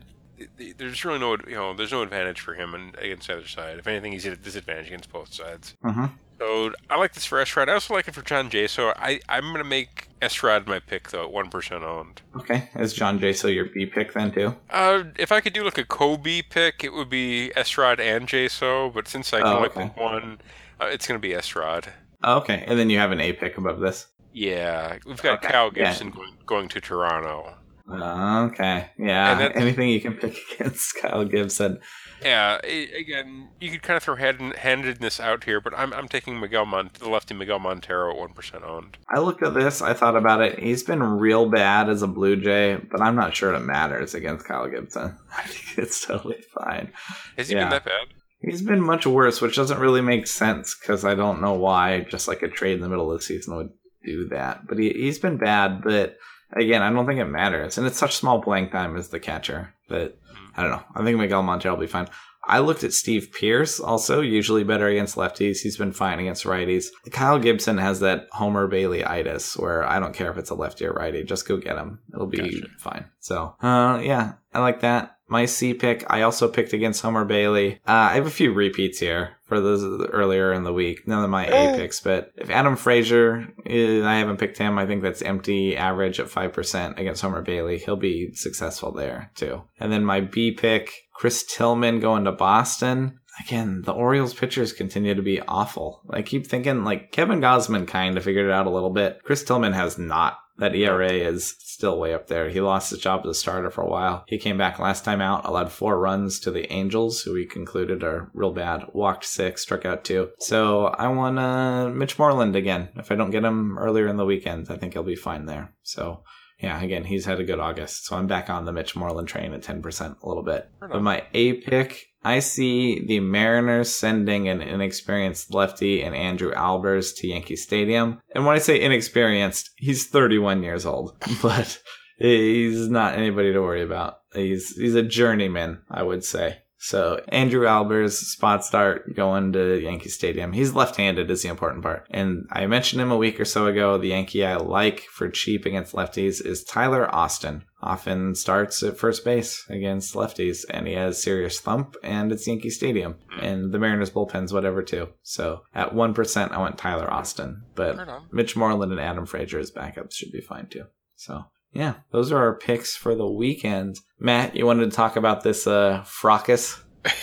it- 0.57 0.77
There's 0.77 1.03
really 1.05 1.19
no, 1.19 1.37
you 1.47 1.55
know, 1.55 1.73
there's 1.73 1.91
no 1.91 2.01
advantage 2.01 2.39
for 2.41 2.53
him 2.53 2.73
and 2.73 2.95
against 2.99 3.27
the 3.27 3.33
other 3.33 3.47
side. 3.47 3.77
If 3.79 3.87
anything, 3.87 4.11
he's 4.13 4.25
at 4.25 4.33
a 4.33 4.37
disadvantage 4.37 4.87
against 4.87 5.11
both 5.11 5.33
sides. 5.33 5.75
Uh-huh. 5.83 6.07
So 6.39 6.71
I 6.89 6.97
like 6.97 7.13
this 7.13 7.25
for 7.25 7.39
Estrad. 7.41 7.67
I 7.67 7.73
also 7.73 7.95
like 7.95 8.07
it 8.07 8.13
for 8.13 8.21
John 8.21 8.51
Jay. 8.51 8.67
So 8.67 8.93
I, 8.95 9.19
I'm 9.27 9.51
gonna 9.51 9.63
make 9.63 10.07
Estrad 10.21 10.67
my 10.67 10.77
pick 10.77 11.09
though, 11.09 11.23
at 11.23 11.31
one 11.31 11.49
percent 11.49 11.83
owned. 11.83 12.21
Okay. 12.35 12.69
Is 12.75 12.93
John 12.93 13.19
Jaso 13.19 13.51
your 13.51 13.65
B 13.65 13.87
pick 13.87 14.13
then 14.13 14.31
too? 14.31 14.55
Uh, 14.69 15.05
if 15.17 15.31
I 15.31 15.41
could 15.41 15.53
do 15.53 15.63
like 15.63 15.79
a 15.79 15.83
Kobe 15.83 16.43
pick, 16.43 16.83
it 16.83 16.93
would 16.93 17.09
be 17.09 17.51
Estrad 17.57 17.99
and 17.99 18.27
Jaso. 18.27 18.93
But 18.93 19.07
since 19.07 19.33
I 19.33 19.39
can 19.39 19.47
Oh, 19.47 19.55
only 19.57 19.69
okay. 19.69 19.83
pick 19.87 19.97
one, 19.97 20.39
uh, 20.79 20.85
it's 20.85 21.07
gonna 21.07 21.17
be 21.19 21.29
Estrad. 21.33 21.85
Oh, 22.23 22.37
okay. 22.37 22.63
And 22.67 22.77
then 22.77 22.91
you 22.91 22.99
have 22.99 23.11
an 23.11 23.19
A 23.19 23.33
pick 23.33 23.57
above 23.57 23.79
this. 23.79 24.05
Yeah, 24.33 24.97
we've 25.05 25.21
got 25.21 25.39
Okay, 25.39 25.47
Cal 25.49 25.71
yeah. 25.75 25.89
Gibson 25.89 26.11
going, 26.11 26.33
going 26.45 26.67
to 26.69 26.81
Toronto. 26.81 27.53
Uh, 27.89 28.49
okay. 28.51 28.89
Yeah. 28.99 29.49
Anything 29.55 29.87
you 29.89 30.01
can 30.01 30.13
pick 30.13 30.35
against 30.59 30.95
Kyle 31.01 31.23
Gibson. 31.23 31.79
Yeah, 32.21 32.57
again, 32.65 33.47
you 33.61 33.71
could 33.71 33.81
kind 33.83 33.95
of 33.95 34.03
throw 34.03 34.15
hand, 34.15 34.55
handedness 34.57 35.19
out 35.21 35.43
here, 35.45 35.61
but 35.61 35.73
I'm, 35.77 35.93
I'm 35.93 36.07
taking 36.09 36.39
Miguel 36.39 36.65
Mon- 36.65 36.89
the 36.99 37.07
lefty 37.09 37.33
Miguel 37.33 37.59
Montero 37.59 38.11
at 38.11 38.17
one 38.17 38.33
percent 38.33 38.63
owned. 38.65 38.97
I 39.09 39.19
looked 39.19 39.41
at 39.43 39.53
this. 39.53 39.81
I 39.81 39.93
thought 39.93 40.17
about 40.17 40.41
it. 40.41 40.59
He's 40.59 40.83
been 40.83 41.01
real 41.01 41.47
bad 41.49 41.89
as 41.89 42.01
a 42.01 42.07
Blue 42.07 42.35
Jay, 42.35 42.77
but 42.91 43.01
I'm 43.01 43.15
not 43.15 43.35
sure 43.35 43.53
it 43.53 43.59
matters 43.61 44.13
against 44.15 44.45
Kyle 44.47 44.67
Gibson. 44.67 45.15
I 45.37 45.43
think 45.43 45.77
it's 45.77 46.05
totally 46.05 46.43
fine. 46.59 46.91
Has 47.37 47.47
he 47.49 47.55
Yeah. 47.55 47.61
been 47.65 47.69
that 47.69 47.85
bad? 47.85 48.07
He's 48.41 48.61
been 48.63 48.81
much 48.81 49.07
worse, 49.07 49.39
which 49.41 49.55
doesn't 49.55 49.79
really 49.79 50.01
make 50.01 50.27
sense 50.27 50.75
because 50.79 51.05
I 51.05 51.15
don't 51.15 51.41
know 51.41 51.53
why 51.53 52.01
just 52.01 52.27
like 52.27 52.41
a 52.43 52.47
trade 52.47 52.73
in 52.75 52.81
the 52.81 52.89
middle 52.89 53.11
of 53.11 53.19
the 53.19 53.23
season 53.25 53.55
would 53.55 53.69
do 54.07 54.27
that. 54.29 54.65
But 54.67 54.79
he, 54.79 54.89
he's 54.89 55.19
been 55.19 55.37
bad, 55.37 55.83
but 55.83 56.17
again, 56.53 56.81
I 56.81 56.89
don't 56.89 57.05
think 57.05 57.19
it 57.19 57.25
matters. 57.25 57.77
And 57.77 57.85
it's 57.85 57.99
such 57.99 58.15
small 58.15 58.41
playing 58.41 58.69
time 58.69 58.95
as 58.95 59.09
the 59.09 59.19
catcher 59.19 59.73
that 59.89 60.17
I 60.55 60.63
don't 60.63 60.71
know. 60.71 60.83
I 60.95 61.03
think 61.03 61.17
Miguel 61.17 61.43
Montero 61.43 61.75
will 61.75 61.81
be 61.81 61.87
fine. 61.87 62.07
I 62.49 62.59
looked 62.59 62.85
at 62.85 62.93
Steve 62.93 63.33
Pearce, 63.37 63.77
also 63.77 64.21
usually 64.21 64.63
better 64.63 64.87
against 64.87 65.17
lefties. 65.17 65.59
He's 65.59 65.75
been 65.75 65.91
fine 65.91 66.19
against 66.19 66.45
righties. 66.45 66.87
Kyle 67.11 67.39
Gibson 67.39 67.77
has 67.77 67.99
that 67.99 68.27
Homer 68.31 68.67
Bailey 68.67 69.05
itis 69.05 69.57
where 69.57 69.83
I 69.83 69.99
don't 69.99 70.15
care 70.15 70.31
if 70.31 70.37
it's 70.37 70.49
a 70.49 70.55
lefty 70.55 70.85
or 70.85 70.93
righty, 70.93 71.23
just 71.25 71.45
go 71.45 71.57
get 71.57 71.77
him. 71.77 71.99
It'll 72.13 72.25
be 72.25 72.37
gotcha. 72.37 72.67
fine. 72.79 73.05
So, 73.19 73.53
uh, 73.61 73.99
yeah, 74.01 74.35
I 74.53 74.61
like 74.61 74.79
that. 74.79 75.16
My 75.29 75.45
C 75.45 75.73
pick, 75.73 76.05
I 76.09 76.21
also 76.21 76.47
picked 76.47 76.73
against 76.73 77.01
Homer 77.01 77.25
Bailey. 77.25 77.79
Uh, 77.87 77.91
I 78.11 78.13
have 78.13 78.27
a 78.27 78.31
few 78.31 78.53
repeats 78.53 78.99
here 78.99 79.37
for 79.43 79.59
those 79.59 79.83
earlier 80.11 80.53
in 80.53 80.63
the 80.63 80.73
week. 80.73 81.07
None 81.07 81.23
of 81.23 81.29
my 81.29 81.45
A 81.45 81.75
picks, 81.75 81.99
but 81.99 82.31
if 82.37 82.49
Adam 82.49 82.75
Frazier, 82.75 83.47
is, 83.65 84.05
I 84.05 84.15
haven't 84.15 84.37
picked 84.37 84.57
him. 84.57 84.77
I 84.77 84.85
think 84.85 85.01
that's 85.01 85.21
empty 85.21 85.75
average 85.75 86.19
at 86.19 86.27
5% 86.27 86.97
against 86.97 87.21
Homer 87.21 87.41
Bailey. 87.41 87.77
He'll 87.77 87.97
be 87.97 88.33
successful 88.33 88.91
there 88.91 89.31
too. 89.35 89.63
And 89.79 89.91
then 89.91 90.05
my 90.05 90.21
B 90.21 90.51
pick, 90.51 91.07
Chris 91.13 91.43
Tillman 91.43 91.99
going 91.99 92.23
to 92.23 92.31
Boston. 92.31 93.19
Again, 93.39 93.83
the 93.83 93.93
Orioles 93.93 94.33
pitchers 94.33 94.73
continue 94.73 95.13
to 95.13 95.21
be 95.21 95.41
awful. 95.41 96.01
I 96.09 96.21
keep 96.21 96.47
thinking 96.47 96.83
like 96.83 97.11
Kevin 97.11 97.39
Gausman 97.39 97.87
kind 97.87 98.17
of 98.17 98.23
figured 98.23 98.47
it 98.47 98.51
out 98.51 98.65
a 98.65 98.71
little 98.71 98.89
bit. 98.89 99.21
Chris 99.23 99.43
Tillman 99.43 99.73
has 99.73 99.97
not 99.97 100.39
that 100.57 100.75
ERA 100.75 101.11
is 101.11 101.55
still 101.59 101.99
way 101.99 102.13
up 102.13 102.27
there. 102.27 102.49
He 102.49 102.59
lost 102.59 102.89
his 102.89 102.99
job 102.99 103.21
as 103.23 103.29
a 103.29 103.33
starter 103.39 103.69
for 103.69 103.81
a 103.81 103.89
while. 103.89 104.23
He 104.27 104.37
came 104.37 104.57
back 104.57 104.79
last 104.79 105.05
time 105.05 105.21
out, 105.21 105.45
allowed 105.45 105.71
four 105.71 105.99
runs 105.99 106.39
to 106.39 106.51
the 106.51 106.71
Angels, 106.73 107.21
who 107.21 107.33
we 107.33 107.45
concluded 107.45 108.03
are 108.03 108.31
real 108.33 108.51
bad. 108.51 108.85
Walked 108.93 109.25
six, 109.25 109.61
struck 109.61 109.85
out 109.85 110.03
two. 110.03 110.29
So 110.39 110.87
I 110.87 111.07
want 111.09 111.37
uh, 111.37 111.89
Mitch 111.89 112.17
Moreland 112.17 112.55
again. 112.55 112.89
If 112.95 113.11
I 113.11 113.15
don't 113.15 113.31
get 113.31 113.43
him 113.43 113.77
earlier 113.77 114.07
in 114.07 114.17
the 114.17 114.25
weekend, 114.25 114.67
I 114.71 114.77
think 114.77 114.93
he'll 114.93 115.03
be 115.03 115.15
fine 115.15 115.45
there. 115.45 115.73
So 115.83 116.23
yeah, 116.59 116.81
again, 116.81 117.03
he's 117.03 117.25
had 117.25 117.39
a 117.39 117.43
good 117.43 117.59
August. 117.59 118.05
So 118.05 118.15
I'm 118.15 118.27
back 118.27 118.49
on 118.49 118.65
the 118.65 118.71
Mitch 118.71 118.95
Moreland 118.95 119.27
train 119.27 119.53
at 119.53 119.61
10% 119.61 120.21
a 120.21 120.27
little 120.27 120.43
bit. 120.43 120.69
But 120.79 121.03
my 121.03 121.23
A 121.33 121.53
pick, 121.53 122.07
I 122.23 122.39
see 122.39 123.05
the 123.05 123.19
Mariners 123.19 123.93
sending 123.93 124.49
an 124.49 124.61
inexperienced 124.61 125.53
lefty 125.53 126.01
and 126.01 126.15
Andrew 126.15 126.51
Albers 126.51 127.15
to 127.17 127.27
Yankee 127.27 127.55
Stadium. 127.55 128.19
And 128.33 128.45
when 128.45 128.55
I 128.55 128.59
say 128.59 128.81
inexperienced, 128.81 129.69
he's 129.77 130.07
31 130.07 130.63
years 130.63 130.85
old, 130.85 131.15
but 131.41 131.79
he's 132.17 132.89
not 132.89 133.15
anybody 133.15 133.53
to 133.53 133.61
worry 133.61 133.83
about. 133.83 134.21
He's 134.33 134.75
he's 134.75 134.95
a 134.95 135.03
journeyman, 135.03 135.81
I 135.89 136.03
would 136.03 136.23
say. 136.23 136.57
So 136.79 137.21
Andrew 137.29 137.65
Albers 137.65 138.13
spot 138.13 138.63
start 138.63 139.15
going 139.15 139.53
to 139.53 139.79
Yankee 139.81 140.09
Stadium. 140.09 140.53
He's 140.53 140.73
left-handed 140.73 141.29
is 141.31 141.41
the 141.41 141.49
important 141.49 141.83
part. 141.83 142.05
And 142.11 142.45
I 142.51 142.67
mentioned 142.67 143.01
him 143.01 143.11
a 143.11 143.17
week 143.17 143.39
or 143.39 143.45
so 143.45 143.65
ago. 143.67 143.97
The 143.97 144.09
Yankee 144.09 144.45
I 144.45 144.55
like 144.57 145.01
for 145.01 145.29
cheap 145.29 145.65
against 145.65 145.93
lefties 145.93 146.45
is 146.45 146.63
Tyler 146.63 147.13
Austin. 147.13 147.63
Often 147.81 148.35
starts 148.35 148.81
at 148.83 148.97
first 148.97 149.25
base 149.25 149.65
against 149.69 150.15
lefties 150.15 150.65
and 150.69 150.87
he 150.87 150.93
has 150.93 151.21
serious 151.21 151.59
thump 151.59 151.95
and 152.03 152.31
it's 152.31 152.47
Yankee 152.47 152.69
Stadium. 152.69 153.15
Hmm. 153.31 153.43
And 153.43 153.73
the 153.73 153.79
Mariners 153.79 154.11
bullpen's 154.11 154.53
whatever 154.53 154.83
too. 154.83 155.09
So 155.23 155.61
at 155.73 155.93
1% 155.93 156.51
I 156.51 156.61
went 156.61 156.77
Tyler 156.77 157.11
Austin. 157.11 157.63
But 157.75 157.97
Mitch 158.31 158.55
Moreland 158.55 158.91
and 158.91 159.01
Adam 159.01 159.25
Frazier 159.25 159.59
as 159.59 159.71
backups 159.71 160.13
should 160.13 160.31
be 160.31 160.41
fine 160.41 160.67
too. 160.67 160.85
So 161.15 161.45
yeah, 161.77 161.93
those 162.11 162.31
are 162.31 162.39
our 162.39 162.57
picks 162.57 162.95
for 162.95 163.13
the 163.13 163.29
weekend. 163.29 163.99
Matt, 164.19 164.55
you 164.55 164.65
wanted 164.65 164.89
to 164.89 164.95
talk 164.95 165.15
about 165.15 165.43
this 165.43 165.67
uh, 165.67 166.03
fracas? 166.07 166.81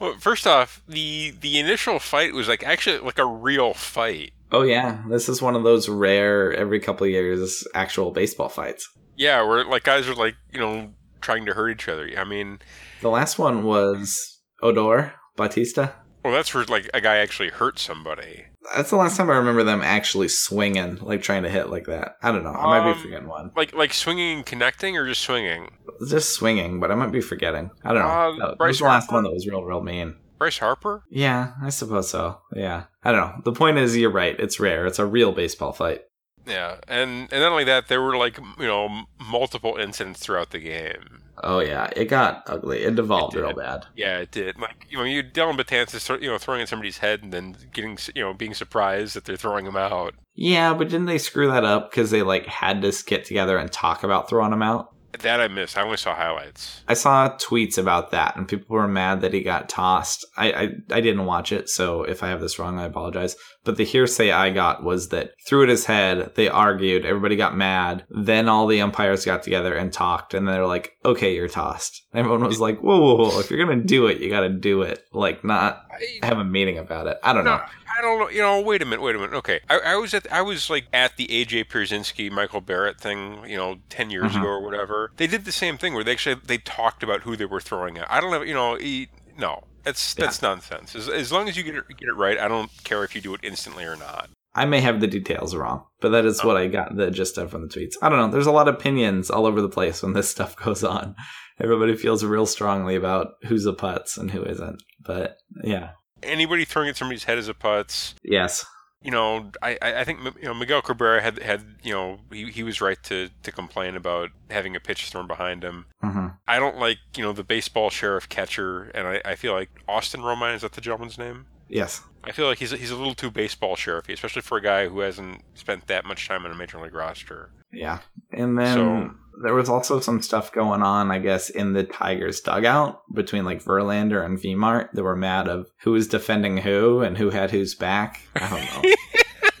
well, 0.00 0.14
first 0.18 0.46
off, 0.46 0.82
the 0.88 1.34
the 1.38 1.58
initial 1.58 1.98
fight 1.98 2.32
was 2.32 2.48
like 2.48 2.64
actually 2.64 3.00
like 3.00 3.18
a 3.18 3.26
real 3.26 3.74
fight. 3.74 4.32
Oh 4.50 4.62
yeah, 4.62 5.02
this 5.10 5.28
is 5.28 5.42
one 5.42 5.56
of 5.56 5.62
those 5.62 5.90
rare 5.90 6.54
every 6.54 6.80
couple 6.80 7.06
years 7.06 7.68
actual 7.74 8.12
baseball 8.12 8.48
fights. 8.48 8.88
Yeah, 9.14 9.42
where 9.42 9.66
like 9.66 9.84
guys 9.84 10.08
are 10.08 10.14
like 10.14 10.36
you 10.50 10.58
know 10.58 10.94
trying 11.20 11.44
to 11.44 11.52
hurt 11.52 11.68
each 11.68 11.86
other. 11.86 12.10
I 12.16 12.24
mean, 12.24 12.60
the 13.02 13.10
last 13.10 13.38
one 13.38 13.62
was 13.62 14.40
Odor 14.62 15.12
Bautista. 15.36 15.96
Well, 16.24 16.32
that's 16.32 16.54
where 16.54 16.64
like 16.64 16.88
a 16.94 17.02
guy 17.02 17.18
actually 17.18 17.50
hurt 17.50 17.78
somebody. 17.78 18.46
That's 18.76 18.90
the 18.90 18.96
last 18.96 19.16
time 19.16 19.30
I 19.30 19.36
remember 19.36 19.64
them 19.64 19.82
actually 19.82 20.28
swinging, 20.28 20.96
like 20.96 21.22
trying 21.22 21.42
to 21.42 21.48
hit 21.48 21.70
like 21.70 21.86
that. 21.86 22.16
I 22.22 22.32
don't 22.32 22.44
know. 22.44 22.52
I 22.52 22.78
might 22.78 22.90
um, 22.90 22.94
be 22.94 23.02
forgetting 23.02 23.28
one. 23.28 23.50
Like 23.56 23.74
like 23.74 23.92
swinging 23.92 24.38
and 24.38 24.46
connecting, 24.46 24.96
or 24.96 25.06
just 25.06 25.22
swinging? 25.22 25.70
Just 26.08 26.30
swinging, 26.30 26.80
but 26.80 26.90
I 26.90 26.94
might 26.94 27.12
be 27.12 27.20
forgetting. 27.20 27.70
I 27.84 27.92
don't 27.92 28.02
know. 28.02 28.44
Uh, 28.44 28.54
that 28.56 28.66
was 28.66 28.78
the 28.78 28.84
last 28.84 29.12
one 29.12 29.24
that 29.24 29.32
was 29.32 29.46
real, 29.46 29.62
real 29.62 29.82
mean. 29.82 30.16
Bryce 30.38 30.58
Harper? 30.58 31.02
Yeah, 31.10 31.52
I 31.60 31.70
suppose 31.70 32.10
so. 32.10 32.40
Yeah, 32.54 32.84
I 33.02 33.12
don't 33.12 33.20
know. 33.20 33.42
The 33.44 33.52
point 33.52 33.78
is, 33.78 33.96
you're 33.96 34.10
right. 34.10 34.38
It's 34.38 34.60
rare. 34.60 34.86
It's 34.86 35.00
a 35.00 35.06
real 35.06 35.32
baseball 35.32 35.72
fight. 35.72 36.02
Yeah, 36.46 36.76
and 36.86 37.28
and 37.32 37.42
not 37.42 37.52
only 37.52 37.64
that, 37.64 37.88
there 37.88 38.00
were 38.00 38.16
like 38.16 38.38
you 38.58 38.66
know 38.66 39.04
multiple 39.20 39.76
incidents 39.76 40.20
throughout 40.20 40.50
the 40.50 40.60
game. 40.60 41.22
Oh 41.42 41.60
yeah, 41.60 41.88
it 41.94 42.06
got 42.06 42.42
ugly. 42.46 42.82
It 42.82 42.94
devolved 42.94 43.36
it 43.36 43.40
real 43.40 43.54
bad. 43.54 43.86
Yeah, 43.96 44.18
it 44.18 44.30
did. 44.30 44.58
Like 44.58 44.86
you 44.88 44.98
know, 44.98 45.04
you 45.04 45.22
Dellin 45.22 45.58
Betances, 45.58 46.20
you 46.20 46.28
know, 46.28 46.38
throwing 46.38 46.62
at 46.62 46.68
somebody's 46.68 46.98
head 46.98 47.22
and 47.22 47.32
then 47.32 47.56
getting 47.72 47.98
you 48.14 48.22
know 48.22 48.34
being 48.34 48.54
surprised 48.54 49.14
that 49.14 49.24
they're 49.24 49.36
throwing 49.36 49.66
him 49.66 49.76
out. 49.76 50.14
Yeah, 50.34 50.74
but 50.74 50.88
didn't 50.88 51.06
they 51.06 51.18
screw 51.18 51.48
that 51.48 51.64
up 51.64 51.90
because 51.90 52.10
they 52.10 52.22
like 52.22 52.46
had 52.46 52.82
to 52.82 52.92
get 53.06 53.24
together 53.24 53.58
and 53.58 53.70
talk 53.70 54.04
about 54.04 54.28
throwing 54.28 54.52
him 54.52 54.62
out? 54.62 54.94
That 55.20 55.40
I 55.40 55.48
missed. 55.48 55.76
I 55.76 55.82
only 55.82 55.96
saw 55.96 56.14
highlights. 56.14 56.82
I 56.86 56.94
saw 56.94 57.36
tweets 57.36 57.78
about 57.78 58.10
that, 58.10 58.36
and 58.36 58.46
people 58.46 58.76
were 58.76 58.86
mad 58.86 59.22
that 59.22 59.32
he 59.32 59.42
got 59.42 59.68
tossed. 59.68 60.26
I, 60.36 60.52
I, 60.52 60.68
I 60.90 61.00
didn't 61.00 61.24
watch 61.24 61.50
it, 61.50 61.68
so 61.68 62.02
if 62.02 62.22
I 62.22 62.28
have 62.28 62.40
this 62.40 62.58
wrong, 62.58 62.78
I 62.78 62.84
apologize. 62.84 63.34
But 63.64 63.76
the 63.76 63.84
hearsay 63.84 64.30
I 64.30 64.50
got 64.50 64.82
was 64.82 65.08
that 65.08 65.32
threw 65.46 65.62
at 65.62 65.68
his 65.68 65.86
head. 65.86 66.32
They 66.36 66.48
argued. 66.48 67.04
Everybody 67.04 67.36
got 67.36 67.56
mad. 67.56 68.04
Then 68.08 68.48
all 68.48 68.66
the 68.66 68.80
umpires 68.80 69.24
got 69.24 69.42
together 69.42 69.74
and 69.74 69.92
talked, 69.92 70.34
and 70.34 70.46
they're 70.46 70.66
like, 70.66 70.92
"Okay, 71.04 71.34
you're 71.34 71.48
tossed." 71.48 72.02
Everyone 72.14 72.44
was 72.44 72.60
like, 72.60 72.80
"Whoa, 72.80 72.98
whoa, 72.98 73.16
whoa! 73.16 73.40
If 73.40 73.50
you're 73.50 73.64
gonna 73.64 73.82
do 73.82 74.06
it, 74.06 74.20
you 74.20 74.30
got 74.30 74.40
to 74.40 74.48
do 74.48 74.82
it. 74.82 75.02
Like, 75.12 75.44
not 75.44 75.84
have 76.22 76.38
a 76.38 76.44
meeting 76.44 76.78
about 76.78 77.08
it." 77.08 77.18
I 77.22 77.32
don't 77.32 77.44
no, 77.44 77.56
know. 77.56 77.64
I 77.98 78.02
don't 78.02 78.18
know. 78.18 78.28
You 78.28 78.42
know, 78.42 78.60
wait 78.60 78.80
a 78.80 78.84
minute, 78.84 79.02
wait 79.02 79.16
a 79.16 79.18
minute. 79.18 79.34
Okay, 79.34 79.60
I, 79.68 79.78
I 79.78 79.96
was 79.96 80.14
at 80.14 80.30
I 80.32 80.42
was 80.42 80.70
like 80.70 80.86
at 80.92 81.16
the 81.16 81.26
AJ 81.26 81.66
Pierzynski 81.66 82.30
Michael 82.30 82.60
Barrett 82.60 83.00
thing, 83.00 83.44
you 83.46 83.56
know, 83.56 83.80
ten 83.88 84.10
years 84.10 84.32
mm-hmm. 84.32 84.40
ago 84.40 84.48
or 84.48 84.62
whatever. 84.62 84.97
They 85.16 85.26
did 85.26 85.44
the 85.44 85.52
same 85.52 85.78
thing 85.78 85.94
where 85.94 86.04
they 86.04 86.12
actually 86.12 86.36
they 86.46 86.58
talked 86.58 87.02
about 87.02 87.22
who 87.22 87.36
they 87.36 87.44
were 87.44 87.60
throwing 87.60 87.98
at. 87.98 88.10
I 88.10 88.20
don't 88.20 88.30
know. 88.30 88.42
You 88.42 88.54
know, 88.54 88.76
he, 88.76 89.08
no, 89.38 89.64
that's 89.84 90.14
yeah. 90.16 90.24
that's 90.24 90.42
nonsense. 90.42 90.94
As, 90.94 91.08
as 91.08 91.32
long 91.32 91.48
as 91.48 91.56
you 91.56 91.62
get 91.62 91.74
it 91.76 91.88
get 91.88 92.08
it 92.08 92.16
right, 92.16 92.38
I 92.38 92.48
don't 92.48 92.70
care 92.84 93.04
if 93.04 93.14
you 93.14 93.20
do 93.20 93.34
it 93.34 93.40
instantly 93.42 93.84
or 93.84 93.96
not. 93.96 94.30
I 94.54 94.64
may 94.64 94.80
have 94.80 95.00
the 95.00 95.06
details 95.06 95.54
wrong, 95.54 95.84
but 96.00 96.10
that 96.10 96.24
is 96.24 96.40
oh. 96.42 96.48
what 96.48 96.56
I 96.56 96.66
got 96.66 96.96
the 96.96 97.10
gist 97.10 97.38
of 97.38 97.50
from 97.50 97.62
the 97.62 97.68
tweets. 97.68 97.94
I 98.02 98.08
don't 98.08 98.18
know. 98.18 98.30
There's 98.30 98.46
a 98.46 98.52
lot 98.52 98.68
of 98.68 98.74
opinions 98.74 99.30
all 99.30 99.46
over 99.46 99.62
the 99.62 99.68
place 99.68 100.02
when 100.02 100.14
this 100.14 100.28
stuff 100.34 100.56
goes 100.56 100.82
on. 100.82 101.14
Everybody 101.60 101.96
feels 101.96 102.24
real 102.24 102.46
strongly 102.46 102.96
about 102.96 103.28
who's 103.44 103.66
a 103.66 103.72
putz 103.72 104.16
and 104.18 104.30
who 104.30 104.42
isn't. 104.44 104.82
But 105.04 105.36
yeah, 105.62 105.90
anybody 106.22 106.64
throwing 106.64 106.88
at 106.88 106.96
somebody's 106.96 107.24
head 107.24 107.38
as 107.38 107.48
a 107.48 107.54
putz. 107.54 108.14
Yes. 108.22 108.64
You 109.02 109.12
know, 109.12 109.52
I, 109.62 109.78
I 109.80 110.04
think 110.04 110.20
you 110.24 110.44
know 110.44 110.54
Miguel 110.54 110.82
Cabrera 110.82 111.22
had 111.22 111.38
had 111.40 111.62
you 111.82 111.92
know 111.92 112.18
he, 112.32 112.50
he 112.50 112.62
was 112.64 112.80
right 112.80 113.00
to, 113.04 113.30
to 113.44 113.52
complain 113.52 113.94
about 113.94 114.30
having 114.50 114.74
a 114.74 114.80
pitch 114.80 115.10
thrown 115.10 115.28
behind 115.28 115.62
him. 115.62 115.86
Mm-hmm. 116.02 116.26
I 116.48 116.58
don't 116.58 116.78
like 116.78 116.98
you 117.16 117.22
know 117.22 117.32
the 117.32 117.44
baseball 117.44 117.90
sheriff 117.90 118.28
catcher, 118.28 118.84
and 118.94 119.06
I, 119.06 119.20
I 119.24 119.34
feel 119.36 119.52
like 119.52 119.70
Austin 119.86 120.22
Romine 120.22 120.56
is 120.56 120.62
that 120.62 120.72
the 120.72 120.80
gentleman's 120.80 121.16
name? 121.16 121.46
Yes. 121.68 122.02
I 122.24 122.32
feel 122.32 122.46
like 122.46 122.58
he's 122.58 122.72
a, 122.72 122.76
he's 122.76 122.90
a 122.90 122.96
little 122.96 123.14
too 123.14 123.30
baseball 123.30 123.76
sheriffy, 123.76 124.12
especially 124.12 124.42
for 124.42 124.58
a 124.58 124.62
guy 124.62 124.88
who 124.88 125.00
hasn't 125.00 125.42
spent 125.54 125.86
that 125.86 126.04
much 126.04 126.28
time 126.28 126.44
in 126.44 126.52
a 126.52 126.54
major 126.54 126.80
league 126.80 126.94
roster. 126.94 127.50
Yeah, 127.72 128.00
and 128.32 128.58
then 128.58 128.74
so, 128.74 129.10
there 129.42 129.54
was 129.54 129.68
also 129.68 130.00
some 130.00 130.22
stuff 130.22 130.52
going 130.52 130.82
on, 130.82 131.10
I 131.10 131.18
guess, 131.18 131.50
in 131.50 131.74
the 131.74 131.84
Tigers 131.84 132.40
dugout 132.40 133.02
between 133.12 133.44
like 133.44 133.62
Verlander 133.62 134.24
and 134.24 134.38
Vmart. 134.38 134.92
They 134.92 135.02
were 135.02 135.16
mad 135.16 135.48
of 135.48 135.70
who 135.80 135.92
was 135.92 136.08
defending 136.08 136.58
who 136.58 137.00
and 137.00 137.16
who 137.16 137.30
had 137.30 137.50
whose 137.50 137.74
back. 137.74 138.22
I 138.34 138.48
don't 138.48 138.84
know. 138.84 138.94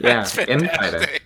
yeah, 0.00 0.28
infighting. 0.46 1.17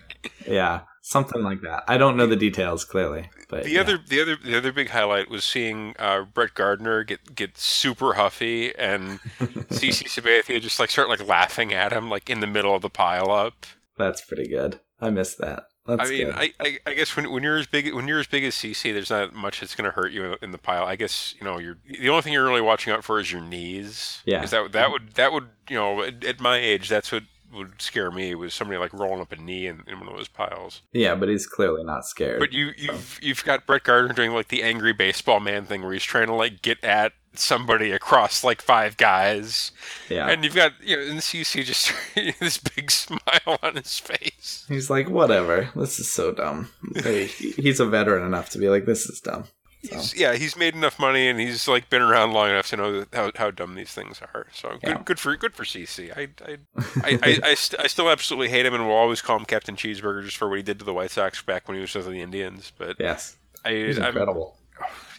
Yeah, 0.53 0.81
something 1.01 1.41
like 1.41 1.61
that. 1.61 1.83
I 1.87 1.97
don't 1.97 2.15
know 2.15 2.27
the 2.27 2.35
details 2.35 2.85
clearly, 2.85 3.29
but 3.49 3.63
the 3.63 3.71
yeah. 3.71 3.81
other 3.81 3.97
the 3.97 4.21
other 4.21 4.37
the 4.37 4.57
other 4.57 4.71
big 4.71 4.89
highlight 4.89 5.29
was 5.29 5.43
seeing 5.43 5.95
uh, 5.97 6.23
Brett 6.23 6.53
Gardner 6.53 7.03
get 7.03 7.33
get 7.33 7.57
super 7.57 8.13
huffy 8.13 8.75
and 8.75 9.19
CC 9.39 10.05
Sabathia 10.05 10.61
just 10.61 10.79
like 10.79 10.91
start 10.91 11.09
like 11.09 11.27
laughing 11.27 11.73
at 11.73 11.91
him 11.91 12.09
like 12.09 12.29
in 12.29 12.39
the 12.39 12.47
middle 12.47 12.75
of 12.75 12.81
the 12.81 12.89
pile 12.89 13.31
up. 13.31 13.65
That's 13.97 14.21
pretty 14.21 14.47
good. 14.47 14.79
I 15.01 15.09
missed 15.09 15.39
that. 15.39 15.67
That's 15.85 16.09
I 16.09 16.13
mean, 16.13 16.31
I, 16.31 16.53
I, 16.61 16.77
I, 16.85 16.93
guess 16.93 17.13
when, 17.17 17.29
when 17.29 17.43
you're 17.43 17.57
as 17.57 17.67
big 17.67 17.93
when 17.93 18.07
you're 18.07 18.19
as 18.19 18.27
big 18.27 18.45
as 18.45 18.55
CC, 18.55 18.93
there's 18.93 19.09
not 19.09 19.33
much 19.33 19.59
that's 19.59 19.75
going 19.75 19.83
to 19.83 19.91
hurt 19.91 20.13
you 20.13 20.37
in 20.41 20.51
the 20.51 20.57
pile. 20.57 20.85
I 20.85 20.95
guess 20.95 21.35
you 21.37 21.43
know 21.43 21.57
you're 21.59 21.77
the 21.85 22.07
only 22.07 22.21
thing 22.21 22.31
you're 22.31 22.45
really 22.45 22.61
watching 22.61 22.93
out 22.93 23.03
for 23.03 23.19
is 23.19 23.33
your 23.33 23.41
knees. 23.41 24.21
Yeah, 24.23 24.43
is 24.43 24.51
that 24.51 24.71
that 24.71 24.91
would 24.91 25.15
that 25.15 25.33
would 25.33 25.49
you 25.69 25.75
know 25.75 26.03
at, 26.03 26.23
at 26.23 26.39
my 26.39 26.57
age 26.57 26.87
that's 26.87 27.11
what 27.11 27.23
would 27.53 27.81
scare 27.81 28.11
me 28.11 28.35
was 28.35 28.53
somebody 28.53 28.77
like 28.79 28.93
rolling 28.93 29.21
up 29.21 29.31
a 29.31 29.35
knee 29.35 29.67
in, 29.67 29.83
in 29.87 29.99
one 29.99 30.09
of 30.09 30.15
those 30.15 30.27
piles. 30.27 30.81
Yeah, 30.91 31.15
but 31.15 31.29
he's 31.29 31.45
clearly 31.47 31.83
not 31.83 32.05
scared. 32.05 32.39
But 32.39 32.51
you 32.53 32.71
you've 32.77 33.19
you've 33.21 33.43
got 33.43 33.65
Brett 33.65 33.83
Gardner 33.83 34.13
doing 34.13 34.31
like 34.31 34.47
the 34.49 34.63
angry 34.63 34.93
baseball 34.93 35.39
man 35.39 35.65
thing 35.65 35.81
where 35.83 35.93
he's 35.93 36.03
trying 36.03 36.27
to 36.27 36.33
like 36.33 36.61
get 36.61 36.83
at 36.83 37.13
somebody 37.35 37.91
across 37.91 38.43
like 38.43 38.61
five 38.61 38.95
guys. 38.95 39.71
yeah, 40.07 40.27
And 40.29 40.43
you've 40.43 40.53
got 40.55 40.73
you 40.83 40.95
know 40.97 41.05
the 41.05 41.13
CC 41.15 41.63
just 41.65 41.91
this 42.39 42.57
big 42.59 42.91
smile 43.03 43.57
on 43.63 43.75
his 43.75 43.97
face. 43.99 44.65
he's 44.67 44.89
like, 44.89 45.09
whatever. 45.09 45.69
This 45.75 45.99
is 45.99 46.11
so 46.11 46.31
dumb. 46.31 46.69
He- 47.03 47.25
he's 47.25 47.79
a 47.79 47.85
veteran 47.85 48.23
enough 48.25 48.49
to 48.51 48.59
be 48.59 48.69
like, 48.69 48.85
this 48.85 49.07
is 49.07 49.19
dumb. 49.19 49.45
He's, 49.83 50.15
yeah, 50.15 50.33
he's 50.35 50.55
made 50.55 50.75
enough 50.75 50.97
money 50.97 51.27
and 51.27 51.39
he's 51.39 51.67
like 51.67 51.89
been 51.89 52.01
around 52.01 52.31
long 52.31 52.49
enough 52.49 52.69
to 52.69 52.77
know 52.77 53.05
how, 53.11 53.31
how 53.35 53.51
dumb 53.51 53.75
these 53.75 53.91
things 53.91 54.21
are. 54.33 54.47
So 54.53 54.69
good, 54.69 54.79
Yeah. 54.83 55.01
good 55.03 55.19
for 55.19 55.35
good 55.35 55.53
for 55.53 55.63
CC. 55.65 56.09
I 56.15 56.29
I, 56.49 56.57
I, 57.03 57.19
I, 57.21 57.39
I, 57.49 57.53
st- 57.55 57.81
I 57.81 57.87
still 57.87 58.09
absolutely 58.09 58.47
hate 58.49 58.65
him 58.65 58.73
and 58.73 58.87
will 58.87 58.93
always 58.95 59.21
call 59.21 59.35
him 59.37 59.45
Captain 59.45 59.75
Cheeseburger 59.75 60.23
just 60.23 60.37
for 60.37 60.47
what 60.47 60.55
he 60.57 60.63
did 60.63 60.79
to 60.79 60.85
the 60.85 60.93
White 60.93 61.11
Sox 61.11 61.41
back 61.41 61.67
when 61.67 61.75
he 61.75 61.81
was 61.81 61.93
with 61.93 62.05
the 62.05 62.21
Indians. 62.21 62.71
But 62.77 62.95
Yes, 62.99 63.35
I, 63.65 63.71
he's 63.73 63.99
I'm- 63.99 64.07
incredible. 64.07 64.55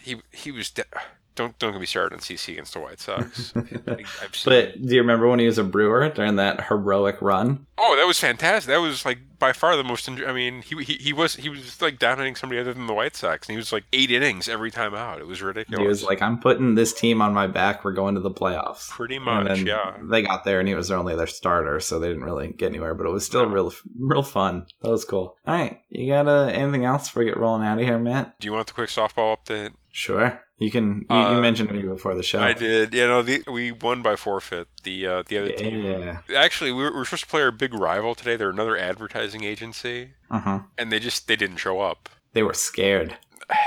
he 0.03 0.21
he 0.31 0.51
was. 0.51 0.71
De- 0.71 0.83
don't 1.35 1.57
don't 1.59 1.71
get 1.73 1.79
me 1.79 1.85
started 1.85 2.13
on 2.15 2.19
CC 2.19 2.53
against 2.53 2.73
the 2.73 2.79
White 2.79 2.99
Sox. 2.99 3.53
I, 3.87 4.03
I've 4.23 4.35
seen, 4.35 4.51
But 4.53 4.81
do 4.81 4.95
you 4.95 5.01
remember 5.01 5.27
when 5.27 5.39
he 5.39 5.45
was 5.45 5.57
a 5.57 5.63
brewer 5.63 6.09
during 6.09 6.37
that 6.37 6.65
heroic 6.67 7.21
run? 7.21 7.65
oh, 7.77 7.95
that 7.97 8.07
was 8.07 8.19
fantastic. 8.19 8.67
That 8.69 8.77
was 8.79 9.05
like 9.05 9.19
by 9.37 9.51
far 9.51 9.75
the 9.75 9.83
most. 9.83 10.07
Enjoy- 10.07 10.25
I 10.25 10.33
mean, 10.33 10.61
he, 10.61 10.81
he 10.83 10.93
he 10.93 11.13
was 11.13 11.35
he 11.35 11.49
was 11.49 11.81
like 11.81 11.99
dominating 11.99 12.35
somebody 12.35 12.59
other 12.61 12.73
than 12.73 12.87
the 12.87 12.93
White 12.93 13.15
Sox, 13.15 13.47
and 13.47 13.53
he 13.53 13.57
was 13.57 13.73
like 13.73 13.83
eight 13.93 14.09
innings 14.11 14.47
every 14.47 14.71
time 14.71 14.95
out. 14.95 15.19
It 15.19 15.27
was 15.27 15.41
ridiculous. 15.41 15.81
He 15.81 15.87
was 15.87 16.03
like, 16.03 16.21
I'm 16.21 16.39
putting 16.39 16.75
this 16.75 16.93
team 16.93 17.21
on 17.21 17.33
my 17.33 17.47
back. 17.47 17.83
We're 17.83 17.91
going 17.93 18.15
to 18.15 18.21
the 18.21 18.31
playoffs. 18.31 18.89
pretty 18.89 19.17
And 19.17 19.25
much, 19.25 19.47
then 19.47 19.65
yeah. 19.65 19.97
They 20.01 20.21
got 20.21 20.45
there 20.45 20.59
and 20.59 20.67
he 20.69 20.75
was 20.75 20.89
only 20.89 21.15
their 21.15 21.27
starter, 21.27 21.79
so 21.81 21.99
they 21.99 22.07
didn't 22.07 22.23
really 22.23 22.47
get 22.53 22.69
anywhere, 22.69 22.95
but 22.95 23.05
it 23.05 23.11
was 23.11 23.25
still 23.25 23.45
real 23.45 23.73
real 23.99 24.23
fun. 24.23 24.65
That 24.81 24.89
was 24.91 25.03
cool. 25.05 25.35
All 25.45 25.53
right. 25.55 25.81
You 25.89 26.07
got 26.07 26.27
uh, 26.27 26.45
anything 26.45 26.85
else 26.85 27.07
before 27.09 27.23
we 27.23 27.29
get 27.29 27.37
rolling 27.37 27.67
out 27.67 27.77
of 27.79 27.83
here, 27.85 27.99
Matt? 27.99 28.39
Do 28.39 28.47
you 28.47 28.53
want 28.53 28.67
the 28.67 28.73
quick 28.73 28.89
softball 28.89 29.35
update? 29.37 29.73
Sure. 29.97 30.41
You 30.57 30.69
can 30.71 31.05
you, 31.09 31.15
Uh, 31.15 31.35
you 31.35 31.41
mentioned 31.41 31.71
me 31.71 31.81
before 31.81 32.15
the 32.15 32.21
show. 32.23 32.39
I 32.41 32.51
did. 32.51 32.93
You 32.93 33.07
know, 33.07 33.21
the, 33.21 33.43
we 33.49 33.71
won 33.71 34.01
by 34.01 34.17
forfeit. 34.17 34.67
The 34.83 35.07
uh, 35.07 35.23
the 35.25 35.37
other 35.37 35.51
team. 35.53 35.83
Yeah. 35.85 36.19
Actually, 36.35 36.73
we 36.73 36.83
were, 36.83 36.91
we 36.91 36.97
were 36.97 37.05
supposed 37.05 37.23
to 37.23 37.29
play 37.29 37.41
our 37.41 37.51
big 37.51 37.73
rival 37.73 38.13
today. 38.13 38.35
They're 38.35 38.49
another 38.49 38.77
advertising 38.77 39.45
agency, 39.45 40.11
Uh-huh. 40.29 40.59
and 40.77 40.91
they 40.91 40.99
just 40.99 41.27
they 41.29 41.37
didn't 41.37 41.57
show 41.57 41.79
up. 41.79 42.09
They 42.33 42.43
were 42.43 42.53
scared. 42.53 43.17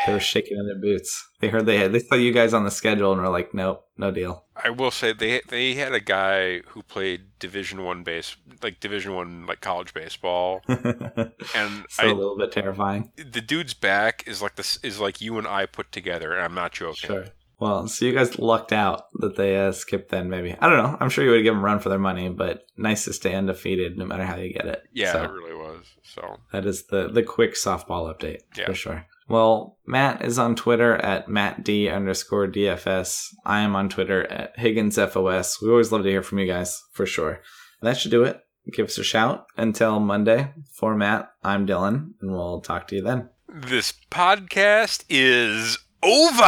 They 0.07 0.13
were 0.13 0.21
shaking 0.21 0.59
in 0.59 0.67
their 0.67 0.79
boots. 0.79 1.29
They 1.41 1.49
heard 1.49 1.67
they 1.67 1.79
had 1.79 1.93
they 1.93 2.01
saw 2.01 2.17
you 2.17 2.33
guys 2.33 2.53
on 2.53 2.65
the 2.65 2.71
schedule 2.71 3.13
and 3.13 3.21
were 3.21 3.29
like, 3.29 3.55
Nope, 3.55 3.85
no 3.97 4.11
deal. 4.11 4.45
I 4.57 4.71
will 4.71 4.91
say 4.91 5.13
they 5.13 5.41
they 5.49 5.75
had 5.75 5.93
a 5.95 6.01
guy 6.01 6.61
who 6.69 6.83
played 6.83 7.39
Division 7.39 7.85
One 7.85 8.03
base, 8.03 8.37
like 8.63 8.81
Division 8.81 9.15
One, 9.15 9.47
like 9.47 9.61
college 9.61 9.95
baseball, 9.95 10.63
and 10.69 11.85
so 11.89 12.03
a 12.03 12.07
I, 12.09 12.13
little 12.13 12.37
bit 12.37 12.53
terrifying. 12.53 13.13
the 13.17 13.41
dude's 13.41 13.75
back 13.75 14.25
is 14.27 14.43
like 14.43 14.57
this 14.57 14.79
is 14.83 14.99
like 15.01 15.21
you 15.21 15.39
and 15.39 15.47
I 15.47 15.67
put 15.67 15.93
together, 15.93 16.33
and 16.35 16.43
I'm 16.43 16.55
not 16.55 16.73
joking. 16.73 17.09
Sure. 17.09 17.25
Well, 17.61 17.89
so 17.89 18.05
you 18.05 18.13
guys 18.15 18.39
lucked 18.39 18.73
out 18.73 19.07
that 19.15 19.35
they 19.35 19.57
uh, 19.59 19.73
skipped 19.73 20.11
then, 20.11 20.31
maybe. 20.31 20.55
I 20.61 20.69
don't 20.69 20.79
know. 20.79 20.97
I'm 21.01 21.11
sure 21.11 21.25
you 21.25 21.33
would 21.33 21.43
give 21.43 21.55
them 21.55 21.61
a 21.61 21.67
run 21.67 21.81
for 21.81 21.89
their 21.89 21.99
money, 21.99 22.29
but 22.29 22.63
nice 22.77 23.05
to 23.07 23.13
stay 23.13 23.35
undefeated 23.35 23.99
no 23.99 24.05
matter 24.05 24.25
how 24.25 24.37
you 24.37 24.53
get 24.53 24.67
it. 24.67 24.85
Yeah, 24.93 25.11
So 25.13 25.25
it 25.25 25.31
really 25.33 25.55
was. 25.55 25.85
So 26.05 26.37
that 26.53 26.65
is 26.67 26.85
the, 26.87 27.09
the 27.09 27.25
quick 27.25 27.55
softball 27.55 28.15
update 28.17 28.43
Yeah. 28.57 28.67
for 28.67 28.75
sure. 28.75 29.07
Well, 29.29 29.77
Matt 29.87 30.25
is 30.25 30.39
on 30.39 30.57
Twitter 30.57 30.95
at 30.97 31.29
mattd 31.29 31.95
underscore 31.95 32.47
DFS. 32.49 33.35
I 33.45 33.61
am 33.61 33.77
on 33.77 33.89
Twitter 33.91 34.27
at 34.33 34.57
HigginsFOS. 34.57 35.61
We 35.63 35.71
always 35.71 35.93
love 35.93 36.03
to 36.05 36.09
hear 36.11 36.23
from 36.23 36.39
you 36.39 36.47
guys, 36.47 36.83
for 36.93 37.05
sure. 37.07 37.41
That 37.83 37.97
should 37.99 38.11
do 38.11 38.25
it. 38.25 38.41
Give 38.73 38.87
us 38.87 38.99
a 38.99 39.05
shout. 39.05 39.47
Until 39.57 40.01
Monday, 40.01 40.53
for 40.75 40.95
Matt, 40.95 41.31
I'm 41.45 41.67
Dylan, 41.67 42.13
and 42.21 42.33
we'll 42.33 42.61
talk 42.61 42.89
to 42.89 42.97
you 42.97 43.03
then. 43.03 43.29
this 43.49 43.93
podcast 44.11 45.05
is 45.09 45.79
over. 46.03 46.45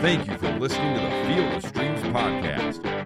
Thank 0.00 0.28
you 0.28 0.36
for 0.38 0.58
listening 0.58 0.94
to 0.94 1.00
the 1.00 1.10
Field 1.26 1.52
of 1.54 1.64
Streams 1.66 1.95
podcast. 1.95 1.95